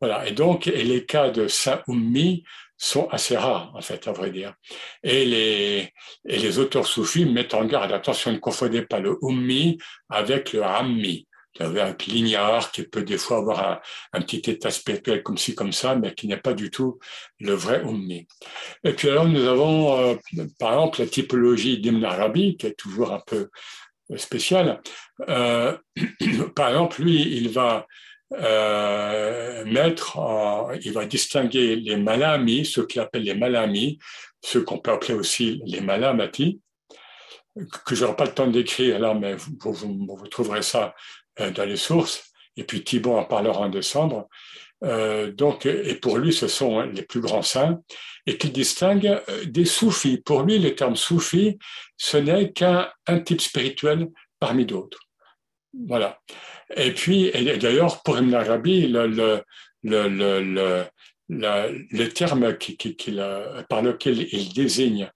Voilà. 0.00 0.26
Et 0.28 0.32
donc, 0.32 0.66
les 0.66 1.06
cas 1.06 1.30
de 1.30 1.48
Saint 1.48 1.82
Ummi 1.88 2.44
sont 2.78 3.08
assez 3.08 3.36
rares, 3.36 3.72
en 3.74 3.80
fait, 3.80 4.06
à 4.06 4.12
vrai 4.12 4.30
dire. 4.30 4.54
Et 5.02 5.24
les, 5.24 5.92
et 6.28 6.38
les 6.38 6.58
auteurs 6.58 6.86
soufis 6.86 7.24
mettent 7.24 7.54
en 7.54 7.64
garde, 7.64 7.92
attention, 7.92 8.32
ne 8.32 8.38
confondez 8.38 8.82
pas 8.82 9.00
le 9.00 9.16
ummi 9.22 9.78
avec 10.10 10.52
le 10.52 10.62
ammi. 10.62 11.26
Un 11.60 11.96
lignard 12.08 12.70
qui 12.70 12.82
peut 12.82 13.02
des 13.02 13.18
fois 13.18 13.38
avoir 13.38 13.80
un, 14.12 14.20
petit 14.20 14.50
état 14.50 14.70
spirituel 14.70 15.22
comme 15.22 15.38
ci, 15.38 15.54
comme 15.54 15.72
ça, 15.72 15.94
mais 15.96 16.14
qui 16.14 16.26
n'est 16.26 16.36
pas 16.36 16.54
du 16.54 16.70
tout 16.70 16.98
le 17.40 17.52
vrai 17.52 17.82
Ummi. 17.82 18.26
Et 18.84 18.92
puis 18.92 19.08
alors, 19.08 19.26
nous 19.26 19.44
avons, 19.46 19.98
euh, 19.98 20.14
par 20.58 20.74
exemple, 20.74 21.00
la 21.00 21.06
typologie 21.06 21.78
d'Ibn 21.78 22.04
Arabi, 22.04 22.56
qui 22.56 22.66
est 22.66 22.74
toujours 22.74 23.12
un 23.12 23.20
peu 23.26 23.48
spéciale. 24.16 24.80
Euh, 25.28 25.76
par 26.54 26.68
exemple, 26.68 27.02
lui, 27.02 27.22
il 27.22 27.48
va 27.48 27.86
euh, 28.32 29.64
mettre, 29.64 30.18
il 30.82 30.92
va 30.92 31.06
distinguer 31.06 31.76
les 31.76 31.96
malamis, 31.96 32.64
ceux 32.64 32.86
qu'il 32.86 33.00
appelle 33.00 33.22
les 33.22 33.34
malamis, 33.34 33.98
ceux 34.42 34.62
qu'on 34.62 34.78
peut 34.78 34.92
appeler 34.92 35.14
aussi 35.14 35.60
les 35.64 35.80
malamati, 35.80 36.60
que 37.84 37.94
je 37.94 38.04
n'aurai 38.04 38.16
pas 38.16 38.24
le 38.24 38.34
temps 38.34 38.46
d'écrire 38.46 38.98
là, 38.98 39.14
mais 39.14 39.34
vous, 39.34 40.28
trouverez 40.30 40.62
ça 40.62 40.86
euh, 40.86 40.90
dans 41.38 41.64
les 41.64 41.76
sources. 41.76 42.32
Et 42.56 42.64
puis 42.64 42.82
Thibon 42.82 43.18
en 43.18 43.24
parlera 43.24 43.60
en 43.60 43.68
décembre. 43.68 44.28
Euh, 44.84 45.32
donc, 45.32 45.66
et 45.66 45.94
pour 45.94 46.18
lui, 46.18 46.32
ce 46.32 46.48
sont 46.48 46.80
les 46.82 47.02
plus 47.02 47.20
grands 47.20 47.42
saints, 47.42 47.80
et 48.26 48.36
qu'il 48.36 48.52
distingue 48.52 49.06
euh, 49.06 49.44
des 49.46 49.64
soufis. 49.64 50.18
Pour 50.18 50.42
lui, 50.42 50.58
le 50.58 50.74
terme 50.74 50.96
soufi, 50.96 51.58
ce 51.96 52.16
n'est 52.18 52.52
qu'un 52.52 52.90
type 53.24 53.40
spirituel 53.40 54.08
parmi 54.38 54.66
d'autres. 54.66 55.00
Voilà. 55.86 56.20
Et 56.76 56.92
puis, 56.92 57.26
et 57.26 57.56
d'ailleurs, 57.56 58.02
pour 58.02 58.18
Ibn 58.18 58.34
Arabi, 58.34 58.88
le, 58.88 59.06
le, 59.06 59.42
le, 59.82 60.84
le 61.28 62.08
terme 62.08 62.56
qui, 62.58 62.76
qui, 62.76 63.18
par 63.68 63.82
lequel 63.82 64.26
il 64.32 64.52
désigne 64.52 65.10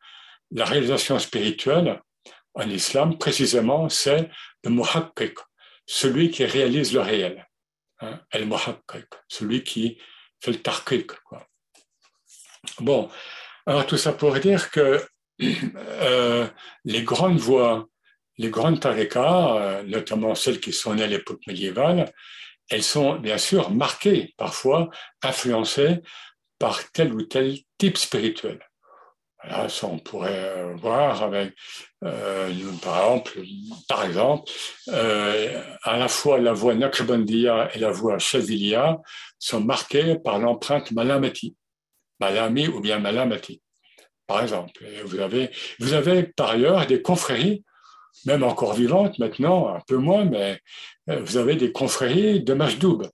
la 0.53 0.65
réalisation 0.65 1.19
spirituelle 1.19 2.01
en 2.55 2.69
islam, 2.69 3.19
précisément, 3.19 3.89
c'est 3.89 4.29
le 4.65 4.71
muhakkik, 4.71 5.35
celui 5.91 6.31
qui 6.31 6.45
réalise 6.45 6.93
le 6.93 7.01
réel. 7.01 7.49
Hein, 7.99 8.21
el 8.31 8.47
muhakkik, 8.47 9.09
celui 9.27 9.65
qui 9.65 9.99
fait 10.41 10.53
le 10.53 10.63
tarkik. 10.63 11.11
Bon, 12.79 13.11
alors 13.67 13.87
tout 13.87 13.97
ça 13.97 14.13
pour 14.13 14.39
dire 14.39 14.71
que 14.71 15.05
euh, 15.43 16.47
les 16.85 17.03
grandes 17.03 17.39
voies, 17.39 17.89
les 18.39 18.51
grandes 18.51 18.79
tarikas, 18.79 19.57
euh, 19.57 19.83
notamment 19.83 20.37
celles 20.37 20.61
qui 20.61 20.73
sont 20.73 20.95
nées 20.95 21.03
à 21.03 21.09
l'époque 21.09 21.45
médiévale, 21.49 22.13
elles 22.69 22.85
sont 22.85 23.17
bien 23.17 23.37
sûr 23.37 23.71
marquées, 23.71 24.33
parfois 24.37 24.91
influencées 25.23 25.99
par 26.61 26.93
tel 26.93 27.13
ou 27.13 27.23
tel 27.23 27.59
type 27.79 27.99
spirituel. 27.99 28.61
Voilà, 29.43 29.69
ça 29.71 29.87
on 29.87 29.99
pourrait 29.99 30.51
euh, 30.59 30.75
voir 30.77 31.23
avec, 31.23 31.55
euh, 32.05 32.53
par 33.89 34.05
exemple, 34.05 34.51
euh, 34.89 35.63
à 35.83 35.97
la 35.97 36.09
fois 36.09 36.39
la 36.39 36.53
voix 36.53 36.75
Naqshbandiya 36.75 37.71
et 37.75 37.79
la 37.79 37.91
voix 37.91 38.19
Shaziliya 38.19 38.99
sont 39.39 39.61
marquées 39.61 40.19
par 40.19 40.39
l'empreinte 40.39 40.93
Malamati, 40.93 41.57
Malami 42.21 42.69
ou 42.69 42.81
bien 42.81 42.99
Malamati, 42.99 43.63
par 44.27 44.43
exemple. 44.43 44.85
vous 45.07 45.21
avez, 45.21 45.51
vous 45.79 45.95
avez 45.95 46.25
par 46.25 46.51
ailleurs 46.51 46.87
des 46.87 47.01
confréries, 47.01 47.65
même 48.27 48.43
encore 48.43 48.75
vivantes 48.75 49.19
maintenant, 49.19 49.69
un 49.75 49.81
peu 49.87 49.97
moins, 49.97 50.27
mais 50.27 50.61
vous 51.07 51.39
avez 51.39 51.57
des 51.57 51.73
confréries 51.73 52.43
de 52.43 52.53
Majdoub. 52.53 53.05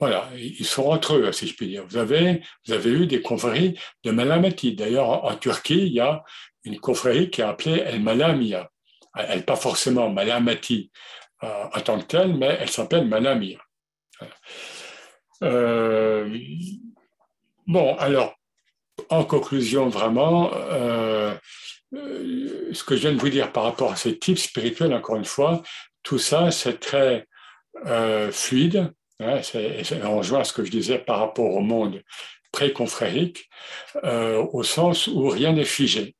Voilà, 0.00 0.28
ils 0.36 0.64
sont 0.64 0.84
entre 0.84 1.16
eux, 1.16 1.32
si 1.32 1.48
je 1.48 1.54
puis 1.56 1.66
dire. 1.66 1.84
Vous 1.88 1.96
avez, 1.96 2.42
vous 2.66 2.72
avez 2.72 2.90
eu 2.90 3.06
des 3.06 3.20
confréries 3.20 3.76
de 4.04 4.12
Malamati. 4.12 4.76
D'ailleurs, 4.76 5.24
en, 5.24 5.34
Turquie, 5.34 5.86
il 5.86 5.92
y 5.92 6.00
a 6.00 6.22
une 6.62 6.78
confrérie 6.78 7.30
qui 7.30 7.40
est 7.40 7.44
appelée 7.44 7.80
El 7.80 8.00
Malamia. 8.00 8.70
Elle 9.16 9.38
n'est 9.38 9.42
pas 9.42 9.56
forcément 9.56 10.08
Malamati 10.08 10.92
euh, 11.42 11.64
en 11.74 11.80
tant 11.80 11.98
que 11.98 12.04
telle, 12.04 12.36
mais 12.36 12.58
elle 12.60 12.70
s'appelle 12.70 13.08
Malamia. 13.08 13.58
Euh, 15.42 16.38
bon, 17.66 17.96
alors, 17.96 18.36
en 19.10 19.24
conclusion, 19.24 19.88
vraiment, 19.88 20.52
euh, 20.54 21.34
ce 21.92 22.84
que 22.84 22.94
je 22.94 23.00
viens 23.00 23.12
de 23.12 23.18
vous 23.18 23.30
dire 23.30 23.50
par 23.50 23.64
rapport 23.64 23.90
à 23.90 23.96
ces 23.96 24.16
types 24.16 24.38
spirituels, 24.38 24.94
encore 24.94 25.16
une 25.16 25.24
fois, 25.24 25.62
tout 26.04 26.18
ça, 26.18 26.52
c'est 26.52 26.78
très 26.78 27.26
fluide 28.30 28.92
Hein, 29.20 29.40
on 30.04 30.18
rejoint 30.18 30.44
ce 30.44 30.52
que 30.52 30.64
je 30.64 30.70
disais 30.70 30.98
par 30.98 31.18
rapport 31.18 31.52
au 31.52 31.60
monde 31.60 32.02
pré-confrérique, 32.52 33.48
euh, 34.04 34.44
au 34.52 34.62
sens 34.62 35.06
où 35.06 35.28
rien 35.28 35.52
n'est 35.52 35.64
figé. 35.64 36.14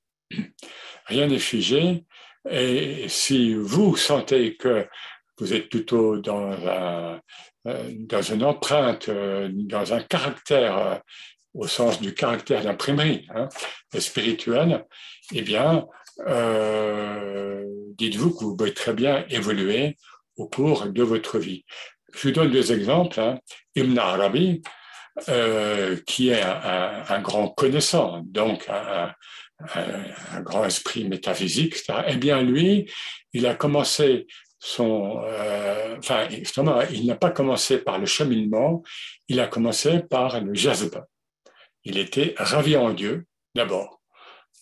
Rien 1.06 1.26
n'est 1.26 1.38
figé. 1.38 2.04
Et 2.50 3.08
si 3.08 3.54
vous 3.54 3.96
sentez 3.96 4.56
que 4.56 4.86
vous 5.38 5.54
êtes 5.54 5.68
plutôt 5.68 6.18
dans, 6.18 6.50
un, 6.50 7.20
euh, 7.66 7.90
dans 7.94 8.22
une 8.22 8.44
empreinte, 8.44 9.08
euh, 9.08 9.48
dans 9.52 9.94
un 9.94 10.00
caractère, 10.00 11.00
au 11.54 11.66
sens 11.66 12.00
du 12.00 12.14
caractère 12.14 12.62
d'imprimerie 12.62 13.26
hein, 13.34 13.48
spirituel, 13.98 14.84
eh 15.32 15.42
bien, 15.42 15.86
dites-vous 17.96 18.34
que 18.34 18.44
vous 18.44 18.56
pouvez 18.56 18.74
très 18.74 18.92
bien 18.92 19.24
évoluer 19.30 19.96
au 20.36 20.48
cours 20.48 20.86
de 20.86 21.02
votre 21.02 21.38
vie. 21.38 21.64
Je 22.14 22.28
vous 22.28 22.34
donne 22.34 22.50
deux 22.50 22.72
exemples. 22.72 23.20
Hein. 23.20 23.38
Ibn 23.74 23.98
Arabi, 23.98 24.62
euh, 25.28 25.96
qui 26.06 26.28
est 26.30 26.42
un, 26.42 27.20
grand 27.20 27.48
connaissant, 27.48 28.22
donc 28.24 28.68
un, 28.68 29.12
grand 30.42 30.64
esprit 30.64 31.08
métaphysique. 31.08 31.76
Eh 32.06 32.16
bien, 32.16 32.42
lui, 32.42 32.90
il 33.32 33.46
a 33.46 33.54
commencé 33.54 34.26
son, 34.60 35.22
euh, 35.24 35.96
enfin, 35.98 36.28
justement, 36.30 36.80
il 36.90 37.06
n'a 37.06 37.16
pas 37.16 37.30
commencé 37.30 37.78
par 37.78 37.98
le 37.98 38.06
cheminement, 38.06 38.82
il 39.28 39.40
a 39.40 39.46
commencé 39.46 40.00
par 40.00 40.40
le 40.40 40.54
jazba. 40.54 41.06
Il 41.84 41.98
était 41.98 42.34
ravi 42.36 42.76
en 42.76 42.92
Dieu, 42.92 43.26
d'abord, 43.54 44.00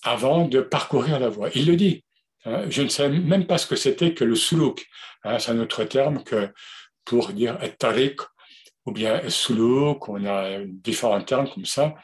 avant 0.03 0.47
de 0.47 0.61
parcourir 0.61 1.19
la 1.19 1.29
voie. 1.29 1.51
Il 1.55 1.67
le 1.67 1.77
dit. 1.77 2.05
Hein. 2.45 2.67
je 2.71 2.83
ne 2.83 2.89
sais 2.89 3.09
même 3.09 3.47
pas 3.47 3.59
ce 3.59 3.67
que 3.67 3.77
c'était 3.77 4.15
que 4.15 4.25
le 4.25 4.37
suluk. 4.37 4.87
Hein, 5.25 5.39
c'est 5.39 5.51
un 5.51 5.59
autre 5.59 5.85
terme 5.85 6.23
que 6.23 6.53
pour 7.07 7.33
dire 7.33 7.59
tariq 7.79 8.21
ou 8.85 8.93
bien 8.93 9.29
suluk, 9.29 10.09
on 10.09 10.25
a 10.27 10.59
différents 10.65 11.23
termes 11.23 11.49
comme 11.53 11.65
ça. 11.65 11.95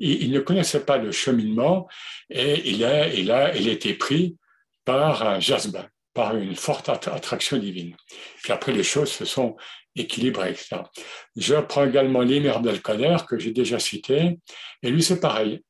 Il, 0.00 0.30
ne 0.32 0.40
connaissait 0.40 0.84
pas 0.84 0.98
le 0.98 1.12
cheminement 1.12 1.88
et 2.28 2.68
il 2.68 2.84
a, 2.84 3.06
il 3.06 3.30
a, 3.30 3.54
il 3.56 3.68
a 3.68 3.72
été 3.72 3.94
pris 3.94 4.36
par 4.84 5.22
un 5.26 5.38
jazba, 5.38 5.88
par 6.12 6.36
une 6.36 6.56
forte 6.56 6.88
attraction 6.88 7.58
divine. 7.58 7.96
Puis 8.42 8.52
après, 8.52 8.72
les 8.72 8.82
choses 8.82 9.12
se 9.12 9.24
sont 9.24 9.56
équilibrées. 9.94 10.56
Je 11.36 11.54
prends 11.54 11.86
également 11.86 12.22
l'Émir 12.22 12.56
Abdelkader, 12.56 13.18
que 13.28 13.38
j'ai 13.38 13.52
déjà 13.52 13.78
cité, 13.78 14.38
et 14.82 14.90
lui, 14.90 15.02
c'est 15.02 15.20
pareil. 15.20 15.62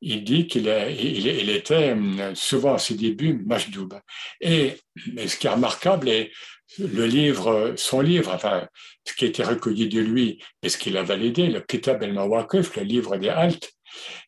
Il 0.00 0.22
dit 0.22 0.46
qu'il 0.46 0.66
il, 0.66 1.26
il, 1.26 1.50
était 1.50 1.92
hum, 1.92 2.34
souvent 2.34 2.74
à 2.74 2.78
ses 2.78 2.94
débuts 2.94 3.42
majdoub. 3.44 3.94
Et, 4.40 4.76
et 5.16 5.28
ce 5.28 5.36
qui 5.36 5.46
est 5.46 5.50
remarquable, 5.50 6.08
et 6.08 6.32
le 6.78 7.06
livre, 7.06 7.74
son 7.76 8.00
livre, 8.00 8.32
enfin, 8.34 8.66
ce 9.04 9.14
qui 9.14 9.26
été 9.26 9.42
recueilli 9.42 9.88
de 9.88 10.00
lui 10.00 10.42
et 10.62 10.68
ce 10.68 10.78
qu'il 10.78 10.96
a 10.96 11.02
validé, 11.02 11.48
le 11.48 11.60
Kitab 11.60 12.02
el-Mawakif, 12.02 12.76
le 12.76 12.82
livre 12.82 13.16
des 13.16 13.28
Haltes, 13.28 13.72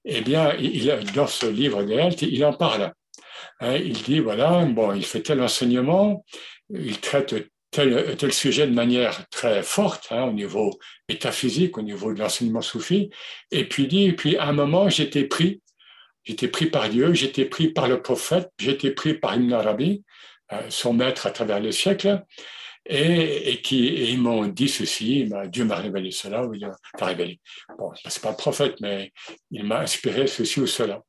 eh 0.04 0.20
bien, 0.20 0.54
il, 0.58 0.86
dans 1.14 1.26
ce 1.26 1.46
livre 1.46 1.82
des 1.84 1.98
Haltes, 1.98 2.22
il 2.22 2.44
en 2.44 2.52
parle. 2.52 2.92
Hein, 3.60 3.76
il 3.76 4.02
dit, 4.02 4.20
voilà, 4.20 4.64
bon, 4.64 4.92
il 4.92 5.04
fait 5.04 5.22
tel 5.22 5.40
enseignement, 5.40 6.24
il 6.70 6.98
traite 7.00 7.34
tel, 7.70 8.16
tel 8.16 8.32
sujet 8.32 8.66
de 8.66 8.72
manière 8.72 9.28
très 9.30 9.62
forte, 9.62 10.08
hein, 10.10 10.24
au 10.24 10.32
niveau 10.32 10.78
métaphysique, 11.08 11.76
au 11.76 11.82
niveau 11.82 12.12
de 12.14 12.20
l'enseignement 12.20 12.62
soufi, 12.62 13.10
et 13.50 13.64
puis 13.64 13.86
dit, 13.86 14.04
et 14.04 14.12
puis 14.12 14.36
à 14.36 14.46
un 14.46 14.52
moment, 14.52 14.88
j'étais 14.88 15.24
pris, 15.24 15.60
j'étais 16.22 16.48
pris 16.48 16.66
par 16.66 16.88
Dieu, 16.88 17.14
j'étais 17.14 17.44
pris 17.44 17.68
par 17.68 17.88
le 17.88 18.00
prophète, 18.00 18.50
j'étais 18.58 18.92
pris 18.92 19.14
par 19.14 19.34
Ibn 19.34 19.52
Arabi, 19.52 20.04
son 20.68 20.92
maître 20.92 21.26
à 21.26 21.30
travers 21.30 21.60
les 21.60 21.72
siècles, 21.72 22.22
et, 22.86 23.50
et 23.52 23.62
qui 23.62 23.86
ils 24.10 24.20
m'ont 24.20 24.46
dit 24.46 24.68
ceci, 24.68 25.28
Dieu 25.46 25.64
m'a 25.64 25.76
révélé 25.76 26.10
cela, 26.10 26.44
ou 26.44 26.54
il 26.54 26.66
m'a 26.66 27.06
révélé. 27.06 27.40
Bon, 27.78 27.92
c'est 28.04 28.22
pas 28.22 28.30
le 28.30 28.36
prophète, 28.36 28.76
mais 28.80 29.12
il 29.50 29.64
m'a 29.64 29.80
inspiré 29.80 30.26
ceci 30.26 30.60
ou 30.60 30.66
cela. 30.66 31.02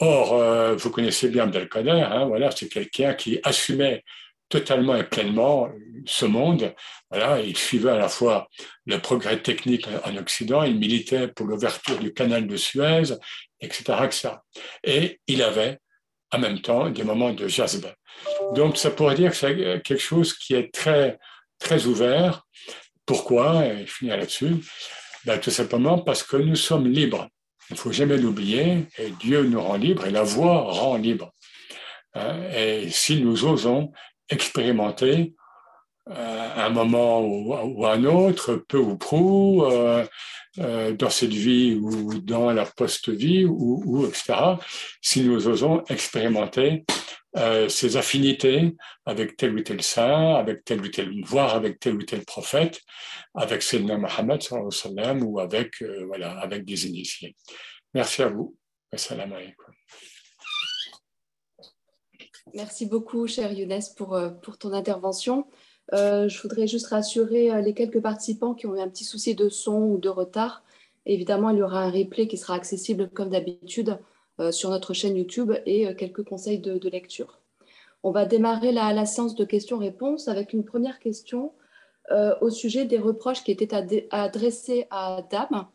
Or, 0.00 0.34
euh, 0.34 0.74
vous 0.76 0.90
connaissez 0.90 1.28
bien 1.28 1.44
Abdelkader, 1.44 1.90
hein, 1.90 2.26
voilà, 2.26 2.50
c'est 2.50 2.68
quelqu'un 2.68 3.14
qui 3.14 3.38
assumait 3.42 4.02
totalement 4.48 4.96
et 4.96 5.04
pleinement 5.04 5.70
ce 6.06 6.24
monde. 6.24 6.74
Voilà, 7.10 7.40
il 7.40 7.56
suivait 7.56 7.90
à 7.90 7.98
la 7.98 8.08
fois 8.08 8.48
le 8.86 8.98
progrès 8.98 9.40
technique 9.40 9.86
en 10.04 10.16
Occident, 10.16 10.62
il 10.62 10.78
militait 10.78 11.28
pour 11.28 11.46
l'ouverture 11.46 11.98
du 11.98 12.12
canal 12.12 12.46
de 12.46 12.56
Suez, 12.56 13.14
etc., 13.60 13.82
etc. 14.04 14.28
Et 14.84 15.20
il 15.26 15.42
avait 15.42 15.78
en 16.32 16.38
même 16.38 16.60
temps 16.60 16.90
des 16.90 17.04
moments 17.04 17.32
de 17.32 17.48
jazba. 17.48 17.94
Donc, 18.54 18.76
ça 18.76 18.90
pourrait 18.90 19.14
dire 19.14 19.30
que 19.30 19.36
c'est 19.36 19.82
quelque 19.82 19.98
chose 19.98 20.34
qui 20.34 20.54
est 20.54 20.72
très, 20.72 21.18
très 21.58 21.86
ouvert. 21.86 22.46
Pourquoi? 23.06 23.64
Je 23.80 23.90
finis 23.90 24.10
là-dessus. 24.10 24.56
Ben, 25.24 25.38
tout 25.38 25.50
simplement 25.50 25.98
parce 25.98 26.22
que 26.22 26.36
nous 26.36 26.56
sommes 26.56 26.88
libres. 26.88 27.28
Il 27.68 27.74
ne 27.74 27.78
faut 27.78 27.92
jamais 27.92 28.16
l'oublier. 28.16 28.86
Dieu 29.20 29.42
nous 29.44 29.60
rend 29.60 29.76
libres 29.76 30.06
et 30.06 30.10
la 30.10 30.22
voix 30.22 30.62
rend 30.62 30.96
libre. 30.96 31.32
Hein, 32.14 32.42
et 32.54 32.90
si 32.90 33.22
nous 33.22 33.44
osons 33.44 33.92
expérimenter 34.28 35.34
à 36.10 36.66
un 36.66 36.70
moment 36.70 37.20
ou, 37.20 37.86
un 37.86 38.04
autre, 38.04 38.56
peu 38.56 38.78
ou 38.78 38.96
prou, 38.96 39.64
dans 40.56 41.10
cette 41.10 41.32
vie 41.32 41.74
ou 41.74 42.18
dans 42.20 42.52
la 42.52 42.66
post-vie, 42.66 43.44
ou, 43.44 44.06
etc., 44.06 44.56
si 45.00 45.22
nous 45.22 45.48
osons 45.48 45.84
expérimenter 45.88 46.84
euh, 47.36 47.68
ses 47.68 47.96
affinités 47.96 48.74
avec 49.06 49.36
tel 49.36 49.54
ou 49.54 49.60
tel 49.60 49.82
saint, 49.82 50.34
avec 50.34 50.64
tel 50.64 50.80
ou 50.80 50.88
tel, 50.88 51.22
voire 51.24 51.54
avec 51.54 51.78
tel 51.78 51.94
ou 51.94 52.02
tel 52.02 52.24
prophète, 52.24 52.80
avec 53.34 53.62
Sayyidina 53.62 53.98
Muhammad 53.98 54.42
sallam, 54.42 55.22
ou 55.22 55.38
avec, 55.38 55.80
euh, 55.82 56.06
voilà, 56.06 56.32
avec 56.40 56.64
des 56.64 56.88
initiés. 56.88 57.36
Merci 57.94 58.22
à 58.22 58.28
vous. 58.30 58.56
Assalamu. 58.90 59.56
Merci 62.52 62.86
beaucoup, 62.86 63.28
cher 63.28 63.52
Younes, 63.52 63.80
pour, 63.96 64.16
euh, 64.16 64.30
pour 64.30 64.58
ton 64.58 64.72
intervention. 64.72 65.46
Je 65.92 66.42
voudrais 66.42 66.66
juste 66.66 66.86
rassurer 66.88 67.62
les 67.62 67.74
quelques 67.74 68.00
participants 68.00 68.54
qui 68.54 68.66
ont 68.66 68.76
eu 68.76 68.80
un 68.80 68.88
petit 68.88 69.04
souci 69.04 69.34
de 69.34 69.48
son 69.48 69.82
ou 69.82 69.98
de 69.98 70.08
retard. 70.08 70.62
Évidemment, 71.06 71.50
il 71.50 71.58
y 71.58 71.62
aura 71.62 71.82
un 71.82 71.90
replay 71.90 72.28
qui 72.28 72.36
sera 72.36 72.54
accessible 72.54 73.10
comme 73.10 73.30
d'habitude 73.30 73.98
euh, 74.40 74.52
sur 74.52 74.70
notre 74.70 74.94
chaîne 74.94 75.16
YouTube 75.16 75.52
et 75.66 75.86
euh, 75.86 75.94
quelques 75.94 76.24
conseils 76.24 76.58
de, 76.58 76.88
lecture. 76.88 77.40
On 78.02 78.10
va 78.10 78.24
démarrer 78.24 78.72
la, 78.72 79.04
séance 79.04 79.34
de 79.34 79.44
questions-réponses 79.44 80.28
avec 80.28 80.54
une 80.54 80.64
première 80.64 80.98
question 80.98 81.52
euh, 82.10 82.34
au 82.40 82.48
sujet 82.48 82.86
des 82.86 82.98
reproches 82.98 83.44
qui 83.44 83.50
étaient 83.50 83.74
adressés 84.10 84.86
à 84.90 85.16
Adam. 85.16 85.68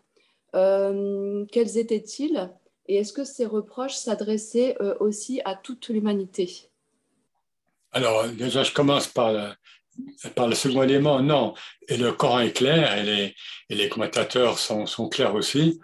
quels 1.51 1.77
étaient-ils 1.77 2.49
et 2.87 2.97
est-ce 2.97 3.13
que 3.13 3.23
ces 3.23 3.45
reproches 3.45 3.95
s'adressaient 3.95 4.77
aussi 4.99 5.41
à 5.43 5.55
toute 5.55 5.89
l'humanité? 5.89 6.69
Alors, 7.91 8.27
déjà, 8.29 8.63
je 8.63 8.73
commence 8.73 9.07
par 9.07 9.55
par 10.35 10.47
le 10.47 10.55
second 10.55 10.83
élément. 10.83 11.21
Non, 11.21 11.53
et 11.87 11.97
le 11.97 12.11
Coran 12.11 12.39
est 12.39 12.53
clair 12.53 12.97
et 12.97 13.35
les, 13.69 13.89
commentateurs 13.89 14.59
sont, 14.59 15.09
clairs 15.09 15.35
aussi. 15.35 15.79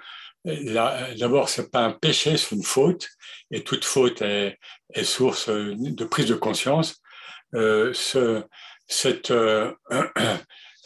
D'abord, 0.46 1.50
c'est 1.50 1.72
pas 1.72 1.82
un 1.82 1.92
péché, 1.92 2.38
c'est 2.38 2.56
une 2.56 2.64
faute, 2.64 3.10
et 3.52 3.64
toute 3.64 3.86
faute 3.86 4.22
est, 4.22 4.58
source 5.04 5.50
de 5.50 6.06
prise 6.06 6.28
de 6.28 6.36
conscience. 6.36 7.02
Euh, 7.54 7.94
euh, 8.16 9.72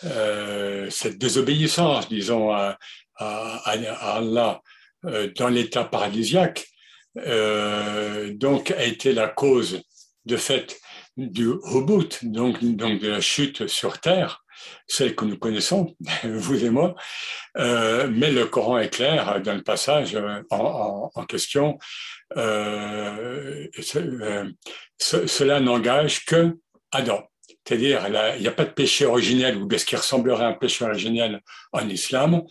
euh, 0.03 0.89
cette 0.89 1.17
désobéissance, 1.17 2.09
disons, 2.09 2.51
à, 2.51 2.77
à, 3.15 3.71
Allah 4.17 4.61
dans 5.37 5.49
l'état 5.49 5.85
paradisiaque, 5.85 6.67
donc 7.15 8.71
a 8.71 8.83
été 8.83 9.13
la 9.13 9.27
cause 9.27 9.81
de 10.25 10.35
fait 10.35 10.77
du 11.17 11.49
reboot, 11.49 12.25
donc, 12.25 12.63
donc 12.63 12.99
de 12.99 13.09
la 13.09 13.21
chute 13.21 13.67
sur 13.67 13.99
terre, 13.99 14.43
celle 14.87 15.15
que 15.15 15.25
nous 15.25 15.37
connaissons, 15.37 15.95
vous 16.23 16.65
et 16.65 16.69
moi, 16.69 16.95
euh, 17.57 18.07
mais 18.11 18.31
le 18.31 18.45
Coran 18.45 18.79
est 18.79 18.89
clair 18.89 19.41
dans 19.41 19.53
le 19.53 19.63
passage 19.63 20.15
euh, 20.15 20.41
en, 20.49 21.11
en, 21.13 21.25
question. 21.25 21.77
Euh, 22.37 23.67
euh 23.95 24.49
cela 24.97 25.59
n'engage 25.59 26.25
que 26.25 26.57
Adam. 26.91 27.27
C'est-à-dire, 27.67 28.05
il 28.35 28.41
n'y 28.41 28.47
a 28.47 28.51
pas 28.51 28.65
de 28.65 28.71
péché 28.71 29.05
originel 29.05 29.57
ou 29.57 29.67
ce 29.75 29.85
qui 29.85 29.95
ressemblerait 29.95 30.45
à 30.45 30.47
un 30.49 30.53
péché 30.53 30.85
originel 30.85 31.41
en 31.71 31.87
islam. 31.89 32.43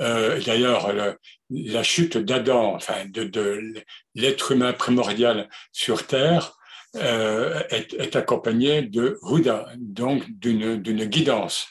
Euh, 0.00 0.40
D'ailleurs, 0.40 0.90
la 1.50 1.82
chute 1.82 2.16
d'Adam, 2.16 2.74
enfin 2.74 3.04
de, 3.06 3.24
de 3.24 3.74
l'être 4.14 4.52
humain 4.52 4.72
primordial 4.72 5.48
sur 5.72 6.06
Terre, 6.06 6.56
euh, 6.96 7.62
est, 7.70 7.94
est, 7.94 8.16
accompagné 8.16 8.82
de 8.82 9.18
Huda, 9.22 9.68
donc 9.76 10.24
d'une 10.38 11.04
guidance. 11.06 11.68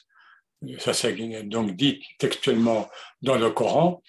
Ça 0.79 0.93
c'est 0.93 1.13
donc 1.43 1.75
dit 1.75 2.03
textuellement 2.19 2.89
dans 3.21 3.35
le 3.35 3.49
Coran. 3.49 4.01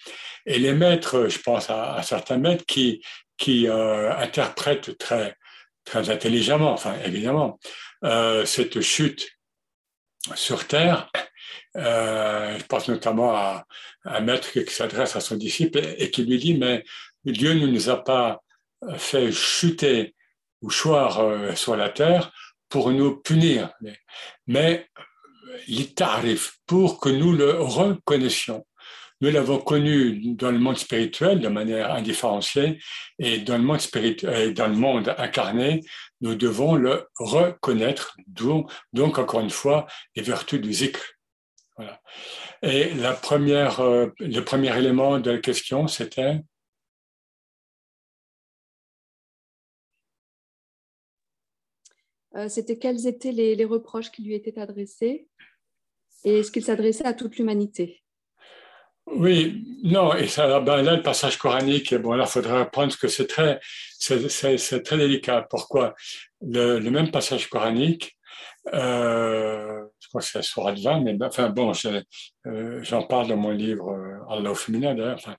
Et 0.45 0.59
les 0.59 0.73
maîtres, 0.73 1.27
je 1.27 1.39
pense 1.39 1.69
à, 1.69 2.01
certains 2.03 2.37
maîtres 2.37 2.65
qui, 2.65 3.01
qui 3.37 3.67
euh, 3.67 4.15
interprètent 4.15 4.97
très, 4.97 5.35
très 5.83 6.09
intelligemment, 6.09 6.71
enfin 6.71 6.95
évidemment, 7.05 7.59
euh, 8.03 8.45
cette 8.45 8.81
chute 8.81 9.29
sur 10.35 10.67
terre. 10.67 11.09
Euh, 11.77 12.57
je 12.57 12.63
pense 12.65 12.87
notamment 12.87 13.35
à, 13.35 13.65
un 14.05 14.21
maître 14.21 14.51
qui 14.51 14.73
s'adresse 14.73 15.15
à 15.15 15.19
son 15.19 15.35
disciple 15.35 15.81
et 15.97 16.11
qui 16.11 16.23
lui 16.23 16.37
dit, 16.37 16.53
mais 16.53 16.83
Dieu 17.25 17.53
ne 17.53 17.67
nous 17.67 17.89
a 17.89 18.03
pas 18.03 18.41
fait 18.97 19.31
chuter 19.31 20.14
ou 20.65 20.69
choir 20.71 21.19
euh, 21.19 21.53
sur 21.53 21.75
la 21.75 21.89
terre 21.89 22.31
pour 22.69 22.91
nous 22.91 23.17
punir, 23.17 23.69
mais 24.47 24.89
t'arrive 25.95 26.49
pour 26.65 26.99
que 26.99 27.09
nous 27.09 27.33
le 27.33 27.61
reconnaissions. 27.61 28.65
Nous 29.21 29.29
l'avons 29.29 29.59
connu 29.59 30.33
dans 30.33 30.51
le 30.51 30.57
monde 30.57 30.77
spirituel 30.77 31.39
de 31.39 31.47
manière 31.47 31.93
indifférenciée 31.93 32.79
et 33.19 33.37
dans 33.37 33.57
le 33.57 33.63
monde 33.63 33.79
spirituel, 33.79 34.53
dans 34.53 34.67
le 34.67 34.75
monde 34.75 35.13
incarné, 35.17 35.81
nous 36.19 36.35
devons 36.35 36.75
le 36.75 37.07
reconnaître. 37.19 38.17
Donc, 38.27 38.71
donc 38.91 39.19
encore 39.19 39.41
une 39.41 39.51
fois, 39.51 39.85
les 40.15 40.23
vertus 40.23 40.59
du 40.59 40.73
zikr. 40.73 40.99
Voilà. 41.77 42.01
Et 42.63 42.93
la 42.95 43.13
première, 43.13 43.79
euh, 43.81 44.07
le 44.19 44.41
premier 44.41 44.75
élément 44.77 45.19
de 45.19 45.31
la 45.31 45.37
question, 45.37 45.87
c'était 45.87 46.41
c'était 52.49 52.77
quels 52.77 53.07
étaient 53.07 53.31
les, 53.31 53.65
reproches 53.65 54.11
qui 54.11 54.23
lui 54.23 54.35
étaient 54.35 54.59
adressés 54.59 55.27
et 56.23 56.39
est-ce 56.39 56.51
qu'il 56.51 56.63
s'adressait 56.63 57.05
à 57.05 57.13
toute 57.13 57.37
l'humanité? 57.37 58.01
Oui, 59.07 59.63
non, 59.83 60.15
et 60.15 60.27
ça, 60.27 60.59
ben 60.59 60.81
là, 60.81 60.95
le 60.95 61.03
passage 61.03 61.37
coranique, 61.37 61.93
bon, 61.93 62.13
là, 62.13 62.25
il 62.27 62.29
faudrait 62.29 62.59
reprendre 62.59 62.97
que 62.97 63.07
c'est 63.07 63.27
très, 63.27 63.59
c'est, 63.99 64.81
très 64.83 64.97
délicat. 64.97 65.45
Pourquoi? 65.47 65.93
Le, 66.41 66.79
même 66.89 67.11
passage 67.11 67.47
coranique, 67.47 68.14
euh, 68.73 69.85
je 69.99 70.07
crois 70.09 70.21
que 70.21 70.27
c'est 70.27 70.41
Sourate 70.43 70.79
20, 70.79 71.01
mais 71.01 71.13
ben, 71.13 71.27
enfin 71.27 71.49
bon, 71.49 71.71
euh, 72.47 72.79
j'en 72.83 73.03
parle 73.03 73.27
dans 73.27 73.37
mon 73.37 73.51
livre 73.51 73.91
euh, 73.91 74.33
Allah 74.33 74.53
féminin 74.55 74.95
d'ailleurs. 74.95 75.15
Enfin, 75.15 75.35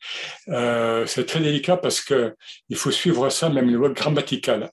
euh, 0.49 1.07
c'est 1.07 1.27
très 1.27 1.41
délicat 1.41 1.77
parce 1.77 2.01
que 2.01 2.35
il 2.69 2.77
faut 2.77 2.91
suivre 2.91 3.29
ça 3.31 3.49
même 3.49 3.67
le 3.67 3.73
niveau 3.73 3.89
grammatical. 3.91 4.71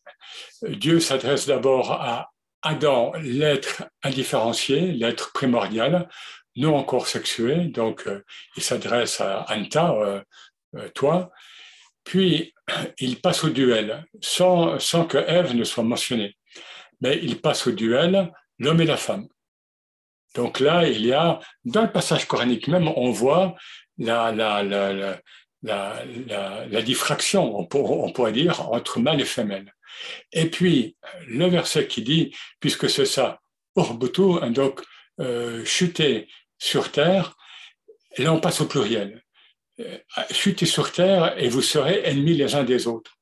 Dieu 0.64 0.99
s'adresse 0.99 1.47
d'abord 1.47 1.91
à 1.91 2.30
Adam, 2.62 3.12
l'être 3.22 3.84
indifférencié, 4.04 4.93
l'être 4.93 5.34
primordial, 5.34 6.08
non 6.56 6.76
encore 6.76 7.08
sexué, 7.08 7.66
donc 7.66 8.08
il 8.56 8.64
s'adresse 8.64 9.20
à 9.20 9.45
Anta, 9.49 10.24
toi, 10.95 11.30
puis 12.04 12.54
il 12.99 13.20
passe 13.20 13.43
au 13.43 13.49
duel, 13.49 14.06
sans, 14.22 14.80
sans 14.80 15.06
que 15.06 15.18
Ève 15.18 15.56
ne 15.56 15.64
soit 15.64 15.84
mentionnée. 15.84 16.38
Mais 17.01 17.20
il 17.22 17.41
passe 17.41 17.68
au 17.68 17.72
duel 17.72 18.32
l'homme 18.60 18.82
et 18.82 18.86
la 18.86 18.97
femme. 18.97 19.28
Donc 20.36 20.60
là, 20.60 20.88
il 20.88 21.06
y 21.06 21.14
a, 21.14 21.39
dans 21.66 21.84
le 21.84 21.91
passage 21.91 22.26
coranique 22.28 22.68
même, 22.68 22.88
on 22.88 23.12
voit 23.12 23.56
la, 23.97 24.64
diffraction, 26.84 27.58
on, 27.58 27.66
pourrait 27.66 28.32
dire, 28.32 28.72
entre 28.72 28.99
mâle 28.99 29.22
et 29.22 29.26
femelle. 29.26 29.74
Et 30.32 30.49
puis, 30.49 30.97
le 31.28 31.45
verset 31.47 31.88
qui 31.88 32.01
dit, 32.01 32.36
puisque 32.60 32.89
c'est 32.89 33.06
ça, 33.06 33.39
Urbutu, 33.76 34.39
donc 34.51 34.82
euh, 35.20 35.64
chuter 35.66 36.28
sur 36.58 36.91
terre, 36.91 37.36
là 38.18 38.34
on 38.34 38.39
passe 38.39 38.62
au 38.62 38.68
pluriel. 38.68 39.24
Euh, 39.80 39.97
chuter 40.32 40.66
sur 40.66 40.91
terre 40.91 41.38
et 41.38 41.49
vous 41.49 41.62
serez 41.62 42.01
ennemis 42.04 42.36
les 42.36 42.56
uns 42.56 42.64
des 42.64 42.88
autres. 42.88 43.18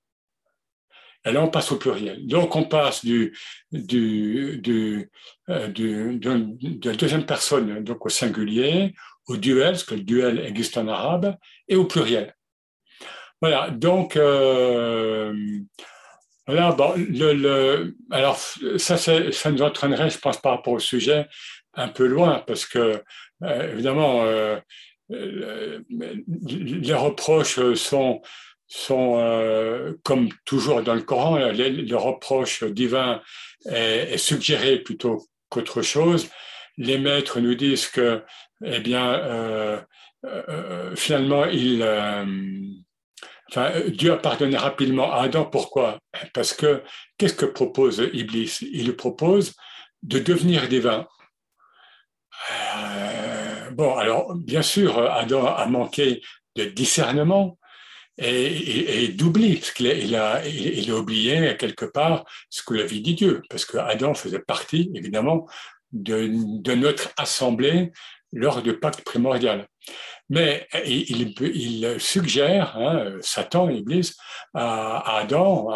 Et 1.25 1.31
là 1.31 1.43
on 1.43 1.49
passe 1.49 1.71
au 1.71 1.77
pluriel. 1.77 2.25
Donc 2.25 2.55
on 2.55 2.63
passe 2.63 3.05
du, 3.05 3.37
du, 3.71 4.59
du, 4.59 5.09
euh, 5.49 5.67
de 5.67 6.87
la 6.87 6.95
deuxième 6.95 7.25
personne, 7.25 7.83
donc 7.83 8.05
au 8.05 8.09
singulier, 8.09 8.93
au 9.27 9.37
duel, 9.37 9.71
parce 9.71 9.83
que 9.83 9.95
le 9.95 10.01
duel 10.01 10.39
existe 10.39 10.77
en 10.77 10.87
arabe, 10.87 11.35
et 11.67 11.75
au 11.75 11.85
pluriel. 11.85 12.35
Voilà, 13.39 13.69
donc 13.69 14.15
euh, 14.17 15.33
voilà, 16.47 16.71
bon, 16.71 16.93
alors 18.09 18.37
ça, 18.77 18.97
ça 18.97 19.51
nous 19.51 19.61
entraînerait, 19.61 20.09
je 20.09 20.17
pense, 20.17 20.37
par 20.41 20.53
rapport 20.53 20.73
au 20.73 20.79
sujet, 20.79 21.27
un 21.75 21.87
peu 21.87 22.07
loin, 22.07 22.43
parce 22.45 22.65
que 22.65 23.01
euh, 23.43 23.73
évidemment, 23.73 24.25
les 25.09 26.93
reproches 26.93 27.73
sont, 27.73 28.21
sont 28.71 29.15
euh, 29.17 29.93
comme 30.03 30.29
toujours 30.45 30.81
dans 30.81 30.95
le 30.95 31.01
Coran, 31.01 31.35
les, 31.37 31.69
les 31.69 31.95
reproches 31.95 32.63
divins 32.63 33.21
est, 33.65 34.17
suggéré 34.17 34.79
plutôt 34.79 35.27
qu'autre 35.49 35.81
chose. 35.81 36.29
Les 36.77 36.97
maîtres 36.97 37.41
nous 37.41 37.55
disent 37.55 37.87
que, 37.87 38.23
eh 38.63 38.79
bien, 38.79 39.13
euh, 39.13 39.81
euh, 40.25 40.95
finalement, 40.95 41.45
Dieu 43.87 44.13
a 44.13 44.17
pardonné 44.17 44.55
rapidement 44.55 45.11
à 45.11 45.23
Adam. 45.23 45.43
Pourquoi? 45.43 45.99
Parce 46.33 46.53
que 46.53 46.81
qu'est-ce 47.17 47.33
que 47.33 47.45
propose 47.45 48.09
Iblis? 48.13 48.59
Il 48.71 48.95
propose 48.95 49.53
de 50.01 50.19
devenir 50.19 50.69
divin. 50.69 51.07
euh, 52.77 53.69
bon, 53.71 53.97
alors, 53.97 54.33
bien 54.35 54.61
sûr, 54.61 54.97
Adam 54.97 55.45
a 55.45 55.65
manqué 55.65 56.21
de 56.55 56.63
discernement 56.63 57.57
et, 58.21 59.07
d'oubli, 59.09 59.55
parce 59.55 59.71
qu'il 59.71 60.15
a, 60.15 60.47
il, 60.47 60.91
a 60.91 60.95
oublié 60.95 61.55
quelque 61.57 61.85
part 61.85 62.25
ce 62.49 62.61
que 62.63 62.73
la 62.73 62.85
vie 62.85 63.01
dit 63.01 63.15
Dieu, 63.15 63.41
parce 63.49 63.65
que 63.65 63.77
Adam 63.77 64.13
faisait 64.13 64.39
partie, 64.39 64.91
évidemment, 64.95 65.47
de, 65.91 66.75
notre 66.75 67.11
assemblée 67.17 67.91
lors 68.31 68.61
du 68.61 68.77
pacte 68.79 69.03
primordial. 69.03 69.67
Mais 70.29 70.65
il, 70.85 71.35
suggère, 71.99 72.77
hein, 72.77 73.17
Satan, 73.21 73.67
l'Église, 73.67 74.15
à, 74.53 75.17
Adam 75.17 75.67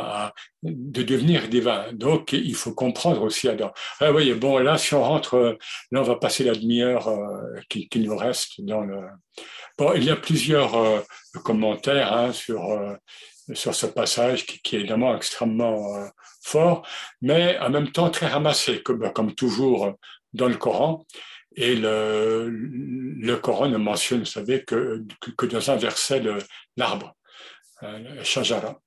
de 0.64 1.04
devenir 1.04 1.50
divin. 1.50 1.92
Donc, 1.92 2.32
il 2.32 2.56
faut 2.56 2.74
comprendre 2.74 3.22
aussi 3.22 3.50
Adam. 3.50 3.74
Ah, 4.00 4.14
oui, 4.14 4.34
bon, 4.34 4.58
là, 4.60 4.78
si 4.78 4.94
on 4.94 5.04
rentre, 5.04 5.58
là, 5.92 6.00
on 6.00 6.04
va 6.04 6.16
passer 6.16 6.46
la 6.46 6.54
demi-heure 6.54 7.10
euh, 7.10 7.60
qui, 7.68 7.90
nous 8.00 8.16
reste 8.16 8.62
dans 8.62 8.82
le. 8.82 9.02
Bon, 9.78 9.94
il 9.94 10.04
y 10.04 10.10
a 10.10 10.16
plusieurs 10.16 10.76
euh, 10.76 11.02
commentaires 11.44 12.14
hein, 12.14 12.32
sur, 12.32 12.72
euh, 12.72 12.96
sur 13.54 13.76
ce 13.76 13.86
passage 13.86 14.46
qui, 14.46 14.60
qui, 14.60 14.76
est 14.76 14.80
évidemment 14.80 15.16
extrêmement 15.16 15.96
euh, 15.96 16.08
fort, 16.42 16.88
mais 17.22 17.60
en 17.60 17.70
même 17.70 17.92
temps 17.92 18.10
très 18.10 18.28
ramassé, 18.28 18.82
comme, 18.82 19.12
comme 19.12 19.36
toujours 19.36 19.94
dans 20.34 20.48
le 20.48 20.56
Coran. 20.56 21.06
Et 21.56 21.76
le, 21.76 22.50
le 22.50 23.36
Coran 23.38 23.70
ne 23.70 23.78
mentionne, 23.78 24.20
vous 24.20 24.26
savez, 24.26 24.64
que, 24.64 25.04
que, 25.38 25.46
dans 25.46 25.72
un 25.72 25.78
verset 25.78 26.22
l'arbre, 26.76 27.16
euh, 27.84 28.24
Shajara. 28.24 28.80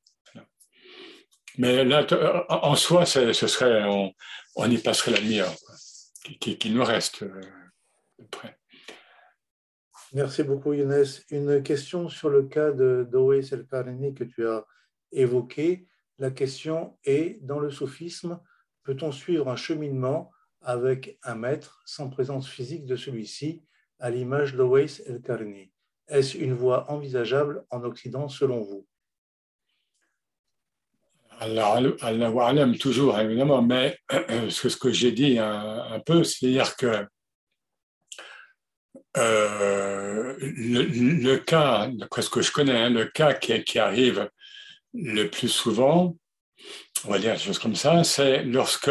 Mais 1.57 1.85
là, 1.85 2.07
en 2.51 2.77
soi, 2.77 3.05
ce 3.05 3.33
serait, 3.33 3.85
on, 4.55 4.71
y 4.71 4.79
passerait 4.79 5.13
la 5.13 5.21
demi-heure 5.21 5.55
qui, 6.41 6.57
qui, 6.59 6.71
nous 6.71 6.85
reste 6.85 7.23
euh, 7.23 7.41
près. 8.31 8.58
Merci 10.15 10.43
beaucoup, 10.43 10.73
Younes. 10.73 11.05
Une 11.31 11.63
question 11.63 12.09
sur 12.09 12.31
le 12.31 12.45
cas 12.45 12.71
de 12.73 13.07
Doé 13.11 13.43
El-Kareni 13.53 14.15
que 14.15 14.25
tu 14.25 14.47
as 14.47 14.65
évoqué. 15.13 15.87
La 16.19 16.31
question 16.31 16.99
est, 17.05 17.45
dans 17.45 17.61
le 17.61 17.71
soufisme, 17.71 18.41
peut-on 18.85 19.13
suivre 19.13 19.49
un 19.49 19.57
cheminement 19.57 20.31
avec 20.63 21.19
un 21.23 21.35
maître 21.35 21.83
sans 21.85 22.09
présence 22.09 22.49
physique 22.49 22.87
de 22.87 22.97
celui-ci, 22.97 23.63
à 23.99 24.11
l'image 24.11 24.55
d'Owais 24.55 24.87
el-Karni. 25.07 25.73
Est-ce 26.09 26.39
une 26.39 26.55
voie 26.55 26.91
envisageable 26.91 27.65
en 27.71 27.83
Occident 27.85 28.29
selon 28.29 28.61
vous? 28.61 28.87
Allah, 31.41 31.81
Allah 32.01 32.67
toujours 32.81 33.19
évidemment, 33.19 33.63
mais 33.63 33.97
ce 34.49 34.77
que 34.77 34.91
j'ai 34.91 35.13
dit 35.13 35.39
un, 35.39 36.01
peu, 36.05 36.25
c'est-à-dire 36.25 36.75
que 36.77 37.07
euh, 39.19 40.37
le, 40.41 41.37
cas, 41.37 41.89
d'après 41.93 42.23
ce 42.23 42.31
que 42.31 42.43
je 42.43 42.53
connais, 42.53 42.77
hein, 42.77 42.91
le 42.91 43.07
cas 43.07 43.35
qui, 43.35 43.79
arrive 43.79 44.31
le 44.95 45.25
plus 45.25 45.49
souvent, 45.49 46.17
on 47.05 47.11
va 47.11 47.19
dire 47.19 47.35
des 47.35 47.39
choses 47.39 47.59
comme 47.59 47.77
ça, 47.77 48.05
c'est 48.05 48.43
lorsque 48.45 48.91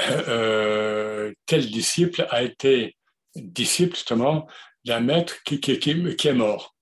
euh, 0.00 1.32
tel 1.46 1.70
disciple 1.70 2.26
a 2.30 2.42
été 2.42 2.96
disciple 3.34 3.94
justement 3.94 4.46
d'un 4.84 5.00
maître 5.00 5.42
qui, 5.44 5.60
est 5.64 6.32
mort. 6.32 6.74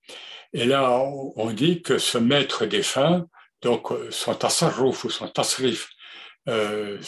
Et 0.53 0.64
là, 0.64 0.90
on 0.90 1.51
dit 1.51 1.82
que 1.82 1.99
ce 1.99 2.18
maître 2.18 2.64
défunt, 2.66 3.26
donc 3.62 3.88
son 4.11 4.34
tasarruf 4.34 5.05
ou 5.05 5.11
son 5.11 5.28
tasrif, 5.28 5.90
euh, 6.49 6.99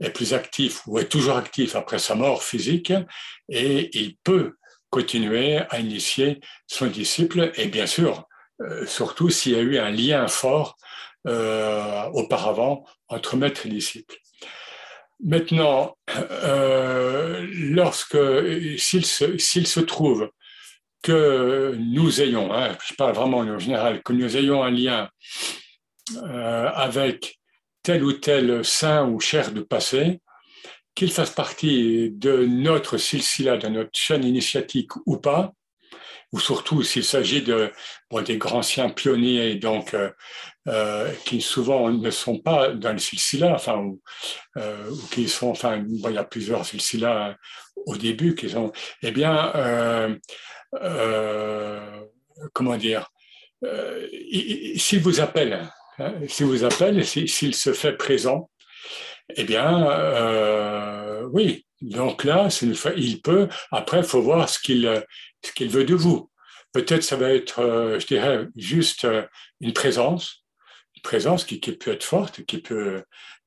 est 0.00 0.10
plus 0.10 0.34
actif 0.34 0.86
ou 0.86 0.98
est 0.98 1.08
toujours 1.08 1.36
actif 1.36 1.74
après 1.74 1.98
sa 1.98 2.14
mort 2.14 2.44
physique 2.44 2.92
et 3.48 3.90
il 3.98 4.16
peut 4.22 4.52
continuer 4.88 5.58
à 5.70 5.80
initier 5.80 6.40
son 6.68 6.86
disciple 6.86 7.50
et 7.56 7.66
bien 7.66 7.86
sûr, 7.86 8.28
euh, 8.60 8.86
surtout 8.86 9.30
s'il 9.30 9.52
y 9.52 9.56
a 9.56 9.62
eu 9.62 9.78
un 9.78 9.90
lien 9.90 10.28
fort 10.28 10.76
euh, 11.26 12.04
auparavant 12.12 12.84
entre 13.08 13.36
maître 13.36 13.66
et 13.66 13.68
disciple. 13.68 14.16
Maintenant, 15.24 15.96
lorsque, 17.68 18.18
s'il 18.76 19.06
se, 19.06 19.38
se 19.38 19.80
trouve 19.80 20.30
que 21.02 21.76
nous 21.78 22.20
ayons, 22.20 22.52
hein, 22.52 22.76
je 22.84 22.94
parle 22.94 23.14
vraiment 23.14 23.38
en 23.38 23.58
général, 23.58 24.02
que 24.02 24.12
nous 24.12 24.36
ayons 24.36 24.64
un 24.64 24.70
lien 24.70 25.08
avec 26.74 27.38
tel 27.82 28.04
ou 28.04 28.12
tel 28.12 28.64
saint 28.64 29.08
ou 29.08 29.20
cher 29.20 29.52
du 29.52 29.64
passé, 29.64 30.20
qu'il 30.94 31.10
fasse 31.10 31.30
partie 31.30 32.10
de 32.10 32.44
notre 32.44 32.98
silsila, 32.98 33.56
de 33.56 33.68
notre 33.68 33.90
chaîne 33.94 34.24
initiatique 34.24 34.92
ou 35.06 35.16
pas, 35.16 35.52
ou 36.32 36.40
surtout 36.40 36.82
s'il 36.82 37.04
s'agit 37.04 37.42
de 37.42 37.70
des 38.24 38.36
grands 38.38 38.62
siens 38.62 38.90
pionniers, 38.90 39.54
donc 39.56 39.94
euh, 39.94 40.10
euh, 40.68 41.10
qui 41.24 41.40
souvent 41.40 41.90
ne 41.90 42.10
sont 42.10 42.38
pas 42.38 42.70
dans 42.72 42.92
le 42.92 42.98
silsila, 42.98 43.54
enfin, 43.54 43.78
ou, 43.78 44.00
euh, 44.58 44.90
ou 44.90 45.06
qui 45.10 45.28
sont, 45.28 45.48
enfin, 45.48 45.82
il 45.88 46.12
y 46.12 46.18
a 46.18 46.24
plusieurs 46.24 46.64
silsila 46.64 47.36
au 47.86 47.96
début 47.96 48.34
qui 48.34 48.50
sont, 48.50 48.72
eh 49.02 49.10
bien, 49.12 50.18
comment 52.52 52.76
dire, 52.76 53.10
euh, 53.64 54.08
s'il 54.76 55.00
vous 55.00 55.20
appelle, 55.20 55.68
hein, 55.98 56.14
s'il 56.28 56.46
vous 56.46 56.64
appelle, 56.64 57.04
s'il 57.04 57.54
se 57.54 57.72
fait 57.72 57.92
présent, 57.92 58.50
eh 59.36 59.44
bien, 59.44 59.88
oui, 61.32 61.64
donc 61.80 62.24
là, 62.24 62.48
il 62.96 63.22
peut. 63.22 63.48
Après, 63.70 63.98
il 63.98 64.04
faut 64.04 64.22
voir 64.22 64.48
ce 64.48 64.58
qu'il 64.58 65.04
ce 65.44 65.52
qu'il 65.52 65.68
veut 65.68 65.84
de 65.84 65.94
vous. 65.94 66.30
Peut-être 66.72 67.02
ça 67.02 67.16
va 67.16 67.30
être, 67.32 67.60
euh, 67.60 67.98
je 67.98 68.06
dirais, 68.06 68.46
juste 68.56 69.04
euh, 69.04 69.22
une 69.60 69.72
présence, 69.72 70.44
une 70.96 71.02
présence 71.02 71.44
qui, 71.44 71.60
qui 71.60 71.72
peut 71.72 71.92
être 71.92 72.04
forte, 72.04 72.44
qui 72.44 72.58
peut 72.58 73.02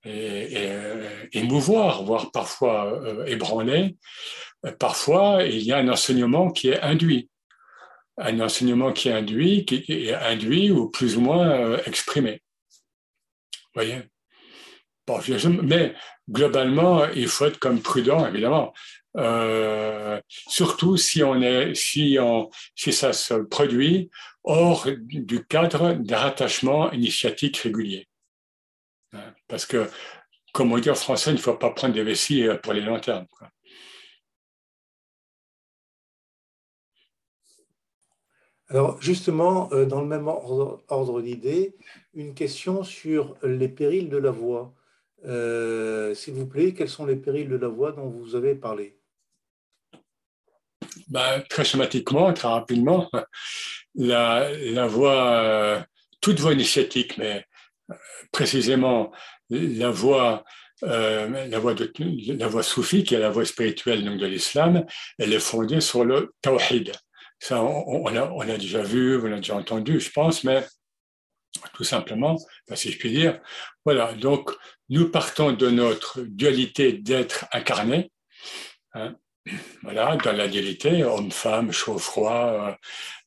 euh, 0.06 1.26
émouvoir, 1.34 2.04
voire 2.04 2.32
parfois 2.32 3.02
ébranler. 3.26 3.98
Parfois, 4.80 5.44
il 5.44 5.64
y 5.64 5.72
a 5.72 5.78
un 5.78 5.90
enseignement 5.90 6.52
qui 6.52 6.70
est 6.70 6.80
induit. 6.82 7.30
Un 8.18 8.40
enseignement 8.40 8.94
qui 8.94 9.10
est 9.10 9.14
induit, 9.14 9.66
qui 9.66 9.84
est 9.90 10.14
induit 10.14 10.72
ou 10.72 10.90
plus 10.90 11.18
ou 11.18 11.22
moins 11.22 11.78
exprimé. 11.86 12.42
Vous 13.54 13.82
voyez 13.82 14.04
mais 15.62 15.94
globalement, 16.30 17.06
il 17.10 17.28
faut 17.28 17.46
être 17.46 17.60
comme 17.60 17.82
prudent, 17.82 18.26
évidemment. 18.28 18.74
Euh, 19.18 20.20
surtout 20.28 20.98
si 20.98 21.24
on 21.24 21.42
est, 21.42 21.74
si 21.76 22.18
on, 22.20 22.50
si 22.76 22.92
ça 22.92 23.14
se 23.14 23.36
produit 23.36 24.10
hors 24.44 24.88
du 25.00 25.46
cadre 25.46 25.94
d'un 25.94 26.18
rattachement 26.18 26.92
initiatique 26.92 27.58
régulier. 27.58 28.08
Hein, 29.14 29.34
parce 29.48 29.66
que, 29.66 29.90
comme 30.54 30.74
on 30.74 30.80
dit 30.80 30.90
en 30.90 30.96
français, 30.96 31.32
il 31.32 31.36
ne 31.36 31.40
faut 31.40 31.54
pas 31.54 31.72
prendre 31.72 31.94
des 31.94 32.04
vessies 32.04 32.48
pour 32.62 32.74
les 32.74 32.82
lanternes. 32.82 33.28
Quoi. 33.28 33.50
Alors 38.70 39.00
justement, 39.02 39.72
euh, 39.74 39.86
dans 39.86 40.02
le 40.02 40.08
même 40.08 40.28
ordre, 40.28 40.84
ordre 40.88 41.22
d'idées, 41.22 41.76
une 42.14 42.34
question 42.34 42.84
sur 42.84 43.36
les 43.44 43.68
périls 43.70 44.10
de 44.10 44.18
la 44.18 44.32
voix. 44.32 44.74
Euh, 45.26 46.14
s'il 46.16 46.34
vous 46.34 46.48
plaît, 46.48 46.74
quels 46.74 46.90
sont 46.90 47.06
les 47.06 47.16
périls 47.16 47.50
de 47.50 47.58
la 47.58 47.68
voix 47.68 47.92
dont 47.92 48.10
vous 48.10 48.36
avez 48.36 48.56
parlé? 48.56 48.98
Ben, 51.08 51.44
Très 51.50 51.64
schématiquement, 51.64 52.34
très 52.34 52.48
rapidement, 52.48 53.10
la, 53.94 54.88
voix, 54.88 55.32
euh, 55.44 55.80
toute 56.22 56.40
voix 56.40 56.54
initiatique, 56.54 57.18
mais 57.18 57.46
précisément 58.32 59.12
la 59.50 59.92
voix, 59.92 60.44
de, 60.82 62.34
la 62.34 62.48
voix 62.48 62.64
soufie, 62.64 63.04
qui 63.04 63.14
est 63.14 63.20
la 63.20 63.30
voix 63.30 63.46
spirituelle 63.46 64.04
donc, 64.04 64.20
de 64.20 64.26
l'islam, 64.26 64.86
elle 65.20 65.34
est 65.34 65.40
fondée 65.40 65.82
sur 65.82 66.04
le 66.04 66.34
tawhid. 66.42 66.92
Ça, 67.40 67.62
on, 67.62 68.08
a, 68.16 68.32
on 68.32 68.42
a 68.42 68.58
déjà 68.58 68.82
vu, 68.82 69.18
on 69.18 69.32
a 69.32 69.38
déjà 69.38 69.56
entendu, 69.56 70.00
je 70.00 70.10
pense, 70.12 70.44
mais 70.44 70.66
tout 71.74 71.84
simplement, 71.84 72.38
si 72.74 72.92
je 72.92 72.98
puis 72.98 73.12
dire. 73.12 73.40
Voilà, 73.84 74.14
donc 74.14 74.52
nous 74.90 75.10
partons 75.10 75.52
de 75.52 75.70
notre 75.70 76.22
dualité 76.22 76.94
d'être 76.94 77.46
incarné, 77.52 78.12
hein, 78.94 79.16
voilà, 79.84 80.16
dans 80.18 80.32
la 80.32 80.48
dualité, 80.48 81.04
homme-femme, 81.04 81.72
chaud-froid, 81.72 82.78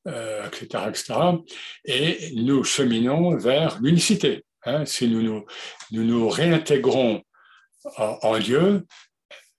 euh, 0.07 0.47
etc., 0.47 0.69
euh, 0.75 0.89
etc., 0.89 1.15
et 1.85 2.33
nous 2.35 2.65
cheminons 2.65 3.37
vers 3.37 3.79
l'unicité. 3.81 4.45
Hein, 4.65 4.85
si 4.85 5.09
nous 5.09 5.23
nous, 5.23 5.47
nous, 5.93 6.05
nous 6.05 6.29
réintégrons 6.29 7.23
en 7.97 8.39
Dieu, 8.39 8.85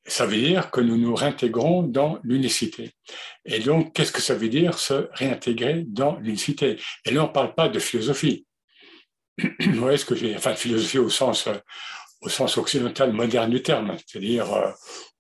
ça 0.10 0.26
veut 0.26 0.38
dire 0.38 0.72
que 0.72 0.82
nous 0.82 0.98
nous 0.98 1.16
réintégrons 1.16 1.84
dans 1.84 2.20
l'unicité. 2.24 2.92
Et 3.46 3.60
donc, 3.60 3.94
qu'est-ce 3.94 4.12
que 4.12 4.22
ça 4.22 4.36
veut 4.36 4.50
dire 4.50 4.78
se 4.78 5.10
réintégrer 5.14 5.84
dans 5.88 6.18
l'unicité? 6.18 6.80
Et 7.06 7.12
là, 7.12 7.24
on 7.24 7.28
ne 7.28 7.34
parle 7.34 7.56
pas 7.56 7.70
de 7.70 7.80
philosophie. 7.80 8.46
Vous 9.60 9.98
ce 9.98 10.06
que 10.06 10.16
j'ai 10.16 10.36
Enfin, 10.36 10.56
philosophie 10.56 11.00
au 11.00 11.10
sens, 11.10 11.48
au 12.22 12.30
sens 12.30 12.58
occidental 12.58 13.14
moderne 13.14 13.52
du 13.52 13.62
terme, 13.62 13.96
c'est-à-dire, 14.06 14.54
euh, 14.54 14.72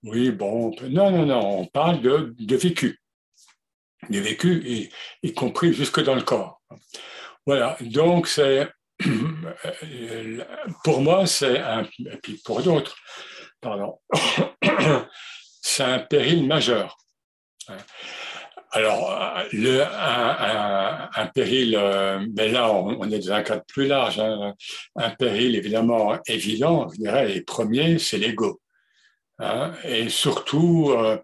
oui, 0.03 0.31
bon, 0.31 0.75
non, 0.89 1.11
non, 1.11 1.25
non, 1.25 1.59
on 1.59 1.65
parle 1.65 2.01
de, 2.01 2.35
de 2.37 2.55
vécu, 2.55 2.99
de 4.09 4.19
vécu, 4.19 4.61
y, 4.65 4.89
y 5.23 5.33
compris 5.33 5.73
jusque 5.73 6.01
dans 6.01 6.15
le 6.15 6.21
corps. 6.21 6.61
Voilà, 7.45 7.77
donc 7.81 8.27
c'est, 8.27 8.67
pour 10.83 11.01
moi, 11.01 11.25
c'est 11.25 11.61
et 11.99 12.17
puis 12.21 12.41
pour 12.43 12.61
d'autres, 12.61 12.95
pardon, 13.61 13.99
c'est 15.61 15.83
un 15.83 15.99
péril 15.99 16.47
majeur. 16.47 16.97
Alors, 18.71 19.09
un, 21.15 21.25
péril, 21.33 21.75
euh, 21.75 22.23
mais 22.35 22.49
là, 22.49 22.71
on, 22.71 23.09
est 23.09 23.19
dans 23.19 23.33
un 23.33 23.41
cadre 23.41 23.63
plus 23.67 23.87
large. 23.87 24.19
Hein. 24.19 24.53
Un 24.95 25.09
péril, 25.09 25.55
évidemment, 25.55 26.17
évident, 26.27 26.87
je 26.89 26.97
dirais, 26.97 27.35
et 27.35 27.41
premier, 27.41 27.97
c'est 27.97 28.19
l'ego. 28.19 28.61
Hein. 29.39 29.73
Et 29.85 30.09
surtout, 30.09 30.91
euh, 30.91 31.17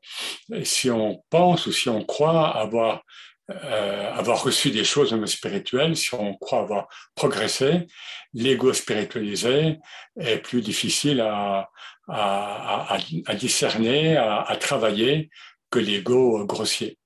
si 0.64 0.90
on 0.90 1.24
pense 1.30 1.68
ou 1.68 1.72
si 1.72 1.88
on 1.90 2.04
croit 2.04 2.48
avoir, 2.58 3.04
euh, 3.52 4.12
avoir 4.14 4.44
reçu 4.44 4.72
des 4.72 4.84
choses 4.84 5.12
dans 5.12 5.18
le 5.18 5.28
spirituel, 5.28 5.96
si 5.96 6.14
on 6.16 6.36
croit 6.36 6.62
avoir 6.62 6.88
progressé, 7.14 7.86
l'ego 8.34 8.74
spiritualisé 8.74 9.78
est 10.20 10.38
plus 10.38 10.62
difficile 10.62 11.22
à, 11.22 11.70
à, 12.08 12.96
à, 12.96 12.98
à 13.28 13.36
discerner, 13.36 14.18
à, 14.18 14.56
travailler 14.60 15.30
que 15.70 15.78
l'ego 15.78 16.44
grossier. 16.46 16.98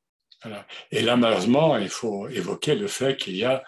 Et 0.91 1.01
là, 1.01 1.17
malheureusement, 1.17 1.77
il 1.77 1.89
faut 1.89 2.29
évoquer 2.29 2.75
le 2.75 2.87
fait 2.87 3.17
qu'il 3.17 3.35
y 3.35 3.43
a, 3.43 3.61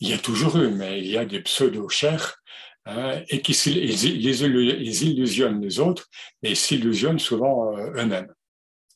il 0.00 0.10
y 0.10 0.12
a 0.12 0.18
toujours 0.18 0.58
eu, 0.58 0.68
mais 0.68 0.98
il 0.98 1.06
y 1.06 1.16
a 1.16 1.24
des 1.24 1.40
pseudo-chers 1.40 2.36
hein, 2.84 3.22
et 3.28 3.40
qui 3.40 3.52
ils, 3.52 4.04
ils, 4.04 5.02
illusionnent 5.02 5.62
les 5.62 5.80
autres 5.80 6.06
et 6.42 6.54
s'illusionnent 6.54 7.18
souvent 7.18 7.74
euh, 7.74 8.02
eux-mêmes. 8.02 8.34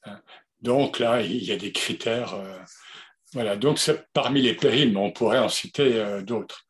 Hein. 0.05 0.21
Donc 0.61 0.99
là, 0.99 1.23
il 1.23 1.43
y 1.43 1.53
a 1.53 1.57
des 1.57 1.73
critères. 1.73 2.35
Euh, 2.35 2.59
voilà, 3.33 3.57
donc 3.57 3.79
c'est 3.79 4.07
parmi 4.13 4.43
les 4.43 4.55
périls, 4.55 4.93
mais 4.93 5.01
on 5.01 5.11
pourrait 5.11 5.39
en 5.39 5.49
citer 5.49 5.95
euh, 5.97 6.23
d'autres. 6.23 6.67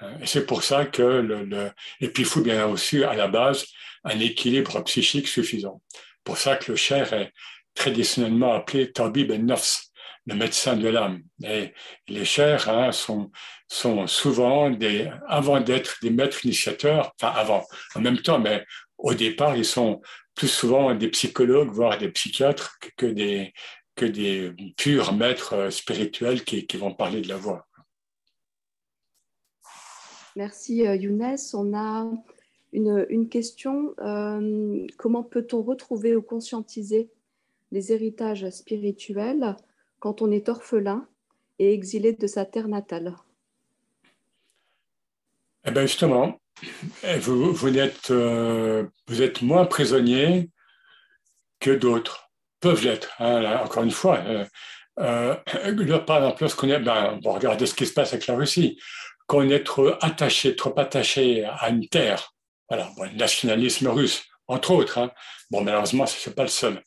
Hein. 0.00 0.12
Et 0.20 0.26
c'est 0.26 0.46
pour 0.46 0.62
ça 0.62 0.84
que 0.86 1.02
le, 1.02 1.44
le, 1.44 1.70
et 2.00 2.08
puis 2.08 2.24
il 2.24 2.28
faut 2.28 2.42
bien 2.42 2.66
aussi 2.66 3.02
à 3.04 3.14
la 3.14 3.28
base 3.28 3.66
un 4.04 4.18
équilibre 4.20 4.82
psychique 4.84 5.28
suffisant. 5.28 5.80
Pour 6.22 6.36
ça 6.36 6.56
que 6.56 6.72
le 6.72 6.76
cher 6.76 7.12
est 7.12 7.32
traditionnellement 7.74 8.54
appelé 8.54 8.92
tabib 8.92 9.32
en 9.32 9.38
nafs, 9.38 9.82
le 10.26 10.34
médecin 10.34 10.76
de 10.76 10.88
l'âme. 10.88 11.22
Et 11.42 11.72
les 12.08 12.24
chers 12.24 12.68
hein, 12.68 12.92
sont, 12.92 13.30
sont 13.68 14.06
souvent 14.06 14.70
des, 14.70 15.10
avant 15.28 15.60
d'être 15.60 15.96
des 16.02 16.10
maîtres 16.10 16.44
initiateurs, 16.44 17.12
enfin 17.20 17.32
avant, 17.34 17.64
en 17.94 18.00
même 18.00 18.18
temps, 18.18 18.38
mais 18.38 18.64
au 18.98 19.14
départ, 19.14 19.56
ils 19.56 19.64
sont 19.64 20.00
plus 20.34 20.48
souvent 20.48 20.94
des 20.94 21.08
psychologues, 21.08 21.70
voire 21.70 21.98
des 21.98 22.08
psychiatres, 22.08 22.76
que 22.96 23.06
des, 23.06 23.52
que 23.94 24.04
des 24.04 24.52
purs 24.76 25.12
maîtres 25.12 25.70
spirituels 25.70 26.44
qui, 26.44 26.66
qui 26.66 26.76
vont 26.76 26.94
parler 26.94 27.20
de 27.20 27.28
la 27.28 27.36
voix. 27.36 27.66
Merci 30.36 30.86
euh, 30.86 30.96
Younes. 30.96 31.36
On 31.52 31.74
a 31.74 32.10
une, 32.72 33.06
une 33.08 33.28
question. 33.28 33.94
Euh, 34.00 34.86
comment 34.98 35.22
peut-on 35.22 35.62
retrouver 35.62 36.16
ou 36.16 36.22
conscientiser 36.22 37.08
les 37.70 37.92
héritages 37.92 38.48
spirituels 38.50 39.56
quand 40.00 40.22
on 40.22 40.30
est 40.30 40.48
orphelin 40.48 41.08
et 41.58 41.72
exilé 41.72 42.12
de 42.12 42.26
sa 42.26 42.44
terre 42.44 42.68
natale? 42.68 43.14
Eh 45.64 45.70
bien 45.70 45.82
justement, 45.82 46.40
vous, 47.20 47.52
vous, 47.52 47.78
êtes, 47.78 48.10
euh, 48.10 48.86
vous 49.06 49.22
êtes 49.22 49.40
moins 49.40 49.64
prisonnier 49.64 50.50
que 51.58 51.70
d'autres 51.70 52.23
peuvent 52.64 52.82
l'être. 52.82 53.10
Hein, 53.18 53.60
encore 53.62 53.82
une 53.82 53.90
fois, 53.90 54.20
euh, 54.26 54.44
euh, 54.98 55.98
par 56.06 56.16
exemple, 56.16 56.42
lorsqu'on 56.42 56.68
est, 56.70 56.78
ben, 56.78 57.18
bon, 57.22 57.32
regardez 57.32 57.66
ce 57.66 57.74
qui 57.74 57.84
se 57.84 57.92
passe 57.92 58.14
avec 58.14 58.26
la 58.26 58.36
Russie, 58.36 58.78
qu'on 59.26 59.48
est 59.50 59.64
trop 59.64 59.92
attaché, 60.00 60.56
trop 60.56 60.72
attaché 60.78 61.44
à 61.44 61.68
une 61.68 61.86
terre, 61.88 62.32
voilà, 62.70 62.88
le 63.02 63.16
nationalisme 63.18 63.88
russe, 63.88 64.24
entre 64.48 64.70
autres. 64.70 64.98
Hein. 64.98 65.10
Bon, 65.50 65.62
malheureusement, 65.62 66.06
ce 66.06 66.28
n'est 66.28 66.34
pas 66.34 66.42
le 66.42 66.48
seul. 66.48 66.82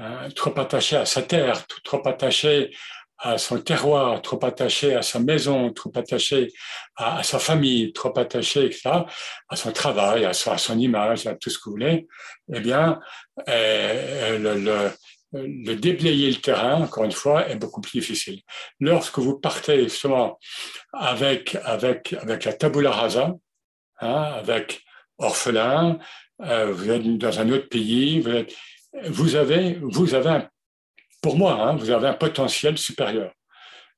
Hein, 0.00 0.28
trop 0.34 0.58
attaché 0.58 0.96
à 0.96 1.06
sa 1.06 1.22
terre, 1.22 1.64
trop 1.84 2.06
attaché 2.08 2.74
à 3.18 3.38
son 3.38 3.58
terroir, 3.58 4.20
trop 4.22 4.44
attaché 4.44 4.94
à 4.94 5.02
sa 5.02 5.18
maison, 5.18 5.72
trop 5.72 5.92
attaché 5.94 6.52
à, 6.96 7.22
sa 7.22 7.38
famille, 7.38 7.92
trop 7.92 8.16
attaché, 8.18 8.66
etc., 8.66 8.90
à 9.48 9.56
son 9.56 9.72
travail, 9.72 10.24
à 10.24 10.32
son, 10.32 10.78
image, 10.78 11.26
à 11.26 11.34
tout 11.34 11.50
ce 11.50 11.58
que 11.58 11.64
vous 11.66 11.72
voulez, 11.72 12.06
eh 12.52 12.60
bien, 12.60 13.00
euh, 13.48 14.38
le, 14.38 14.90
le, 15.32 15.76
déblayer 15.76 16.30
le 16.30 16.40
terrain, 16.40 16.82
encore 16.82 17.04
une 17.04 17.12
fois, 17.12 17.48
est 17.48 17.56
beaucoup 17.56 17.80
plus 17.80 18.00
difficile. 18.00 18.40
Lorsque 18.80 19.18
vous 19.18 19.38
partez 19.38 19.84
justement 19.84 20.38
avec, 20.92 21.56
avec, 21.64 22.14
avec 22.14 22.44
la 22.44 22.52
tabula 22.52 22.90
rasa, 22.90 23.34
hein, 24.00 24.22
avec 24.36 24.82
orphelin, 25.18 25.98
euh, 26.42 26.72
vous 26.72 26.90
êtes 26.90 27.18
dans 27.18 27.40
un 27.40 27.48
autre 27.50 27.68
pays, 27.68 28.20
vous 29.08 29.34
avez, 29.36 29.78
vous 29.82 30.14
avez 30.14 30.30
un, 30.30 30.48
pour 31.24 31.38
moi, 31.38 31.54
hein, 31.54 31.76
vous 31.76 31.88
avez 31.88 32.08
un 32.08 32.12
potentiel 32.12 32.76
supérieur. 32.76 33.32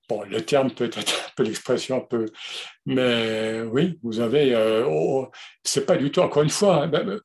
Bon, 0.08 0.22
le 0.22 0.40
terme 0.42 0.70
peut 0.70 0.84
être 0.84 0.98
un 1.26 1.32
peu 1.34 1.42
l'expression 1.42 1.96
un 1.96 2.06
peu, 2.12 2.26
mais 2.86 3.62
oui, 3.62 3.98
vous 4.04 4.20
avez. 4.20 4.54
Euh, 4.54 4.86
oh, 4.88 5.28
c'est 5.64 5.86
pas 5.86 5.96
du 5.96 6.12
tout. 6.12 6.20
Encore 6.20 6.44
une 6.44 6.50
fois, 6.50 6.84
hein, 6.84 6.86
ben, 6.86 7.20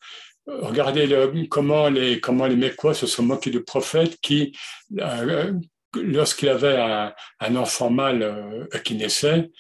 regardez 0.48 1.06
le, 1.06 1.46
comment 1.46 1.88
les 1.88 2.20
comment 2.20 2.48
les 2.48 2.56
Mécois 2.56 2.96
se 2.96 3.06
sont 3.06 3.22
moqués 3.22 3.52
du 3.52 3.64
prophète 3.64 4.20
qui, 4.22 4.58
euh, 5.00 5.54
lorsqu'il 5.94 6.50
avait 6.50 6.78
un, 7.40 7.56
enfant 7.56 7.92
mâle 7.92 8.24
euh, 8.24 8.80
qui 8.84 8.96
naissait, 8.96 9.52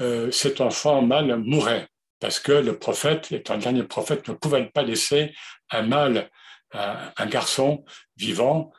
euh, 0.00 0.30
cet 0.30 0.60
enfant 0.60 1.02
mâle 1.02 1.38
mourait 1.38 1.88
parce 2.20 2.38
que 2.38 2.52
le 2.52 2.78
prophète, 2.78 3.32
étant 3.32 3.54
le 3.54 3.62
dernier 3.62 3.82
prophète, 3.82 4.28
ne 4.28 4.34
pouvait 4.34 4.66
pas 4.66 4.82
laisser 4.82 5.34
un 5.70 5.82
mâle 5.82 6.30
un, 6.72 7.26
garçon 7.26 7.84
vivant, 8.16 8.72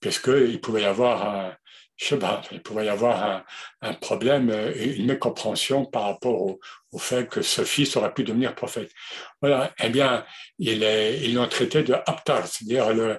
parce 0.00 0.18
qu'il 0.18 0.60
pouvait 0.60 0.82
y 0.82 0.86
avoir 0.86 1.28
un, 1.28 1.56
je 1.96 2.06
sais 2.06 2.18
pas, 2.18 2.42
il 2.50 2.62
pouvait 2.62 2.86
y 2.86 2.88
avoir 2.88 3.22
un, 3.22 3.44
un 3.82 3.94
problème, 3.94 4.50
une 4.76 5.06
mécompréhension 5.06 5.84
par 5.84 6.04
rapport 6.04 6.42
au, 6.42 6.60
fait 6.98 7.28
que 7.28 7.42
ce 7.42 7.64
fils 7.64 7.96
aurait 7.96 8.12
pu 8.12 8.22
devenir 8.24 8.54
prophète. 8.54 8.90
Voilà, 9.40 9.72
eh 9.82 9.88
bien, 9.88 10.24
il 10.58 10.82
est, 10.82 11.20
ils 11.22 11.34
l'ont 11.34 11.48
traité 11.48 11.82
de 11.82 11.94
aptar, 11.94 12.46
c'est-à-dire 12.46 12.92
le, 12.92 13.18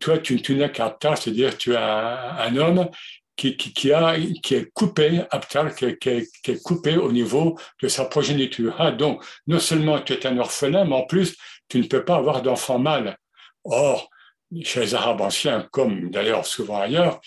toi, 0.00 0.18
tu, 0.18 0.40
tu 0.40 0.54
n'es 0.54 0.70
qu'aptar, 0.72 1.18
c'est-à-dire 1.18 1.56
tu 1.56 1.76
as 1.76 2.42
un, 2.42 2.56
homme 2.56 2.88
qui, 3.36 3.54
a, 3.92 4.16
qui 4.42 4.54
est 4.54 4.72
coupé, 4.72 5.22
aptar, 5.30 5.74
qui, 5.74 5.96
coupé 6.64 6.96
au 6.96 7.12
niveau 7.12 7.58
de 7.82 7.88
sa 7.88 8.06
progéniture. 8.06 8.74
Ah, 8.78 8.90
donc, 8.90 9.22
non 9.46 9.60
seulement 9.60 10.00
tu 10.00 10.14
es 10.14 10.26
un 10.26 10.38
orphelin, 10.38 10.84
mais 10.84 10.96
en 10.96 11.04
plus, 11.04 11.36
tu 11.68 11.78
ne 11.78 11.86
peux 11.86 12.04
pas 12.04 12.16
avoir 12.16 12.42
d'enfant 12.42 12.78
mâle. 12.78 13.16
Or, 13.64 14.08
chez 14.62 14.80
les 14.80 14.94
Arabes 14.94 15.20
anciens, 15.20 15.68
comme 15.72 16.10
d'ailleurs 16.10 16.46
souvent 16.46 16.80
ailleurs, 16.80 17.20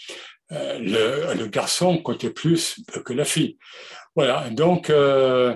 euh, 0.51 1.35
le, 1.35 1.47
garçon 1.47 1.97
comptait 1.99 2.31
plus 2.31 2.79
que 3.05 3.13
la 3.13 3.25
fille. 3.25 3.57
Voilà, 4.15 4.49
donc, 4.49 4.89
euh, 4.89 5.55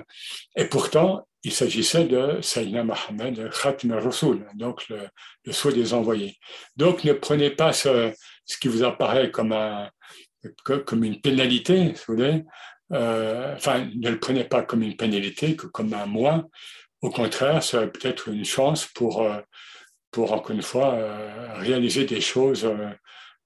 et 0.56 0.66
pourtant, 0.66 1.26
il 1.42 1.52
s'agissait 1.52 2.04
de 2.04 2.40
Sayyidina 2.40 2.84
Mohammed, 2.84 3.50
Khatim 3.50 3.92
al-Rasoul, 3.92 4.46
donc 4.54 4.88
le, 4.88 5.08
le, 5.44 5.52
souhait 5.52 5.72
des 5.72 5.92
envoyés. 5.92 6.36
Donc, 6.76 7.04
ne 7.04 7.12
prenez 7.12 7.50
pas 7.50 7.72
ce, 7.72 8.12
ce 8.46 8.56
qui 8.56 8.68
vous 8.68 8.84
apparaît 8.84 9.30
comme, 9.30 9.52
un, 9.52 9.90
comme 10.64 11.04
une 11.04 11.20
pénalité, 11.20 11.88
vous 11.88 12.14
voulez, 12.14 12.44
euh, 12.92 13.54
enfin, 13.56 13.88
ne 13.96 14.10
le 14.10 14.20
prenez 14.20 14.44
pas 14.44 14.62
comme 14.62 14.82
une 14.82 14.96
pénalité, 14.96 15.56
comme 15.56 15.92
un 15.92 16.06
moins. 16.06 16.46
Au 17.02 17.10
contraire, 17.10 17.62
ça 17.62 17.86
peut 17.86 18.08
être 18.08 18.28
une 18.28 18.44
chance 18.44 18.86
pour, 18.86 19.28
pour 20.14 20.32
encore 20.32 20.52
une 20.52 20.62
fois, 20.62 20.94
euh, 20.94 21.54
réaliser 21.56 22.04
des 22.04 22.20
choses 22.20 22.64
euh, 22.64 22.88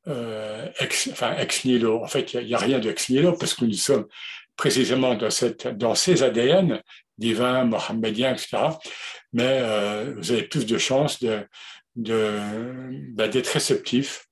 euh, 0.07 0.69
ex, 0.81 1.09
enfin, 1.11 1.35
ex 1.39 1.64
nihilo. 1.64 2.03
En 2.03 2.07
fait, 2.07 2.35
il 2.35 2.45
n'y 2.45 2.53
a, 2.53 2.59
rien 2.59 2.79
de 2.79 2.91
ex 2.91 3.09
nihilo 3.09 3.33
parce 3.33 3.55
que 3.55 3.64
nous 3.64 3.73
sommes 3.73 4.07
précisément 4.55 5.14
dans, 5.14 5.31
cette, 5.31 5.66
dans 5.66 5.95
ces 5.95 6.23
ADN 6.23 6.83
divins, 7.16 7.64
mohammediens, 7.64 8.33
etc. 8.35 8.59
Mais 9.33 9.62
vous 10.12 10.31
avez 10.31 10.43
plus 10.43 10.66
de 10.66 10.77
chances 10.77 11.21
de, 11.21 11.47
de, 11.97 12.39
ben, 13.14 13.31
d'être 13.31 13.49
réceptif 13.49 14.27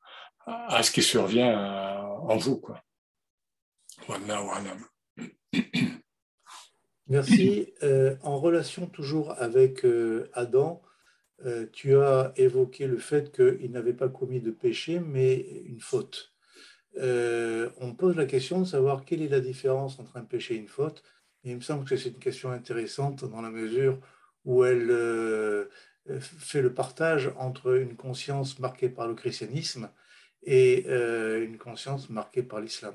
à 0.47 0.83
ce 0.83 0.91
qui 0.91 1.03
survient 1.03 1.57
en 2.29 2.37
vous. 2.37 2.61
Quoi. 2.61 2.83
Voilà, 4.07 4.41
voilà. 4.41 4.77
Merci. 7.09 7.73
En 8.23 8.39
relation 8.39 8.87
toujours 8.87 9.35
avec 9.39 9.85
Adam, 10.35 10.83
euh, 11.45 11.67
tu 11.73 11.97
as 11.97 12.33
évoqué 12.37 12.87
le 12.87 12.99
fait 12.99 13.31
qu'il 13.31 13.71
n'avait 13.71 13.93
pas 13.93 14.09
commis 14.09 14.41
de 14.41 14.51
péché, 14.51 15.01
mais 15.01 15.35
une 15.67 15.81
faute. 15.81 16.33
Euh, 16.99 17.69
on 17.79 17.95
pose 17.95 18.17
la 18.17 18.25
question 18.25 18.61
de 18.61 18.65
savoir 18.65 19.05
quelle 19.05 19.21
est 19.21 19.29
la 19.29 19.41
différence 19.41 19.99
entre 19.99 20.17
un 20.17 20.25
péché 20.25 20.55
et 20.55 20.59
une 20.59 20.69
faute. 20.69 21.03
Il 21.45 21.57
me 21.57 21.61
semble 21.61 21.85
que 21.85 21.97
c'est 21.97 22.09
une 22.09 22.19
question 22.19 22.51
intéressante 22.51 23.25
dans 23.25 23.43
la 23.43 23.51
mesure 23.51 23.99
où 24.45 24.65
elle 24.65 24.89
fait 26.21 26.63
le 26.63 26.73
partage 26.73 27.33
entre 27.37 27.77
une 27.77 27.97
conscience 27.97 28.59
marquée 28.59 28.89
par 28.89 29.07
le 29.07 29.15
christianisme 29.15 29.91
et 30.43 30.87
une 30.89 31.59
conscience 31.59 32.09
marquée 32.11 32.43
par 32.43 32.61
l'islam. 32.61 32.95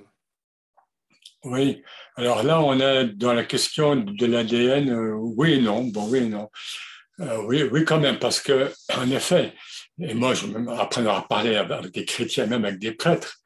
Oui, 1.44 1.82
alors 2.16 2.44
là, 2.44 2.62
on 2.62 2.80
est 2.80 3.06
dans 3.16 3.34
la 3.34 3.44
question 3.44 3.96
de 3.96 4.26
l'ADN, 4.26 4.94
oui 5.16 5.54
et 5.54 5.62
non, 5.62 5.86
bon, 5.86 6.10
oui 6.10 6.20
et 6.20 6.30
non. 6.30 6.50
Oui, 7.46 7.64
oui, 7.64 7.86
quand 7.86 8.00
même, 8.00 8.20
parce 8.20 8.40
que, 8.40 8.72
en 8.96 9.10
effet, 9.12 9.54
et 10.00 10.14
moi, 10.14 10.34
je, 10.34 10.46
après 10.80 11.02
avoir 11.02 11.28
parlé 11.28 11.56
avec 11.56 11.92
des 11.92 12.06
chrétiens, 12.06 12.48
même 12.48 12.66
avec 12.66 12.80
des 12.80 12.92
prêtres, 12.92 13.38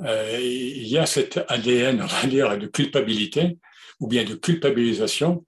euh, 0.00 0.38
il 0.40 0.86
y 0.86 0.98
a 0.98 1.06
cet 1.06 1.40
ADN, 1.48 2.02
on 2.02 2.06
va 2.06 2.26
dire, 2.26 2.58
de 2.58 2.66
culpabilité 2.66 3.58
ou 4.00 4.08
bien 4.08 4.24
de 4.24 4.34
culpabilisation 4.34 5.44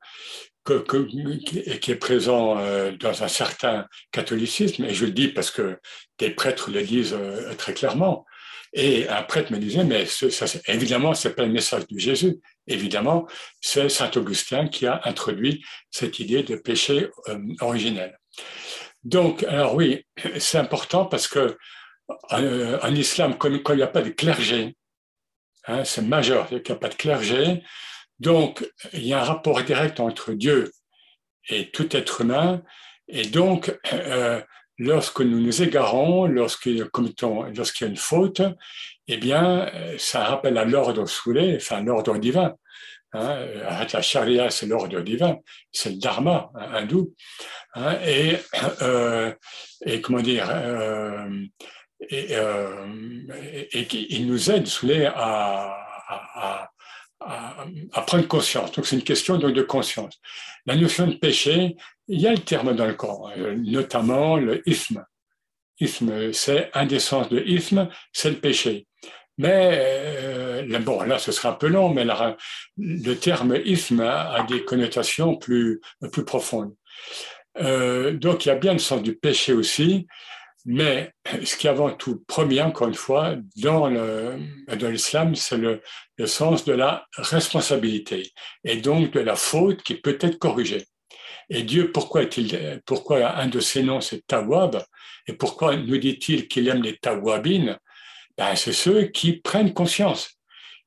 qui 0.65 1.91
est 1.91 1.97
présent 1.97 2.59
euh, 2.59 2.93
dans 2.99 3.23
un 3.23 3.29
certain 3.29 3.87
catholicisme, 4.11 4.85
et 4.85 4.95
je 4.95 5.05
le 5.05 5.13
dis 5.13 5.29
parce 5.29 5.51
que 5.51 5.79
des 6.19 6.31
prêtres 6.31 6.71
le 6.71 6.83
disent 6.83 7.15
euh, 7.15 7.55
très 7.55 7.73
clairement. 7.73 8.25
Et 8.73 9.09
un 9.09 9.23
prêtre 9.23 9.53
me 9.53 9.59
disait, 9.59 9.85
mais 9.85 10.07
évidemment, 10.67 11.15
ce 11.15 11.29
n'est 11.29 11.35
pas 11.35 11.45
le 11.45 11.53
message 11.53 11.87
de 11.87 11.99
Jésus. 11.99 12.37
Évidemment, 12.67 13.27
c'est 13.61 13.89
Saint 13.89 14.11
Augustin 14.17 14.69
qui 14.69 14.87
a 14.87 15.01
introduit 15.05 15.65
cette 15.91 16.19
idée 16.19 16.43
de 16.43 16.57
péché 16.57 17.09
originel. 17.61 18.19
Donc, 19.05 19.45
alors 19.45 19.75
oui, 19.77 20.05
c'est 20.39 20.59
important 20.59 21.07
parce 21.07 21.29
que 21.29 21.57
euh, 22.33 22.79
en 22.83 22.95
islam, 22.95 23.37
quand 23.39 23.49
il 23.49 23.77
n'y 23.77 23.83
a 23.83 23.87
pas 23.87 24.03
de 24.03 24.11
clergé, 24.11 24.77
hein, 25.67 25.85
c'est 25.85 26.03
majeur, 26.03 26.49
il 26.51 26.57
n'y 26.57 26.71
a 26.71 26.77
pas 26.77 26.89
de 26.89 26.95
clergé, 26.95 27.63
donc 28.19 28.69
il 28.93 29.07
y 29.07 29.15
a 29.15 29.21
un 29.21 29.25
rapport 29.25 29.63
direct 29.63 30.01
entre 30.01 30.33
Dieu 30.33 30.73
et 31.49 31.71
tout 31.71 31.97
être 31.97 32.23
humain, 32.23 32.63
et 33.09 33.27
donc 33.27 33.79
euh, 33.93 34.43
lorsque 34.79 35.21
nous 35.21 35.41
nous 35.41 35.63
égarons, 35.63 36.27
lorsqu'il 36.27 36.77
y 36.77 36.83
a 36.83 37.87
une 37.87 37.97
faute, 37.97 38.43
eh 39.09 39.17
bien, 39.17 39.71
ça 39.99 40.25
rappelle 40.25 40.59
à 40.59 40.65
l'ordre 40.65 41.07
soulé, 41.07 41.57
enfin 41.57 41.83
l'ordre 41.83 42.19
divin. 42.19 42.55
Hein, 43.13 43.47
la 43.93 44.03
charia, 44.03 44.51
c'est 44.51 44.67
l'ordre 44.67 45.01
divin, 45.01 45.39
c'est 45.73 45.91
le 45.91 45.97
dharma 45.97 46.51
hein, 46.55 46.69
hindou. 46.75 47.15
Hein, 47.75 47.99
et, 48.05 48.37
euh, 48.83 49.33
et 49.85 50.01
comment 50.01 50.21
dire, 50.21 50.49
euh, 50.51 51.29
et, 52.11 52.29
euh, 52.33 52.87
il 53.73 54.27
nous 54.27 54.51
aide 54.51 54.69
à, 55.15 56.69
à, 57.21 58.03
prendre 58.07 58.27
conscience. 58.29 58.73
Donc 58.73 58.87
c'est 58.87 58.97
une 58.97 59.03
question 59.03 59.39
de, 59.39 59.63
conscience. 59.63 60.21
La 60.67 60.77
notion 60.77 61.07
de 61.07 61.15
péché, 61.15 61.77
il 62.09 62.21
y 62.21 62.27
a 62.27 62.33
le 62.33 62.39
terme 62.39 62.75
dans 62.75 62.87
le 62.87 62.95
Coran, 62.95 63.31
notamment 63.57 64.37
le 64.37 64.63
isme. 64.69 65.05
Isme, 65.79 66.33
c'est 66.33 66.71
indécence 66.73 67.29
de 67.29 67.41
isme, 67.41 67.89
c'est 68.13 68.31
le 68.31 68.37
péché. 68.37 68.87
Mais 69.39 69.71
euh, 69.75 70.79
bon, 70.79 71.03
là, 71.03 71.19
ce 71.19 71.33
sera 71.33 71.51
un 71.51 71.55
peu 71.55 71.69
long, 71.69 71.91
mais 71.91 72.07
le 72.79 73.15
terme 73.15 73.59
isme 73.65 74.01
a, 74.01 74.47
des 74.49 74.65
connotations 74.65 75.37
plus, 75.37 75.81
plus 76.13 76.25
profondes. 76.25 76.75
Euh, 77.59 78.13
donc, 78.13 78.47
il 78.47 78.49
y 78.49 78.53
a 78.53 78.57
bien 78.57 78.73
le 78.73 78.79
sens 78.79 79.03
du 79.03 79.15
péché 79.15 79.53
aussi, 79.53 80.07
mais 80.65 81.13
ce 81.45 81.57
qui 81.57 81.67
est 81.67 81.71
avant 81.71 81.91
tout 81.91 82.25
premier, 82.27 82.63
encore 82.63 82.89
une 82.89 82.95
fois, 82.95 83.37
dans 83.57 83.89
l'islam, 84.91 85.35
c'est 85.35 85.59
le, 85.59 85.83
le, 86.17 86.27
sens 86.27 86.65
de 86.65 86.73
la 86.73 87.07
responsabilité 87.17 88.33
et 88.65 88.77
donc 88.77 89.13
de 89.13 89.21
la 89.21 89.37
faute 89.37 89.83
qui 89.83 89.95
peut 89.95 90.19
être 90.21 90.39
corrigée. 90.39 90.87
Et 91.49 91.63
Dieu, 91.63 91.93
pourquoi, 91.93 92.23
est-il, 92.23 92.83
pourquoi 92.87 93.37
un 93.37 93.47
de 93.47 93.61
ses 93.61 93.83
noms 93.83 94.01
c'est 94.01 94.27
Tawab? 94.27 94.83
Et 95.27 95.33
pourquoi 95.33 95.77
nous 95.77 95.99
dit-il 95.99 96.49
qu'il 96.49 96.69
aime 96.69 96.83
les 96.83 96.97
Tawabines? 96.97 97.79
Ben, 98.37 98.55
c'est 98.57 98.73
ceux 98.73 99.05
qui 99.05 99.35
prennent 99.35 99.73
conscience. 99.73 100.39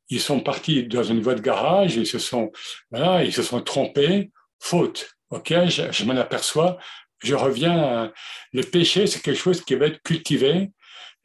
Ils 0.09 0.19
sont 0.19 0.39
partis 0.39 0.83
dans 0.85 1.03
une 1.03 1.21
voie 1.21 1.35
de 1.35 1.41
garage, 1.41 1.95
ils 1.95 2.07
se 2.07 2.19
sont, 2.19 2.51
voilà, 2.91 3.23
ils 3.23 3.33
se 3.33 3.43
sont 3.43 3.61
trompés, 3.61 4.31
faute. 4.59 5.15
Ok, 5.29 5.53
je, 5.67 6.03
m'en 6.05 6.15
aperçois, 6.17 6.77
je 7.23 7.35
reviens. 7.35 8.11
le 8.51 8.63
péché, 8.63 9.05
c'est 9.07 9.21
quelque 9.21 9.37
chose 9.37 9.63
qui 9.63 9.75
va 9.75 9.85
être 9.87 10.01
cultivé 10.01 10.71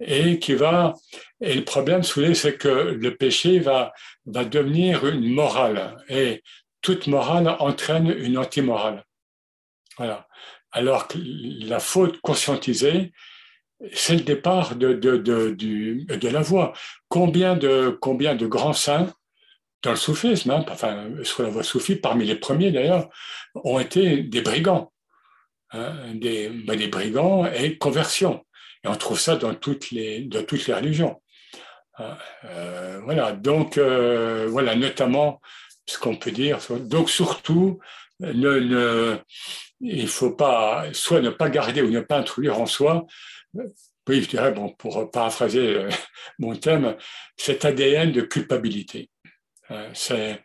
et 0.00 0.38
qui 0.38 0.54
va. 0.54 0.94
Et 1.40 1.54
le 1.54 1.64
problème, 1.64 2.02
c'est 2.02 2.58
que 2.58 2.68
le 2.68 3.16
péché 3.16 3.58
va 3.58 3.92
va 4.26 4.44
devenir 4.44 5.06
une 5.06 5.28
morale 5.28 5.96
et 6.08 6.42
toute 6.80 7.06
morale 7.06 7.48
entraîne 7.60 8.10
une 8.10 8.38
anti-morale. 8.38 9.04
Alors 10.72 11.08
que 11.08 11.18
la 11.18 11.78
faute 11.78 12.20
conscientisée, 12.20 13.12
c'est 13.92 14.14
le 14.14 14.22
départ 14.22 14.76
de, 14.76 14.92
de, 14.94 15.16
de, 15.16 15.50
de, 15.50 16.28
la 16.28 16.42
voie. 16.42 16.72
Combien 17.08 17.56
de, 17.56 17.96
combien 18.00 18.34
de 18.34 18.46
grands 18.46 18.72
saints 18.72 19.12
dans 19.82 19.90
le 19.90 19.96
soufisme, 19.96 20.50
hein, 20.50 20.64
enfin, 20.70 21.10
sur 21.22 21.42
la 21.42 21.50
voie 21.50 21.62
soufie, 21.62 21.96
parmi 21.96 22.24
les 22.24 22.36
premiers 22.36 22.72
d'ailleurs, 22.72 23.10
ont 23.54 23.78
été 23.78 24.22
des 24.22 24.40
brigands, 24.40 24.92
hein, 25.72 26.14
des, 26.14 26.48
ben, 26.48 26.78
des, 26.78 26.88
brigands 26.88 27.46
et 27.46 27.76
conversions. 27.76 28.44
Et 28.82 28.88
on 28.88 28.96
trouve 28.96 29.20
ça 29.20 29.36
dans 29.36 29.54
toutes 29.54 29.90
les, 29.90 30.22
dans 30.22 30.42
toutes 30.42 30.66
les 30.66 30.74
religions. 30.74 31.20
Hein, 31.98 32.16
euh, 32.44 33.00
voilà, 33.04 33.32
donc, 33.32 33.76
euh, 33.76 34.46
voilà, 34.48 34.74
notamment 34.74 35.40
ce 35.86 35.98
qu'on 35.98 36.16
peut 36.16 36.32
dire. 36.32 36.58
Donc, 36.70 37.10
surtout, 37.10 37.78
ne, 38.20 38.58
ne, 38.58 39.18
il 39.84 40.08
faut 40.08 40.32
pas, 40.32 40.86
soit 40.92 41.20
ne 41.20 41.30
pas 41.30 41.50
garder 41.50 41.82
ou 41.82 41.90
ne 41.90 42.00
pas 42.00 42.18
introduire 42.18 42.60
en 42.60 42.66
soi 42.66 43.06
oui, 44.08 44.22
je 44.22 44.28
dirais, 44.28 44.52
bon, 44.52 44.70
pour 44.70 45.10
paraphraser 45.10 45.76
euh, 45.76 45.90
mon 46.38 46.54
thème, 46.56 46.96
cet 47.36 47.64
ADN 47.64 48.12
de 48.12 48.22
culpabilité. 48.22 49.10
Euh, 49.70 50.36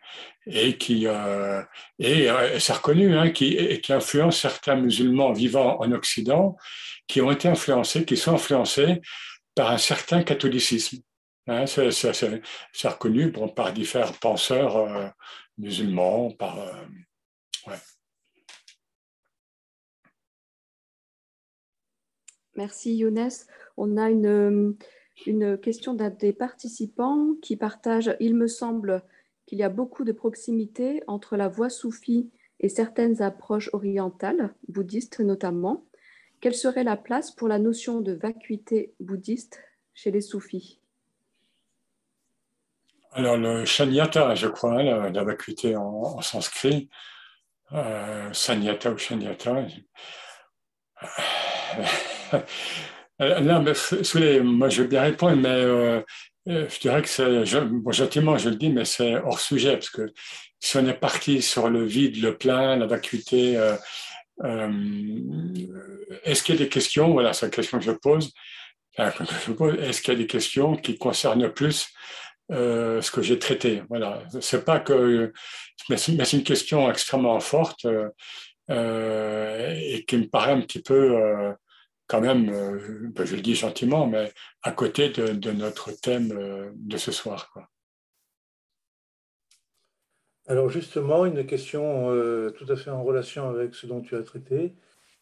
et 0.46 0.78
qui 0.78 1.06
euh, 1.06 1.62
et 1.98 2.28
c'est 2.58 2.72
reconnu 2.72 3.14
hein, 3.14 3.30
qui, 3.30 3.78
qui 3.82 3.92
influence 3.92 4.40
certains 4.40 4.76
musulmans 4.76 5.32
vivant 5.32 5.78
en 5.78 5.92
Occident 5.92 6.56
qui 7.06 7.20
ont 7.20 7.30
été 7.30 7.46
influencés, 7.46 8.06
qui 8.06 8.16
sont 8.16 8.34
influencés 8.34 9.02
par 9.54 9.70
un 9.70 9.78
certain 9.78 10.22
catholicisme. 10.22 11.02
Hein, 11.46 11.66
c'est, 11.66 11.90
c'est, 11.90 12.88
reconnu 12.88 13.30
bon, 13.30 13.48
par 13.48 13.74
différents 13.74 14.12
penseurs 14.14 15.12
musulmans, 15.58 16.30
par 16.30 16.56
ouais. 17.66 17.76
Merci 22.56 22.96
Younes. 22.96 23.30
On 23.76 23.96
a 23.96 24.10
une, 24.10 24.76
question 25.62 25.94
d'un 25.94 26.10
des 26.10 26.32
participants 26.32 27.34
qui 27.42 27.56
partage, 27.56 28.16
il 28.20 28.34
me 28.34 28.46
semble 28.46 29.02
qu'il 29.46 29.58
y 29.58 29.62
a 29.62 29.68
beaucoup 29.68 30.04
de 30.04 30.12
proximité 30.12 31.02
entre 31.06 31.36
la 31.36 31.48
voie 31.48 31.70
soufie 31.70 32.30
et 32.60 32.68
certaines 32.68 33.22
approches 33.22 33.70
orientales, 33.72 34.54
bouddhistes 34.68 35.20
notamment. 35.20 35.84
Quelle 36.40 36.54
serait 36.54 36.84
la 36.84 36.96
place 36.96 37.30
pour 37.30 37.48
la 37.48 37.58
notion 37.58 38.00
de 38.00 38.12
vacuité 38.12 38.94
bouddhiste 39.00 39.62
chez 39.94 40.10
les 40.10 40.20
soufis? 40.20 40.80
Alors 43.12 43.36
le 43.36 43.64
shanyata, 43.64 44.34
je 44.34 44.46
crois, 44.46 44.82
la, 44.82 45.24
vacuité 45.24 45.76
en, 45.76 46.20
sanskrit, 46.20 46.88
euh, 47.72 48.32
sanyata 48.32 48.92
ou 48.92 48.98
shanyata. 48.98 49.66
Là, 53.20 53.60
mais, 53.60 54.40
moi, 54.40 54.70
je 54.70 54.82
veux 54.82 54.88
bien 54.88 55.02
répondre, 55.02 55.36
mais 55.36 55.48
euh, 55.50 56.00
euh, 56.48 56.66
je 56.70 56.80
dirais 56.80 57.02
que 57.02 57.08
c'est, 57.08 57.44
bon, 57.66 57.92
gentiment, 57.92 58.38
je 58.38 58.48
le 58.48 58.56
dis, 58.56 58.70
mais 58.70 58.86
c'est 58.86 59.16
hors 59.16 59.40
sujet, 59.40 59.74
parce 59.74 59.90
que 59.90 60.10
si 60.58 60.78
on 60.78 60.86
est 60.86 60.94
parti 60.94 61.42
sur 61.42 61.68
le 61.68 61.84
vide, 61.84 62.22
le 62.22 62.38
plein, 62.38 62.76
la 62.76 62.86
vacuité, 62.86 63.58
euh, 63.58 63.76
est-ce 66.24 66.42
qu'il 66.42 66.54
y 66.54 66.58
a 66.58 66.64
des 66.64 66.70
questions? 66.70 67.12
Voilà, 67.12 67.34
c'est 67.34 67.44
la 67.46 67.50
question 67.50 67.78
que 67.78 67.84
je 67.84 67.92
pose. 67.92 68.32
Est-ce 68.96 70.00
qu'il 70.00 70.14
y 70.14 70.16
a 70.16 70.18
des 70.18 70.26
questions 70.26 70.76
qui 70.76 70.96
concernent 70.96 71.50
plus 71.52 71.88
ce 72.48 73.10
que 73.10 73.20
j'ai 73.20 73.38
traité? 73.38 73.82
Voilà, 73.90 74.22
c'est 74.40 74.64
pas 74.64 74.80
que, 74.80 75.30
mais 75.90 75.98
c'est 75.98 76.32
une 76.32 76.42
question 76.42 76.90
extrêmement 76.90 77.38
forte 77.40 77.84
et 78.68 80.04
qui 80.08 80.16
me 80.16 80.26
paraît 80.26 80.52
un 80.52 80.62
petit 80.62 80.80
peu 80.80 81.54
quand 82.10 82.20
même, 82.20 82.50
euh, 82.50 83.08
ben, 83.14 83.24
je 83.24 83.36
le 83.36 83.40
dis 83.40 83.54
gentiment, 83.54 84.08
mais 84.08 84.32
à 84.62 84.72
côté 84.72 85.10
de, 85.10 85.52
notre 85.52 85.92
thème 85.92 86.32
euh, 86.32 86.72
de 86.74 86.96
ce 86.96 87.12
soir. 87.12 87.54
Alors 90.48 90.68
justement, 90.68 91.24
une 91.24 91.46
question 91.46 92.10
euh, 92.10 92.50
tout 92.50 92.66
à 92.68 92.74
fait 92.74 92.90
en 92.90 93.04
relation 93.04 93.48
avec 93.48 93.76
ce 93.76 93.86
dont 93.86 94.00
tu 94.00 94.16
as 94.16 94.24
traité. 94.24 94.74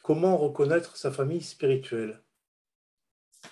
Comment 0.02 0.38
reconnaître 0.38 0.96
sa 0.96 1.10
famille 1.10 1.42
spirituelle? 1.42 2.22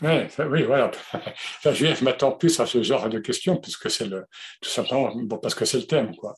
Oui, 0.00 0.28
oui, 0.38 0.62
voilà. 0.62 0.90
je 1.62 2.04
m'attends 2.04 2.32
plus 2.32 2.58
à 2.58 2.64
ce 2.64 2.82
genre 2.82 3.10
de 3.10 3.18
questions, 3.18 3.58
puisque 3.58 3.90
c'est 3.90 4.06
le, 4.06 4.24
tout 4.62 4.70
simplement, 4.70 5.14
bon, 5.14 5.36
parce 5.36 5.54
que 5.54 5.66
c'est 5.66 5.78
le 5.78 5.86
thème, 5.86 6.16
quoi. 6.16 6.34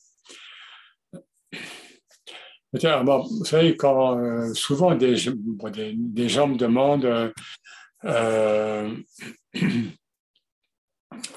Vous 2.73 3.45
savez, 3.45 3.75
quand 3.75 4.17
euh, 4.17 4.53
souvent 4.53 4.95
des, 4.95 5.15
des, 5.95 6.29
gens 6.29 6.47
me 6.47 6.55
demandent 6.55 7.33
euh, 8.05 8.95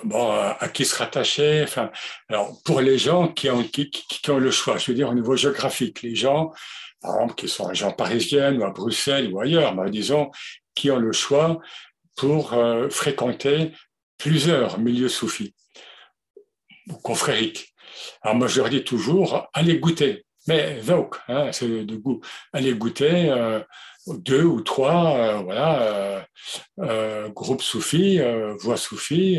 bon, 0.05 0.31
à 0.31 0.69
qui 0.69 0.85
se 0.85 0.97
rattacher. 0.97 1.63
Enfin, 1.63 1.91
alors, 2.29 2.61
pour 2.65 2.81
les 2.81 2.99
gens 2.99 3.29
qui 3.29 3.51
ont, 3.51 3.63
qui, 3.63 3.91
qui, 3.91 4.31
ont 4.31 4.39
le 4.39 4.51
choix, 4.51 4.77
je 4.77 4.91
veux 4.91 4.95
dire 4.95 5.09
au 5.09 5.15
niveau 5.15 5.37
géographique, 5.37 6.03
les 6.03 6.15
gens, 6.15 6.53
par 7.01 7.15
exemple, 7.15 7.35
qui 7.35 7.49
sont 7.49 7.65
en 7.65 7.69
région 7.69 7.93
parisienne 7.93 8.59
ou 8.59 8.65
à 8.65 8.71
Bruxelles 8.71 9.33
ou 9.33 9.41
ailleurs, 9.41 9.75
mais 9.75 9.91
disons, 9.91 10.31
qui 10.75 10.91
ont 10.91 10.99
le 10.99 11.13
choix 11.13 11.61
pour 12.17 12.53
euh, 12.53 12.89
fréquenter 12.91 13.73
plusieurs 14.19 14.79
milieux 14.79 15.09
soufis 15.09 15.55
ou 16.89 16.95
confrériques. 16.95 17.75
Alors 18.23 18.37
moi, 18.37 18.49
je 18.49 18.61
leur 18.61 18.71
dis 18.71 18.85
toujours, 18.85 19.49
allez 19.53 19.79
goûter. 19.79 20.25
Mais 20.49 20.81
Vauk, 20.81 21.17
hein, 21.29 21.53
c'est 21.53 21.85
de 21.85 21.97
goût. 21.97 22.21
Allez 22.53 22.75
goûter 22.75 23.31
euh, 23.31 23.61
deux 24.09 24.43
ou 24.43 24.61
trois 24.61 25.17
euh, 25.17 25.37
voilà, 25.39 26.27
euh, 26.81 27.29
groupes 27.29 27.63
soufis, 27.63 28.21
voix 28.61 28.77
soufis, 28.77 29.39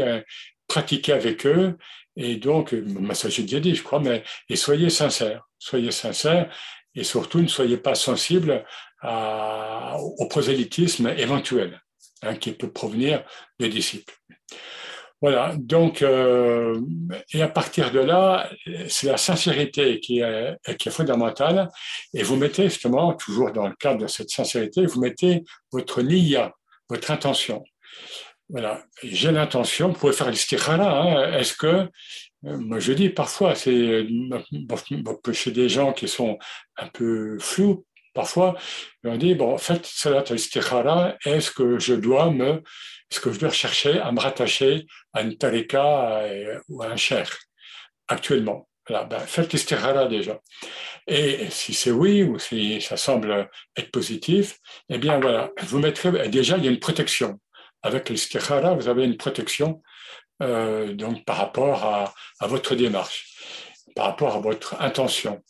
pratiquez 0.68 1.14
avec 1.14 1.46
eux. 1.46 1.78
Et 2.16 2.36
donc, 2.36 2.76
ça 3.14 3.30
j'ai 3.30 3.44
déjà 3.44 3.60
dit, 3.60 3.76
je 3.76 3.84
crois, 3.84 4.00
mais 4.00 4.24
et 4.50 4.56
soyez 4.56 4.90
sincères. 4.90 5.44
Soyez 5.60 5.92
sincères 5.92 6.54
et 6.96 7.04
surtout 7.04 7.42
ne 7.42 7.48
soyez 7.48 7.78
pas 7.78 7.96
sensibles 7.96 8.64
au 9.04 10.28
prosélytisme 10.30 11.08
éventuel 11.18 11.82
hein, 12.22 12.36
qui 12.36 12.52
peut 12.54 12.72
provenir 12.72 13.24
des 13.60 13.70
disciples. 13.70 14.14
Voilà, 15.24 15.56
donc, 15.58 16.02
euh, 16.02 16.82
et 17.34 17.42
à 17.42 17.48
partir 17.48 17.92
de 17.92 18.00
là, 18.00 18.50
c'est 18.90 19.08
la 19.08 19.16
sincérité 19.16 20.02
qui 20.02 20.20
est, 20.20 20.58
qui 20.78 20.90
est 20.90 20.92
fondamentale. 20.92 21.70
Et 22.14 22.24
vous 22.24 22.36
mettez 22.36 22.64
justement, 22.64 23.14
toujours 23.14 23.54
dans 23.54 23.70
le 23.70 23.74
cadre 23.74 24.02
de 24.02 24.08
cette 24.08 24.32
sincérité, 24.32 24.86
vous 24.86 25.00
mettez 25.00 25.46
votre 25.72 26.02
niya, 26.02 26.52
votre 26.90 27.10
intention. 27.10 27.64
Voilà, 28.50 28.84
j'ai 29.02 29.32
l'intention, 29.32 29.88
vous 29.88 29.94
pouvez 29.94 30.12
faire 30.12 30.30
l'istikhara. 30.30 30.76
Hein. 30.76 31.38
Est-ce 31.40 31.54
que, 31.54 31.68
euh, 31.68 31.88
moi 32.44 32.80
je 32.80 32.92
dis 32.92 33.08
parfois, 33.08 33.56
c'est 33.56 34.06
chez 35.32 35.52
des 35.52 35.70
gens 35.70 35.94
qui 35.94 36.10
sont 36.10 36.38
un 36.76 36.88
peu 36.88 37.38
flous, 37.40 37.86
parfois, 38.14 38.56
on 39.04 39.18
dit, 39.18 39.36
bon, 39.36 39.54
en 39.54 39.58
fait, 39.58 39.86
salat 39.86 40.24
al-istikhara, 40.30 41.16
est-ce 41.26 41.52
que 41.52 41.80
je 41.80 41.94
dois 41.94 42.30
me 42.32 42.62
est-ce 43.14 43.20
que 43.20 43.32
je 43.32 43.40
dois 43.40 43.52
chercher 43.52 44.00
à 44.00 44.12
me 44.12 44.20
rattacher 44.20 44.88
à 45.14 45.22
une 45.22 45.38
tarika 45.38 46.22
euh, 46.22 46.60
ou 46.68 46.82
à 46.82 46.88
un 46.88 46.96
cher 46.96 47.30
actuellement? 48.08 48.68
Voilà, 48.90 49.06
ben, 49.06 49.20
Faites 49.20 49.54
l'istikhara 49.54 50.08
déjà. 50.08 50.40
Et 51.06 51.48
si 51.52 51.76
c'est 51.76 51.92
oui 51.92 52.24
ou 52.24 52.40
si 52.40 52.82
ça 52.82 52.98
semble 52.98 53.50
être 53.78 53.92
positif, 53.92 54.58
eh 54.90 54.98
bien 54.98 55.20
voilà, 55.20 55.52
vous 55.62 55.78
mettrez 55.78 56.28
déjà 56.28 56.58
il 56.58 56.66
y 56.66 56.68
a 56.68 56.72
une 56.72 56.80
protection. 56.80 57.40
Avec 57.84 58.10
l'istikhara, 58.10 58.74
vous 58.74 58.88
avez 58.88 59.04
une 59.04 59.18
protection 59.18 59.84
euh, 60.42 60.94
donc 60.94 61.24
par 61.24 61.38
rapport 61.38 61.84
à, 61.84 62.14
à, 62.40 62.48
votre 62.48 62.74
démarche, 62.74 63.32
par 63.96 64.06
rapport 64.06 64.36
à 64.36 64.40
votre 64.40 64.82
intention. 64.82 65.44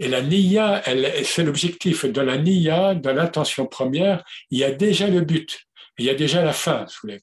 Et 0.00 0.08
la 0.08 0.22
niya, 0.22 0.82
c'est 1.24 1.44
l'objectif. 1.44 2.04
De 2.04 2.20
la 2.20 2.36
niya, 2.36 2.94
de 2.94 3.10
l'intention 3.10 3.66
première, 3.66 4.24
il 4.50 4.58
y 4.58 4.64
a 4.64 4.70
déjà 4.70 5.08
le 5.08 5.20
but 5.20 5.66
il 5.98 6.06
y 6.06 6.10
a 6.10 6.14
déjà 6.14 6.42
la 6.42 6.52
fin, 6.52 6.86
si 6.88 6.96
vous 6.96 7.08
voulez. 7.08 7.20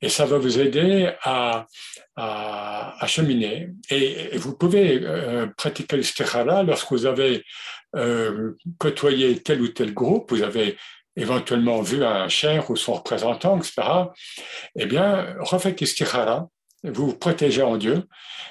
Et 0.00 0.08
ça 0.08 0.26
va 0.26 0.38
vous 0.38 0.58
aider 0.58 1.10
à, 1.22 1.66
à, 2.16 3.06
cheminer. 3.06 3.70
Et, 3.90 4.36
vous 4.36 4.56
pouvez 4.56 5.00
euh, 5.02 5.46
pratiquer 5.56 5.96
l'istikhara 5.96 6.62
lorsque 6.62 6.90
vous 6.90 7.06
avez 7.06 7.42
euh, 7.96 8.52
côtoyé 8.78 9.38
tel 9.42 9.62
ou 9.62 9.68
tel 9.68 9.94
groupe, 9.94 10.30
vous 10.30 10.42
avez 10.42 10.76
éventuellement 11.16 11.82
vu 11.82 12.04
un 12.04 12.28
cher 12.28 12.70
ou 12.70 12.76
son 12.76 12.94
représentant, 12.94 13.58
etc. 13.58 13.82
Eh 14.76 14.86
bien, 14.86 15.34
refaites 15.40 15.80
l'istikhara, 15.80 16.48
vous 16.84 17.08
vous 17.08 17.16
protégez 17.16 17.62
en 17.62 17.76
Dieu, 17.76 18.04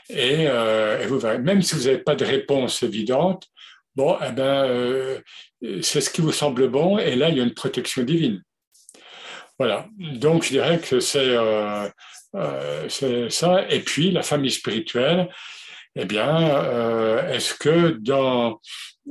et, 0.09 0.47
euh, 0.47 1.01
et 1.01 1.05
vous 1.05 1.19
verrez, 1.19 1.39
même 1.39 1.61
si 1.61 1.75
vous 1.75 1.83
n'avez 1.83 1.97
pas 1.99 2.15
de 2.15 2.25
réponse 2.25 2.81
évidente, 2.81 3.47
bon, 3.95 4.17
eh 4.27 4.31
ben, 4.31 5.21
c'est 5.81 6.01
ce 6.01 6.09
qui 6.09 6.21
vous 6.21 6.31
semble 6.31 6.69
bon, 6.69 6.97
et 6.97 7.15
là, 7.15 7.29
il 7.29 7.37
y 7.37 7.41
a 7.41 7.43
une 7.43 7.53
protection 7.53 8.03
divine. 8.03 8.41
Voilà, 9.61 9.85
donc 9.99 10.43
je 10.43 10.49
dirais 10.49 10.79
que 10.79 10.97
euh, 11.17 11.87
euh, 12.35 12.89
c'est 12.89 13.29
ça. 13.29 13.63
Et 13.69 13.81
puis 13.81 14.09
la 14.09 14.23
famille 14.23 14.49
spirituelle, 14.49 15.29
eh 15.95 16.05
bien, 16.05 16.49
euh, 16.49 17.31
est-ce 17.31 17.53
que 17.53 17.91
dans, 17.91 18.59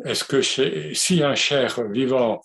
est-ce 0.04 0.24
que 0.24 0.42
si 0.42 1.22
un 1.22 1.36
cher 1.36 1.80
vivant 1.92 2.42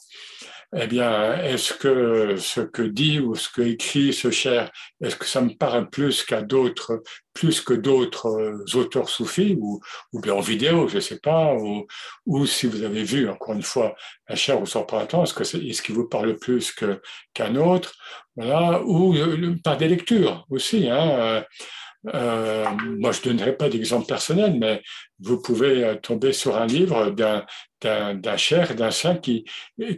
eh 0.77 0.87
bien, 0.87 1.41
est-ce 1.41 1.73
que 1.73 2.35
ce 2.37 2.59
que 2.61 2.81
dit 2.81 3.19
ou 3.19 3.35
ce 3.35 3.49
que 3.49 3.61
écrit 3.61 4.11
ce 4.13 4.29
cher, 4.29 4.71
est-ce 5.01 5.15
que 5.15 5.25
ça 5.25 5.39
me 5.41 5.55
parle 5.55 5.89
plus 5.89 6.23
qu'à 6.23 6.41
d'autres, 6.41 7.01
plus 7.33 7.61
que 7.61 7.73
d'autres 7.73 8.27
euh, 8.27 8.65
auteurs 8.73 9.09
soufis 9.09 9.57
ou, 9.59 9.81
bien 10.13 10.33
en 10.33 10.41
vidéo, 10.41 10.87
je 10.89 10.95
ne 10.95 11.01
sais 11.01 11.19
pas, 11.19 11.53
ou, 12.25 12.45
si 12.45 12.67
vous 12.67 12.83
avez 12.83 13.03
vu, 13.03 13.29
encore 13.29 13.55
une 13.55 13.63
fois, 13.63 13.95
un 14.27 14.35
cher 14.35 14.61
ou 14.61 14.65
son 14.65 14.83
printemps, 14.83 15.23
est-ce 15.23 15.33
que 15.33 15.43
est-ce 15.43 15.81
qu'il 15.81 15.95
vous 15.95 16.09
parle 16.09 16.35
plus 16.37 16.73
qu'un 17.33 17.55
autre, 17.55 17.93
voilà, 18.35 18.81
ou 18.83 19.15
euh, 19.15 19.55
par 19.63 19.77
des 19.77 19.87
lectures 19.87 20.45
aussi, 20.49 20.89
hein, 20.89 21.43
euh, 22.13 22.69
moi, 22.99 23.11
je 23.11 23.19
ne 23.19 23.33
donnerai 23.33 23.55
pas 23.57 23.69
d'exemple 23.69 24.05
personnel, 24.07 24.57
mais 24.59 24.81
vous 25.19 25.41
pouvez 25.41 25.83
euh, 25.83 25.95
tomber 25.95 26.33
sur 26.33 26.57
un 26.57 26.65
livre 26.65 27.09
d'un, 27.11 27.45
d'un, 27.81 28.37
cher, 28.37 28.75
d'un 28.75 28.91
saint 28.91 29.15
qui, 29.15 29.45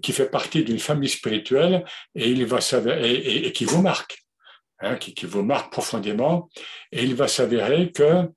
qui 0.01 0.11
fait 0.11 0.29
partie 0.29 0.63
d'une 0.63 0.79
famille 0.79 1.09
spirituelle 1.09 1.83
et, 2.15 2.29
il 2.29 2.45
va 2.45 2.59
et, 3.01 3.51
qui 3.51 3.65
vous 3.65 3.81
marque, 3.81 4.23
hein, 4.79 4.95
qui, 4.95 5.13
qui, 5.13 5.25
vous 5.25 5.43
marque 5.43 5.71
profondément. 5.71 6.49
Et 6.91 7.03
il 7.03 7.15
va 7.15 7.27
s'avérer 7.27 7.91
que, 7.91 8.29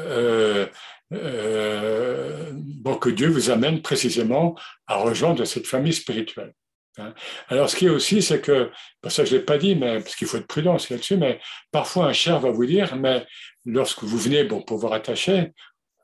euh, 0.00 0.66
euh, 1.12 2.50
bon, 2.54 2.96
que 2.96 3.10
Dieu 3.10 3.28
vous 3.28 3.50
amène 3.50 3.82
précisément 3.82 4.56
à 4.86 4.96
rejoindre 4.96 5.44
cette 5.44 5.66
famille 5.66 5.92
spirituelle. 5.92 6.54
Hein. 6.98 7.14
Alors, 7.48 7.70
ce 7.70 7.76
qui 7.76 7.86
est 7.86 7.90
aussi, 7.90 8.22
c'est 8.22 8.40
que, 8.40 8.70
ça 9.08 9.24
je 9.24 9.34
ne 9.34 9.38
l'ai 9.38 9.44
pas 9.44 9.58
dit, 9.58 9.74
mais, 9.74 10.00
parce 10.00 10.16
qu'il 10.16 10.26
faut 10.26 10.36
être 10.36 10.46
prudent 10.46 10.76
là-dessus, 10.90 11.16
mais 11.16 11.40
parfois 11.70 12.06
un 12.06 12.12
cher 12.12 12.40
va 12.40 12.50
vous 12.50 12.66
dire, 12.66 12.96
mais 12.96 13.26
lorsque 13.64 14.02
vous 14.02 14.18
venez 14.18 14.44
bon, 14.44 14.62
pour 14.62 14.78
vous 14.78 14.88
rattacher, 14.88 15.52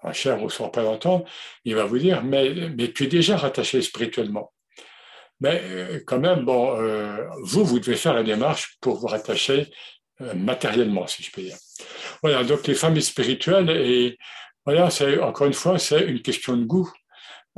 un 0.03 0.13
cher 0.13 0.43
ou 0.43 0.51
son 0.51 0.67
représentant, 0.67 1.25
il 1.65 1.75
va 1.75 1.85
vous 1.85 1.99
dire, 1.99 2.23
mais, 2.23 2.51
mais 2.77 2.93
tu 2.93 3.05
es 3.05 3.07
déjà 3.09 3.37
rattaché 3.37 3.83
spirituellement. 3.83 4.53
Mais 5.41 5.61
euh, 5.65 6.01
quand 6.07 6.19
même, 6.19 6.45
bon, 6.45 6.81
euh, 6.81 7.27
vous, 7.43 7.65
vous 7.65 7.79
devez 7.79 7.97
faire 7.97 8.15
la 8.15 8.23
démarche 8.23 8.77
pour 8.81 8.97
vous 8.97 9.07
rattacher 9.07 9.71
euh, 10.23 10.35
matériellement, 10.35 11.07
si 11.07 11.23
je 11.23 11.31
peux 11.31 11.43
dire. 11.43 11.57
Voilà, 12.23 12.45
donc 12.45 12.67
les 12.67 12.75
familles 12.75 13.03
spirituelles, 13.03 13.71
et 13.71 14.19
voilà, 14.65 14.89
encore 15.23 15.47
une 15.47 15.53
fois, 15.53 15.79
c'est 15.79 16.05
une 16.07 16.23
question 16.23 16.57
de 16.57 16.65
goût. 16.65 16.91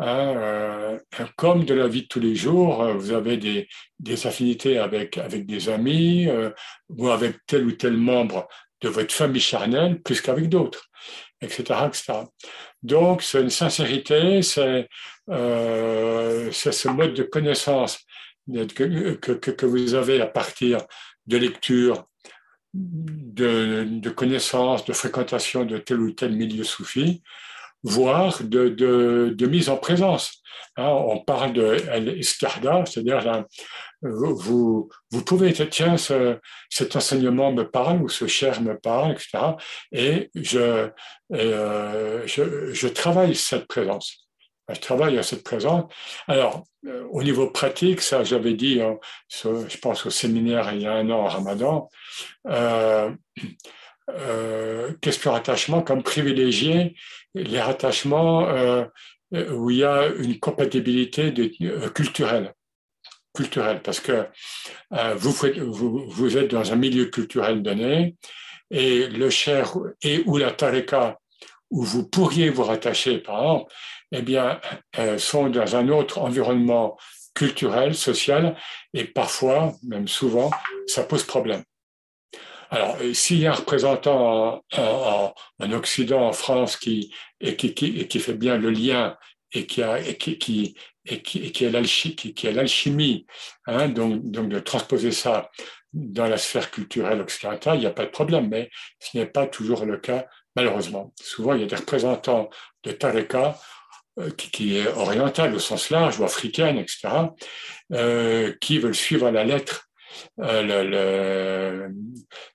Hein, 0.01 0.37
euh, 0.37 0.99
comme 1.37 1.65
de 1.65 1.75
la 1.75 1.89
vie 1.89 2.03
de 2.03 2.07
tous 2.07 2.21
les 2.21 2.37
jours, 2.37 2.83
euh, 2.83 2.95
vous 2.95 3.11
avez 3.11 3.37
des, 3.37 4.27
affinités 4.27 4.79
avec, 4.79 5.19
avec 5.19 5.45
des 5.45 5.69
amis 5.69 6.29
euh, 6.29 6.51
ou 6.89 7.09
avec 7.09 7.39
tel 7.47 7.67
ou 7.67 7.73
tel 7.73 7.97
membre 7.97 8.47
de 8.81 8.89
votre 8.89 9.13
famille 9.13 9.41
charnelle 9.41 10.01
plus 10.01 10.21
qu'avec 10.21 10.49
d'autres, 10.49 10.89
etc., 11.41 11.81
etc. 11.89 12.13
Donc, 12.81 13.23
c'est 13.23 13.41
une 13.41 13.51
sincérité, 13.51 14.41
c'est 14.43 14.89
ce 15.27 16.89
mode 16.89 17.15
de 17.15 17.25
connaissance 17.25 17.99
que, 18.47 19.15
que, 19.15 19.33
que, 19.33 19.67
vous 19.67 19.95
avez 19.95 20.21
à 20.21 20.29
partir 20.29 20.79
de 21.27 21.39
lecture, 21.39 22.07
de, 22.73 23.85
de 23.89 24.11
connaissances, 24.11 24.85
de 24.85 24.93
fréquentation 24.93 25.65
de 25.65 25.79
tel 25.79 25.99
ou 25.99 26.13
tel 26.13 26.37
milieu 26.37 26.63
soufi, 26.63 27.21
voire 27.83 28.43
de, 28.43 28.69
de, 28.69 29.47
mise 29.47 29.69
en 29.69 29.77
présence. 29.77 30.43
Hein, 30.77 30.89
on 30.89 31.19
parle 31.21 31.53
de 31.53 31.77
l'escarda, 31.99 32.85
c'est-à-dire 32.87 33.45
vous, 34.03 34.89
vous 35.11 35.25
pouvez 35.25 35.51
dire, 35.51 35.69
tiens, 35.71 35.97
ce, 35.97 36.39
cet 36.71 36.95
enseignement 36.95 37.53
me 37.53 37.65
parle 37.69 38.03
ou 38.03 38.09
ce 38.09 38.27
cher 38.27 38.61
me 38.61 38.79
parle, 38.79 39.13
etc. 39.13 39.39
Et 39.93 40.31
je, 40.35 40.91
euh, 41.33 42.23
je, 42.27 42.73
je, 42.73 42.89
travaille 42.89 43.35
cette 43.35 43.67
présence. 43.67 44.29
Je 44.69 44.81
travaille 44.81 45.19
à 45.19 45.23
cette 45.23 45.43
présence. 45.43 45.91
Alors, 46.29 46.65
euh, 46.87 47.05
au 47.11 47.23
niveau 47.23 47.51
pratique, 47.51 48.01
ça 48.01 48.23
j'avais 48.23 48.55
dit, 48.55 48.81
hein, 48.81 48.99
je 49.29 49.79
pense 49.79 50.07
au 50.07 50.11
séminaire 50.11 50.73
il 50.73 50.83
y 50.83 50.87
a 50.87 50.93
un 50.93 51.11
an, 51.11 51.25
au 51.25 51.29
Ramadan, 51.29 51.89
euh, 52.47 53.11
euh, 54.09 54.93
qu'est-ce 55.01 55.19
que 55.19 55.29
rattachement 55.29 55.83
comme 55.83 56.03
privilégier 56.03 56.95
les 57.35 57.61
rattachements 57.61 58.49
euh, 58.49 58.85
où 59.33 59.71
il 59.71 59.79
y 59.79 59.85
a 59.85 60.07
une 60.07 60.39
compatibilité 60.39 61.33
euh, 61.63 61.89
culturelle 61.91 62.55
culturelle 63.35 63.81
parce 63.83 64.01
que 64.01 64.27
euh, 64.93 65.15
vous, 65.17 66.37
êtes 66.37 66.51
dans 66.51 66.73
un 66.73 66.77
milieu 66.77 67.07
culturel 67.07 67.63
donné 67.63 68.17
et 68.71 69.07
le 69.07 69.31
cher 69.31 69.75
et 70.03 70.23
ou 70.27 70.39
la 70.39 70.51
tareka 70.51 71.19
où 71.71 71.83
vous 71.83 72.09
pourriez 72.09 72.49
vous 72.49 72.65
rattacher, 72.65 73.19
par 73.19 73.41
exemple, 73.41 73.73
eh 74.13 74.23
bien, 74.23 74.61
euh, 74.99 75.19
sont 75.19 75.51
dans 75.51 75.77
un 75.77 75.89
autre 75.89 76.19
environnement 76.19 76.97
culturel, 77.35 77.95
social, 77.95 78.57
et 78.95 79.05
parfois, 79.05 79.75
même 79.83 80.09
souvent, 80.09 80.51
ça 80.87 81.05
pose 81.05 81.25
problème. 81.25 81.63
Alors, 82.71 82.97
euh, 83.01 83.15
s'il 83.15 83.39
y 83.39 83.47
a 83.47 83.53
un 83.53 83.55
représentant 83.55 84.63
en, 84.77 85.73
Occident, 85.73 86.27
en 86.27 86.33
France, 86.33 86.77
qui, 86.77 87.13
fait 87.41 88.35
bien 88.35 88.59
le 88.59 88.71
lien 88.71 89.17
et 89.53 89.67
qui, 89.67 89.83
a, 89.83 89.99
est 90.01 91.71
l'alchimie, 92.53 93.27
hein, 93.67 93.89
donc, 93.89 94.31
de 94.31 94.59
transposer 94.59 95.13
ça 95.13 95.51
dans 95.95 96.27
la 96.27 96.37
sphère 96.37 96.71
culturelle 96.71 97.21
occidentale, 97.21 97.79
il 97.79 97.81
n'y 97.81 97.87
a 97.87 97.91
pas 97.91 98.05
de 98.05 98.11
problème, 98.11 98.49
mais 98.49 98.71
ce 98.99 99.17
n'est 99.17 99.27
pas 99.27 99.47
toujours 99.47 99.87
le 99.87 99.97
cas, 99.97 100.27
malheureusement. 100.55 101.15
Souvent, 101.21 101.55
il 101.55 101.63
y 101.63 101.65
a 101.65 101.67
des 101.67 101.77
représentants 101.77 102.51
de 102.85 102.93
Tareka 102.93 103.59
euh, 104.19 104.31
qui, 104.31 104.77
est 104.77 104.89
orientale 104.89 105.55
au 105.55 105.59
sens 105.59 105.89
large 105.91 106.21
ou 106.21 106.25
africaine, 106.25 106.77
etc., 106.77 107.09
euh, 107.93 108.53
qui 108.61 108.79
veulent 108.79 108.95
suivre 108.95 109.31
la 109.31 109.45
lettre 109.45 109.88
euh, 110.41 111.89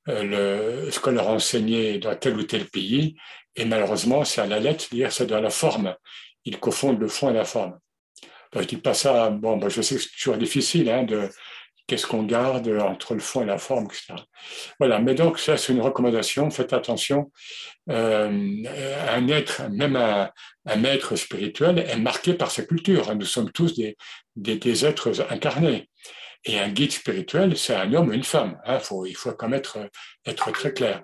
le, 0.07 0.91
ce 0.91 0.99
qu'on 0.99 1.11
leur 1.11 1.30
a 1.30 1.34
enseigné 1.34 1.99
dans 1.99 2.15
tel 2.15 2.35
ou 2.38 2.43
tel 2.43 2.65
pays, 2.65 3.15
et 3.55 3.65
malheureusement, 3.65 4.25
c'est 4.25 4.41
à 4.41 4.47
la 4.47 4.59
lettre, 4.59 4.85
c'est-à-dire 4.85 5.11
c'est 5.11 5.27
dans 5.27 5.41
la 5.41 5.49
forme. 5.49 5.95
Ils 6.45 6.59
confondent 6.59 6.99
le 6.99 7.07
fond 7.07 7.30
et 7.30 7.34
la 7.34 7.45
forme. 7.45 7.77
Donc, 8.51 8.63
je 8.63 8.67
dis 8.67 8.77
pas 8.77 8.93
ça, 8.93 9.30
bon, 9.30 9.59
je 9.69 9.81
sais 9.81 9.95
que 9.95 10.01
c'est 10.01 10.09
toujours 10.17 10.38
difficile 10.38 10.89
hein, 10.89 11.05
qu'est-ce 11.88 12.07
qu'on 12.07 12.23
garde 12.23 12.67
entre 12.69 13.13
le 13.13 13.19
fond 13.19 13.41
et 13.41 13.45
la 13.45 13.57
forme, 13.57 13.85
etc. 13.85 14.15
Voilà, 14.80 14.99
mais 14.99 15.15
donc 15.15 15.39
ça 15.39 15.57
c'est 15.57 15.73
une 15.73 15.81
recommandation, 15.81 16.49
faites 16.49 16.73
attention, 16.73 17.31
euh, 17.89 18.63
un 19.09 19.27
être, 19.27 19.63
même 19.69 19.95
un, 19.95 20.30
maître 20.77 21.15
spirituel 21.15 21.80
est 21.80 21.97
marqué 21.97 22.34
par 22.34 22.51
sa 22.51 22.63
culture, 22.63 23.13
nous 23.15 23.25
sommes 23.25 23.51
tous 23.51 23.75
des, 24.35 24.85
êtres 24.85 25.31
incarnés. 25.31 25.89
Et 26.45 26.59
un 26.59 26.69
guide 26.69 26.91
spirituel, 26.91 27.57
c'est 27.57 27.75
un 27.75 27.93
homme 27.93 28.09
ou 28.09 28.13
une 28.13 28.23
femme, 28.23 28.59
hein, 28.65 28.79
faut, 28.79 29.05
il 29.05 29.15
faut 29.15 29.31
quand 29.31 29.47
même 29.47 29.59
être, 29.59 29.77
être 30.25 30.51
très 30.51 30.73
clair. 30.73 31.01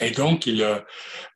Et 0.00 0.10
donc, 0.10 0.46
il, 0.46 0.62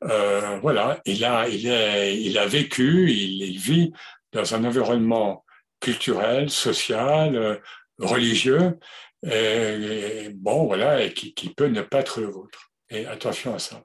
euh, 0.03 0.59
voilà, 0.61 0.99
il 1.05 1.23
a, 1.23 1.47
il, 1.47 1.67
est, 1.67 2.21
il 2.21 2.37
a 2.37 2.45
vécu, 2.45 3.09
il, 3.09 3.57
vit 3.57 3.93
dans 4.33 4.53
un 4.55 4.65
environnement 4.65 5.45
culturel, 5.79 6.49
social, 6.49 7.61
religieux, 7.97 8.77
et, 9.23 10.29
bon, 10.33 10.65
voilà, 10.65 11.03
et 11.03 11.13
qui, 11.13 11.49
peut 11.49 11.67
ne 11.67 11.81
pas 11.81 11.99
être 11.99 12.19
le 12.19 12.27
vôtre. 12.27 12.71
Et 12.89 13.05
attention 13.05 13.55
à 13.55 13.59
ça. 13.59 13.83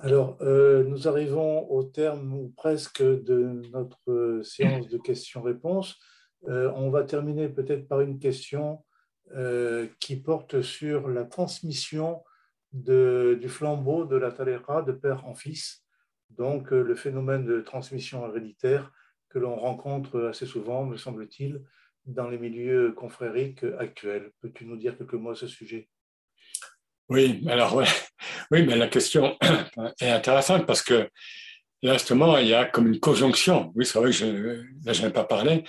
Alors, 0.00 0.38
euh, 0.40 0.84
nous 0.84 1.08
arrivons 1.08 1.70
au 1.70 1.84
terme 1.84 2.32
ou 2.34 2.52
presque 2.56 3.02
de 3.02 3.62
notre 3.72 4.40
séance 4.42 4.88
de 4.88 4.98
questions-réponses. 4.98 5.98
Euh, 6.48 6.72
on 6.74 6.90
va 6.90 7.04
terminer 7.04 7.48
peut-être 7.48 7.86
par 7.86 8.00
une 8.00 8.18
question 8.18 8.84
euh, 9.36 9.86
qui 10.00 10.16
porte 10.16 10.62
sur 10.62 11.08
la 11.08 11.24
transmission 11.24 12.22
du 12.72 13.48
flambeau 13.48 14.04
de 14.04 14.16
la 14.16 14.30
Talera 14.32 14.82
de 14.82 14.92
père 14.92 15.26
en 15.26 15.34
fils 15.34 15.84
donc 16.30 16.72
euh, 16.72 16.82
le 16.82 16.94
phénomène 16.94 17.44
de 17.44 17.60
transmission 17.60 18.26
héréditaire 18.26 18.92
que 19.28 19.38
l'on 19.38 19.56
rencontre 19.56 20.22
assez 20.22 20.46
souvent, 20.46 20.84
me 20.84 20.96
semble-t-il, 20.96 21.62
dans 22.06 22.28
les 22.28 22.38
milieux 22.38 22.92
confrériques 22.92 23.64
actuels. 23.78 24.32
Peux-tu 24.40 24.64
nous 24.64 24.76
dire 24.76 24.96
quelques 24.96 25.14
mots 25.14 25.30
à 25.30 25.36
ce 25.36 25.46
sujet? 25.46 25.88
Oui, 27.08 27.44
alors 27.48 27.82
oui, 28.50 28.62
mais 28.62 28.76
la 28.76 28.88
question 28.88 29.36
est 30.00 30.10
intéressante 30.10 30.66
parce 30.66 30.82
que 30.82 31.08
là, 31.82 31.94
justement, 31.94 32.38
il 32.38 32.48
y 32.48 32.54
a 32.54 32.64
comme 32.64 32.88
une 32.88 33.00
conjonction. 33.00 33.72
Oui, 33.74 33.86
c'est 33.86 33.98
vrai 33.98 34.10
que 34.10 34.64
là, 34.84 34.92
je 34.92 35.02
n'ai 35.02 35.10
pas 35.10 35.24
parlé, 35.24 35.64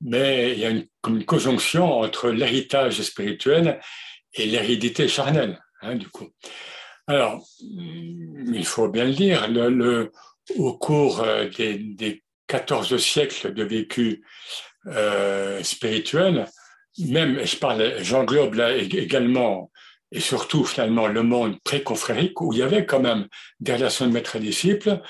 mais 0.00 0.52
il 0.52 0.58
y 0.58 0.66
a 0.66 0.72
comme 1.00 1.16
une 1.16 1.24
conjonction 1.24 2.00
entre 2.00 2.30
l'héritage 2.30 3.02
spirituel 3.02 3.80
et 4.34 4.46
l'hérédité 4.46 5.08
charnelle, 5.08 5.60
hein, 5.82 5.96
du 5.96 6.08
coup. 6.08 6.28
Alors, 7.06 7.46
il 7.60 8.64
faut 8.64 8.88
bien 8.88 9.04
le 9.04 9.12
dire, 9.12 9.48
au 10.56 10.76
cours 10.76 11.20
euh, 11.20 11.48
des, 11.48 11.78
des 11.78 12.22
14 12.46 12.96
siècles 12.98 13.52
de 13.52 13.64
vécu 13.64 14.24
euh, 14.86 15.62
spirituel, 15.62 16.46
même, 16.98 17.44
je 17.44 17.56
parle, 17.56 18.02
j'englobe 18.02 18.54
là 18.54 18.74
également 18.76 19.70
et 20.12 20.20
surtout 20.20 20.64
finalement 20.64 21.08
le 21.08 21.22
monde 21.22 21.58
pré-confrérique 21.64 22.40
où 22.40 22.52
il 22.52 22.60
y 22.60 22.62
avait 22.62 22.86
quand 22.86 23.00
même 23.00 23.26
des 23.60 23.74
relations 23.74 24.06
de 24.06 24.12
maître 24.12 24.36
et 24.36 24.40
disciple, 24.40 25.00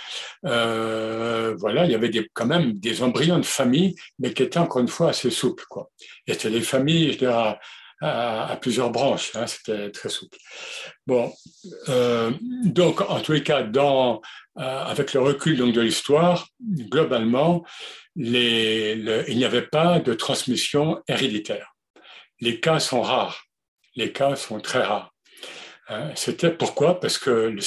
euh, 0.46 1.54
voilà, 1.58 1.84
il 1.84 1.92
y 1.92 1.94
avait 1.94 2.08
des, 2.08 2.28
quand 2.32 2.46
même 2.46 2.72
des 2.74 3.02
embryons 3.02 3.38
de 3.38 3.44
famille, 3.44 3.94
mais 4.18 4.32
qui 4.32 4.42
étaient 4.42 4.58
encore 4.58 4.80
une 4.80 4.88
fois 4.88 5.10
assez 5.10 5.30
souples. 5.30 5.64
Quoi. 5.68 5.90
Et 6.26 6.32
c'était 6.32 6.50
des 6.50 6.62
familles, 6.62 7.12
je 7.12 7.18
dirais, 7.18 7.58
à, 8.00 8.58
plusieurs 8.60 8.90
branches. 8.90 9.34
Hein, 9.36 9.46
C'était 9.46 9.90
très 9.90 10.08
souple. 10.08 10.38
Bon, 11.06 11.32
euh, 11.88 12.30
donc 12.64 13.00
en 13.02 13.20
tous 13.20 13.32
les 13.32 13.42
cas, 13.42 13.62
dans, 13.62 14.20
euh, 14.58 14.84
avec 14.84 15.12
le 15.12 15.20
recul 15.20 15.58
donc, 15.58 15.74
de 15.74 15.80
l'histoire, 15.80 16.48
globalement, 16.62 17.64
les, 18.16 19.24
il 19.28 19.36
n'y 19.36 19.44
avait 19.44 19.66
pas 19.66 20.00
de 20.00 20.14
transmission 20.14 21.02
héréditaire. 21.06 21.74
Les 22.40 22.60
cas 22.60 22.80
sont 22.80 23.02
rares. 23.02 23.45
Les 23.96 24.12
cas 24.12 24.36
sont 24.36 24.60
très 24.60 24.82
rares. 24.82 25.12
Hein, 25.88 26.12
C'était 26.14 26.50
pourquoi? 26.50 27.00
Parce 27.00 27.18
que 27.18 27.30
le, 27.30 27.60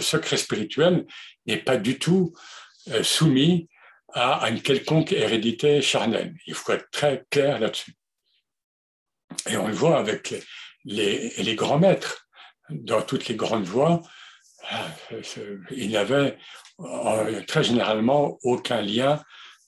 secret 0.00 0.36
spirituel 0.36 1.06
n'est 1.46 1.56
pas 1.58 1.76
du 1.76 1.98
tout 1.98 2.34
euh, 2.88 3.02
soumis 3.02 3.68
à, 4.12 4.48
une 4.48 4.62
quelconque 4.62 5.12
hérédité 5.12 5.82
charnelle. 5.82 6.34
Il 6.46 6.54
faut 6.54 6.72
être 6.72 6.90
très 6.90 7.24
clair 7.30 7.58
là-dessus. 7.58 7.94
Et 9.48 9.56
on 9.56 9.68
le 9.68 9.74
voit 9.74 9.98
avec 9.98 10.34
les, 10.84 11.54
grands 11.54 11.78
maîtres. 11.78 12.28
Dans 12.70 13.02
toutes 13.02 13.28
les 13.28 13.36
grandes 13.36 13.64
voies, 13.64 14.02
euh, 14.72 15.58
il 15.70 15.88
n'y 15.88 15.96
avait 15.96 16.36
euh, 16.80 17.42
très 17.44 17.62
généralement 17.62 18.38
aucun 18.42 18.82
lien 18.82 19.22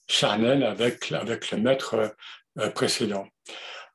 charnel 0.09 0.65
avec, 0.65 1.11
le 1.11 1.59
maître 1.59 2.13
euh, 2.59 2.71
précédent. 2.71 3.29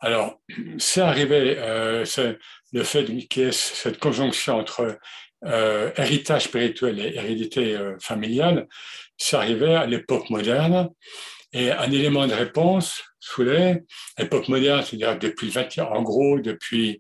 Alors, 0.04 0.42
c'est 0.80 1.00
arrivé, 1.00 1.58
c'est 2.06 2.38
le 2.74 2.84
fait 2.84 3.06
qu'il 3.06 3.44
y 3.44 3.46
ait 3.46 3.52
cette 3.54 4.00
conjonction 4.00 4.58
entre 4.58 5.00
héritage 5.98 6.44
spirituel 6.44 7.00
et 7.00 7.16
hérédité 7.16 7.78
familiale, 8.02 8.68
c'est 9.18 9.38
arrivé 9.38 9.76
à 9.76 9.86
l'époque 9.86 10.30
moderne. 10.30 10.90
Et 11.54 11.72
un 11.72 11.90
élément 11.90 12.28
de 12.28 12.34
réponse, 12.34 13.02
sous 13.20 13.44
l'époque 13.44 14.50
moderne, 14.50 14.84
c'est-à-dire 14.84 15.18
depuis 15.18 15.48
le 15.48 15.54
20 15.54 15.80
en 15.80 16.02
gros, 16.02 16.40
depuis, 16.40 17.00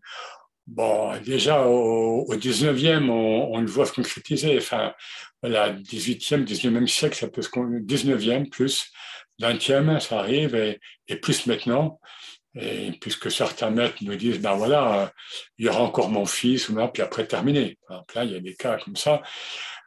bon, 0.65 1.11
déjà 1.25 1.63
au, 1.67 2.33
19e, 2.33 3.09
on, 3.09 3.59
le 3.59 3.67
voit 3.67 3.85
se 3.85 3.91
concrétiser. 3.91 4.55
Enfin, 4.57 4.93
voilà, 5.41 5.73
18e, 5.73 6.45
19e 6.45 6.87
siècle, 6.87 7.17
ça 7.17 7.27
peut 7.27 7.41
se 7.41 7.49
19e 7.49 8.49
plus, 8.49 8.89
20e, 9.41 9.99
ça 9.99 10.19
arrive, 10.19 10.55
et, 10.55 10.79
et 11.09 11.17
plus 11.17 11.45
maintenant. 11.45 11.99
Et 12.55 12.91
puisque 13.01 13.31
certains 13.31 13.71
maîtres 13.71 13.97
nous 14.01 14.15
disent, 14.15 14.39
ben 14.39 14.53
voilà, 14.53 15.11
il 15.57 15.65
y 15.65 15.69
aura 15.69 15.81
encore 15.81 16.09
mon 16.09 16.25
fils, 16.25 16.69
ou 16.69 16.75
puis 16.87 17.01
après 17.01 17.25
terminé. 17.25 17.77
là, 17.89 18.23
il 18.23 18.31
y 18.31 18.35
a 18.35 18.39
des 18.39 18.55
cas 18.55 18.77
comme 18.77 18.95
ça. 18.95 19.21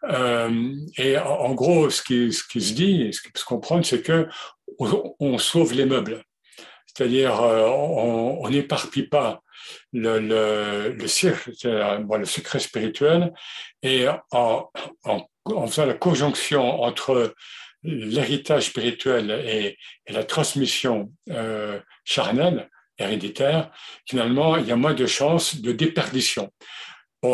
Euh, 0.05 0.75
et 0.99 1.17
en, 1.19 1.55
gros, 1.55 1.91
ce 1.91 2.03
qui, 2.03 2.33
ce 2.33 2.43
qui 2.45 2.61
se 2.61 2.75
dit, 2.75 3.13
ce 3.13 3.23
qui 3.23 3.31
peut 3.31 3.39
se 3.39 3.45
comprendre, 3.45 3.85
c'est 3.85 4.03
que 4.03 4.29
on, 4.79 5.39
sauve 5.39 5.75
les 5.75 5.87
meubles. 5.87 6.23
C'est-à-dire, 6.87 7.41
euh, 7.41 7.69
on 7.69 8.49
n'éparpille 8.49 9.09
pas 9.09 9.43
le, 9.93 10.19
le, 10.19 10.97
le, 10.99 12.19
le 12.19 12.25
secret 12.25 12.59
spirituel 12.59 13.33
et 13.83 14.07
en, 14.31 14.71
faisant 15.67 15.87
la 15.87 15.95
conjonction 15.95 16.83
entre 16.83 17.35
l'héritage 17.87 18.67
spirituel 18.67 19.31
et, 19.31 19.79
la 20.13 20.25
transmission 20.25 21.13
euh, 21.31 21.81
charnelle, 22.05 22.69
héréditaire, 22.99 23.71
finalement, 24.07 24.57
il 24.57 24.67
y 24.67 24.73
a 24.73 24.77
moins 24.77 24.95
de 24.95 25.07
chances 25.07 25.61
de 25.61 25.73
déperdition. 25.73 26.53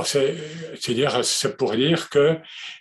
C'est-à-dire, 0.05 1.25
c'est 1.25 1.57
pour 1.57 1.73
dire 1.73 2.09
que 2.09 2.39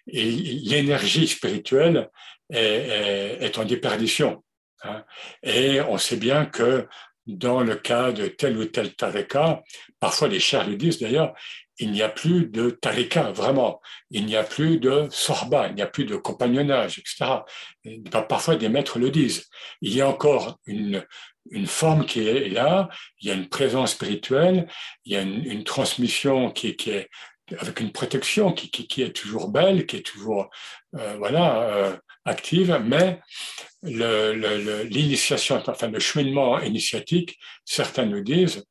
l'énergie 0.07 1.27
spirituelle 1.27 2.09
est, 2.49 3.37
est, 3.41 3.57
en 3.57 3.65
déperdition. 3.65 4.43
Hein. 4.83 5.03
Et 5.43 5.81
on 5.81 5.97
sait 5.97 6.15
bien 6.15 6.45
que 6.45 6.87
dans 7.27 7.61
le 7.61 7.75
cas 7.75 8.11
de 8.11 8.27
tel 8.27 8.57
ou 8.57 8.65
tel 8.65 8.93
tareka, 8.93 9.61
parfois 9.99 10.27
les 10.27 10.39
chers 10.39 10.67
le 10.67 10.75
disent 10.75 10.99
d'ailleurs, 10.99 11.33
il 11.81 11.91
n'y 11.91 12.03
a 12.03 12.09
plus 12.09 12.45
de 12.45 12.69
tareka, 12.69 13.31
vraiment. 13.31 13.81
Il 14.11 14.25
n'y 14.27 14.35
a 14.35 14.43
plus 14.43 14.77
de 14.77 15.07
sorba, 15.09 15.67
il 15.67 15.75
n'y 15.75 15.81
a 15.81 15.87
plus 15.87 16.05
de 16.05 16.15
compagnonnage, 16.15 16.99
etc. 16.99 17.43
parfois 18.29 18.55
des 18.55 18.69
maîtres 18.69 18.99
le 18.99 19.09
disent. 19.09 19.49
Il 19.81 19.93
y 19.93 20.01
a 20.01 20.07
encore 20.07 20.59
une, 20.67 21.03
forme 21.65 22.05
qui 22.05 22.27
est 22.27 22.49
là, 22.49 22.87
il 23.19 23.29
y 23.29 23.31
a 23.31 23.33
une 23.33 23.49
présence 23.49 23.93
spirituelle, 23.93 24.67
il 25.05 25.13
y 25.13 25.15
a 25.15 25.21
une, 25.21 25.63
transmission 25.63 26.51
qui, 26.51 26.67
est 26.67 27.09
avec 27.57 27.79
une 27.79 27.91
protection 27.91 28.53
qui, 28.53 29.01
est 29.01 29.15
toujours 29.15 29.49
belle, 29.49 29.87
qui 29.87 29.97
est 29.97 30.05
toujours 30.05 30.49
voilà, 30.93 31.99
active, 32.25 32.79
mais 32.85 33.19
l'initiation, 33.81 35.55
le, 35.55 35.69
enfin 35.71 35.87
le 35.87 35.99
cheminement 35.99 36.61
initiatique, 36.61 37.39
certains 37.65 38.05
nous 38.05 38.21
disent, 38.21 38.63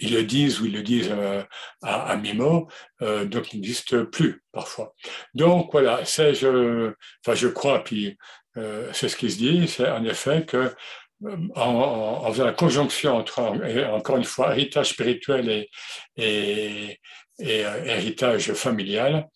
ils 0.00 0.14
le 0.14 0.24
disent 0.24 0.60
ou 0.60 0.66
ils 0.66 0.72
le 0.72 0.82
disent 0.82 1.10
euh, 1.10 1.42
à, 1.82 2.10
à 2.12 2.16
mi-mot, 2.16 2.68
euh, 3.02 3.24
donc 3.24 3.52
il 3.52 3.60
n'existe 3.60 4.02
plus 4.04 4.42
parfois. 4.52 4.94
Donc 5.34 5.70
voilà, 5.72 6.04
c'est 6.04 6.34
je, 6.34 6.92
enfin 7.24 7.34
je 7.34 7.48
crois, 7.48 7.82
puis 7.84 8.16
euh, 8.56 8.90
c'est 8.92 9.08
ce 9.08 9.16
qui 9.16 9.30
se 9.30 9.38
dit, 9.38 9.68
c'est 9.68 9.88
en 9.88 10.04
effet 10.04 10.44
que 10.44 10.72
en, 11.54 12.32
faisant 12.32 12.46
la 12.46 12.52
conjonction 12.52 13.16
entre, 13.16 13.40
encore 13.92 14.16
une 14.16 14.24
fois, 14.24 14.52
héritage 14.56 14.90
spirituel 14.90 15.48
et, 15.48 15.70
et, 16.16 16.98
et 17.38 17.60
héritage 17.60 18.52
familial, 18.54 19.28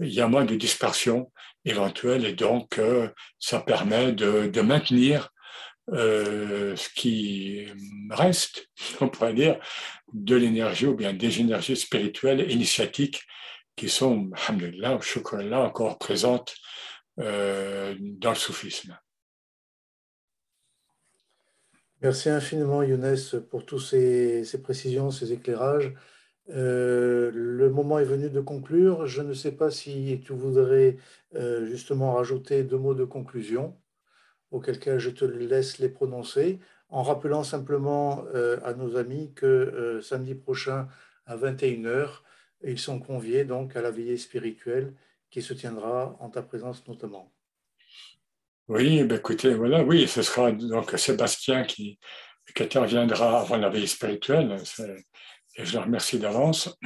il 0.00 0.12
y 0.12 0.20
a 0.20 0.26
moins 0.26 0.44
de 0.44 0.56
dispersion 0.56 1.30
éventuelle 1.64 2.26
et 2.26 2.32
donc 2.32 2.80
ça 3.38 3.60
permet 3.60 4.10
de, 4.10 4.48
de 4.48 4.60
maintenir 4.62 5.30
euh, 5.92 6.76
ce 6.76 6.88
qui 6.90 7.66
reste, 8.10 8.68
on 9.00 9.08
pourrait 9.08 9.34
dire, 9.34 9.58
de 10.12 10.36
l'énergie 10.36 10.86
ou 10.86 10.94
bien 10.94 11.12
des 11.12 11.40
énergies 11.40 11.76
spirituelles 11.76 12.50
initiatiques 12.50 13.22
qui 13.76 13.88
sont, 13.88 14.30
alhamdulillah, 14.34 14.98
chocolat, 15.00 15.60
encore 15.60 15.98
présentes 15.98 16.54
euh, 17.20 17.94
dans 17.98 18.30
le 18.30 18.36
soufisme. 18.36 18.98
Merci 22.02 22.28
infiniment 22.28 22.82
Younes 22.82 23.16
pour 23.50 23.64
tous 23.64 23.80
ces, 23.80 24.44
précisions, 24.62 25.10
ces 25.10 25.32
éclairages. 25.32 25.92
Euh, 26.50 27.30
le 27.34 27.70
moment 27.70 27.98
est 27.98 28.04
venu 28.04 28.30
de 28.30 28.40
conclure. 28.40 29.06
Je 29.06 29.22
ne 29.22 29.32
sais 29.32 29.52
pas 29.52 29.70
si 29.70 30.20
tu 30.24 30.32
voudrais 30.32 30.96
justement 31.64 32.14
rajouter 32.14 32.62
deux 32.62 32.78
mots 32.78 32.94
de 32.94 33.04
conclusion 33.04 33.76
auquel 34.50 34.78
cas 34.78 34.98
je 34.98 35.10
te 35.10 35.24
laisse 35.24 35.78
les 35.78 35.88
prononcer, 35.88 36.58
en 36.88 37.02
rappelant 37.02 37.44
simplement 37.44 38.24
euh, 38.34 38.58
à 38.64 38.72
nos 38.72 38.96
amis 38.96 39.32
que 39.34 39.46
euh, 39.46 40.00
samedi 40.00 40.34
prochain 40.34 40.88
à 41.26 41.36
21h, 41.36 42.08
ils 42.64 42.78
sont 42.78 42.98
conviés 42.98 43.44
donc 43.44 43.76
à 43.76 43.82
la 43.82 43.90
veillée 43.90 44.16
spirituelle 44.16 44.94
qui 45.30 45.42
se 45.42 45.52
tiendra 45.52 46.16
en 46.20 46.30
ta 46.30 46.42
présence 46.42 46.86
notamment. 46.88 47.32
Oui, 48.68 49.04
ben 49.04 49.18
écoutez, 49.18 49.54
voilà, 49.54 49.82
oui, 49.82 50.08
ce 50.08 50.22
sera 50.22 50.52
donc 50.52 50.90
Sébastien 50.98 51.64
qui, 51.64 51.98
interviendra 52.58 53.42
avant 53.42 53.58
la 53.58 53.68
veillée 53.68 53.86
spirituelle, 53.86 54.56
et 55.56 55.64
je 55.64 55.74
le 55.74 55.84
remercie 55.84 56.18
d'avance. 56.18 56.76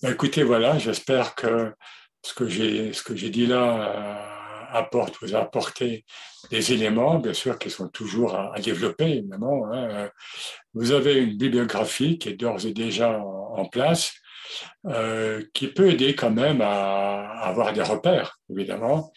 Ben 0.00 0.12
écoutez, 0.12 0.44
voilà, 0.44 0.78
j'espère 0.78 1.34
que 1.34 1.74
ce 2.22 2.32
que 2.32 2.46
j'ai 2.46 3.30
dit 3.30 3.46
là 3.46 4.37
apporte, 4.72 5.16
vous 5.20 5.34
a 5.34 5.40
apporté 5.40 6.04
des 6.50 6.72
éléments, 6.72 7.18
bien 7.18 7.32
sûr, 7.32 7.58
qui 7.58 7.70
sont 7.70 7.88
toujours 7.88 8.34
à, 8.34 8.58
développer, 8.60 9.18
évidemment. 9.18 9.72
Hein. 9.72 10.10
Vous 10.74 10.92
avez 10.92 11.14
une 11.14 11.36
bibliographie 11.36 12.18
qui 12.18 12.30
est 12.30 12.34
d'ores 12.34 12.66
et 12.66 12.72
déjà 12.72 13.18
en, 13.18 13.64
place, 13.66 14.12
euh, 14.86 15.42
qui 15.52 15.68
peut 15.68 15.90
aider 15.90 16.14
quand 16.14 16.30
même 16.30 16.60
à, 16.60 17.40
avoir 17.42 17.72
des 17.72 17.82
repères, 17.82 18.38
évidemment. 18.50 19.12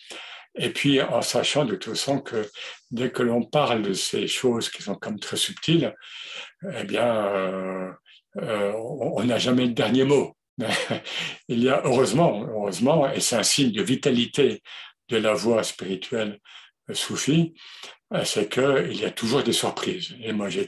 Et 0.55 0.69
puis, 0.69 1.01
en 1.01 1.21
sachant 1.21 1.63
de 1.63 1.75
toute 1.75 1.95
façon 1.95 2.19
que 2.19 2.49
dès 2.89 3.11
que 3.11 3.23
l'on 3.23 3.43
parle 3.43 3.83
de 3.83 3.93
ces 3.93 4.27
choses 4.27 4.69
qui 4.69 4.83
sont 4.83 4.95
comme 4.95 5.19
très 5.19 5.37
subtiles, 5.37 5.95
eh 6.75 6.83
bien, 6.83 7.05
euh, 7.05 7.91
euh, 8.37 8.73
on 8.75 9.23
n'a 9.23 9.37
jamais 9.37 9.65
le 9.65 9.73
dernier 9.73 10.03
mot. 10.03 10.35
Il 11.47 11.63
y 11.63 11.69
a 11.69 11.81
heureusement, 11.85 12.45
heureusement, 12.49 13.09
et 13.11 13.19
c'est 13.19 13.37
un 13.37 13.43
signe 13.43 13.71
de 13.71 13.81
vitalité 13.81 14.61
de 15.11 15.17
la 15.17 15.33
voie 15.33 15.63
spirituelle 15.63 16.39
soufie, 16.93 17.53
euh, 18.13 18.23
c'est 18.25 18.49
qu'il 18.49 18.95
y 18.99 19.05
a 19.05 19.11
toujours 19.11 19.43
des 19.43 19.53
surprises. 19.53 20.15
Et 20.21 20.33
moi, 20.33 20.49
j'ai 20.49 20.65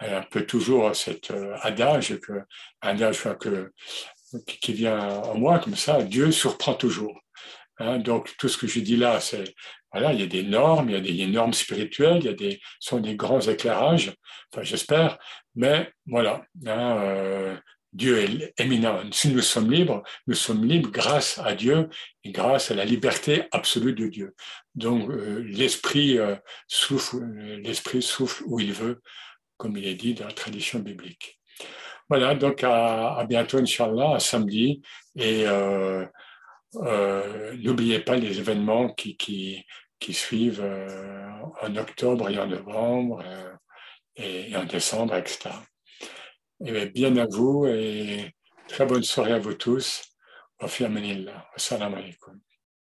un 0.00 0.22
peu 0.22 0.46
toujours 0.46 0.94
cet 0.96 1.30
euh, 1.30 1.56
adage, 1.60 2.18
que, 2.20 2.32
adage 2.80 3.22
que, 3.38 3.72
qui 4.46 4.72
vient 4.72 5.08
en 5.08 5.36
moi 5.36 5.58
comme 5.58 5.76
ça, 5.76 6.02
Dieu 6.02 6.30
surprend 6.32 6.74
toujours. 6.74 7.18
Hein, 7.78 7.98
donc, 7.98 8.34
tout 8.38 8.48
ce 8.48 8.58
que 8.58 8.66
je 8.66 8.80
dis 8.80 8.96
là, 8.96 9.20
c'est, 9.20 9.54
voilà, 9.92 10.12
il 10.12 10.20
y 10.20 10.22
a 10.22 10.26
des 10.26 10.42
normes, 10.42 10.90
il 10.90 10.94
y 10.94 10.98
a 10.98 11.26
des 11.26 11.26
normes 11.26 11.54
spirituelles, 11.54 12.18
il 12.20 12.26
y 12.26 12.28
a 12.28 12.34
des, 12.34 12.60
sont 12.78 13.00
des 13.00 13.16
grands 13.16 13.40
éclairages, 13.40 14.12
enfin, 14.52 14.62
j'espère, 14.62 15.18
mais 15.54 15.90
voilà, 16.06 16.42
hein, 16.66 16.96
euh, 17.02 17.56
Dieu 17.92 18.18
est 18.18 18.60
éminent. 18.60 19.00
Si 19.10 19.28
nous 19.32 19.40
sommes 19.40 19.70
libres, 19.70 20.02
nous 20.26 20.34
sommes 20.34 20.64
libres 20.64 20.90
grâce 20.90 21.38
à 21.38 21.54
Dieu 21.54 21.88
et 22.22 22.30
grâce 22.30 22.70
à 22.70 22.74
la 22.74 22.84
liberté 22.84 23.44
absolue 23.50 23.94
de 23.94 24.06
Dieu. 24.06 24.34
Donc 24.74 25.10
euh, 25.10 25.42
l'esprit 25.44 26.18
euh, 26.18 26.36
souffle, 26.68 27.16
euh, 27.16 27.58
l'esprit 27.58 28.00
souffle 28.02 28.44
où 28.46 28.60
il 28.60 28.72
veut, 28.72 29.00
comme 29.56 29.76
il 29.76 29.86
est 29.86 29.94
dit 29.94 30.14
dans 30.14 30.26
la 30.26 30.32
tradition 30.32 30.78
biblique. 30.78 31.40
Voilà, 32.08 32.34
donc 32.34 32.64
à, 32.64 33.24
bientôt, 33.28 33.58
Inch'Allah, 33.58 34.16
à 34.16 34.20
samedi. 34.20 34.82
Et 35.16 35.44
n'oubliez 36.74 38.00
pas 38.00 38.16
les 38.16 38.40
événements 38.40 38.92
qui, 38.94 39.16
qui, 39.16 39.64
qui 40.00 40.12
suivent 40.12 40.64
en 41.62 41.76
octobre 41.76 42.28
et 42.28 42.38
en 42.38 42.48
novembre 42.48 43.22
et 44.16 44.56
en 44.56 44.64
décembre, 44.64 45.14
etc. 45.14 45.50
Et 46.62 46.86
bien 46.86 47.16
à 47.16 47.26
vous 47.26 47.66
et 47.66 48.34
très 48.68 48.84
bonne 48.84 49.02
soirée 49.02 49.32
à 49.32 49.38
vous 49.38 49.54
tous. 49.54 50.02
Wa 50.60 50.68
fi. 50.68 50.84
Assalamu 51.56 51.96
alaikum. 51.96 52.38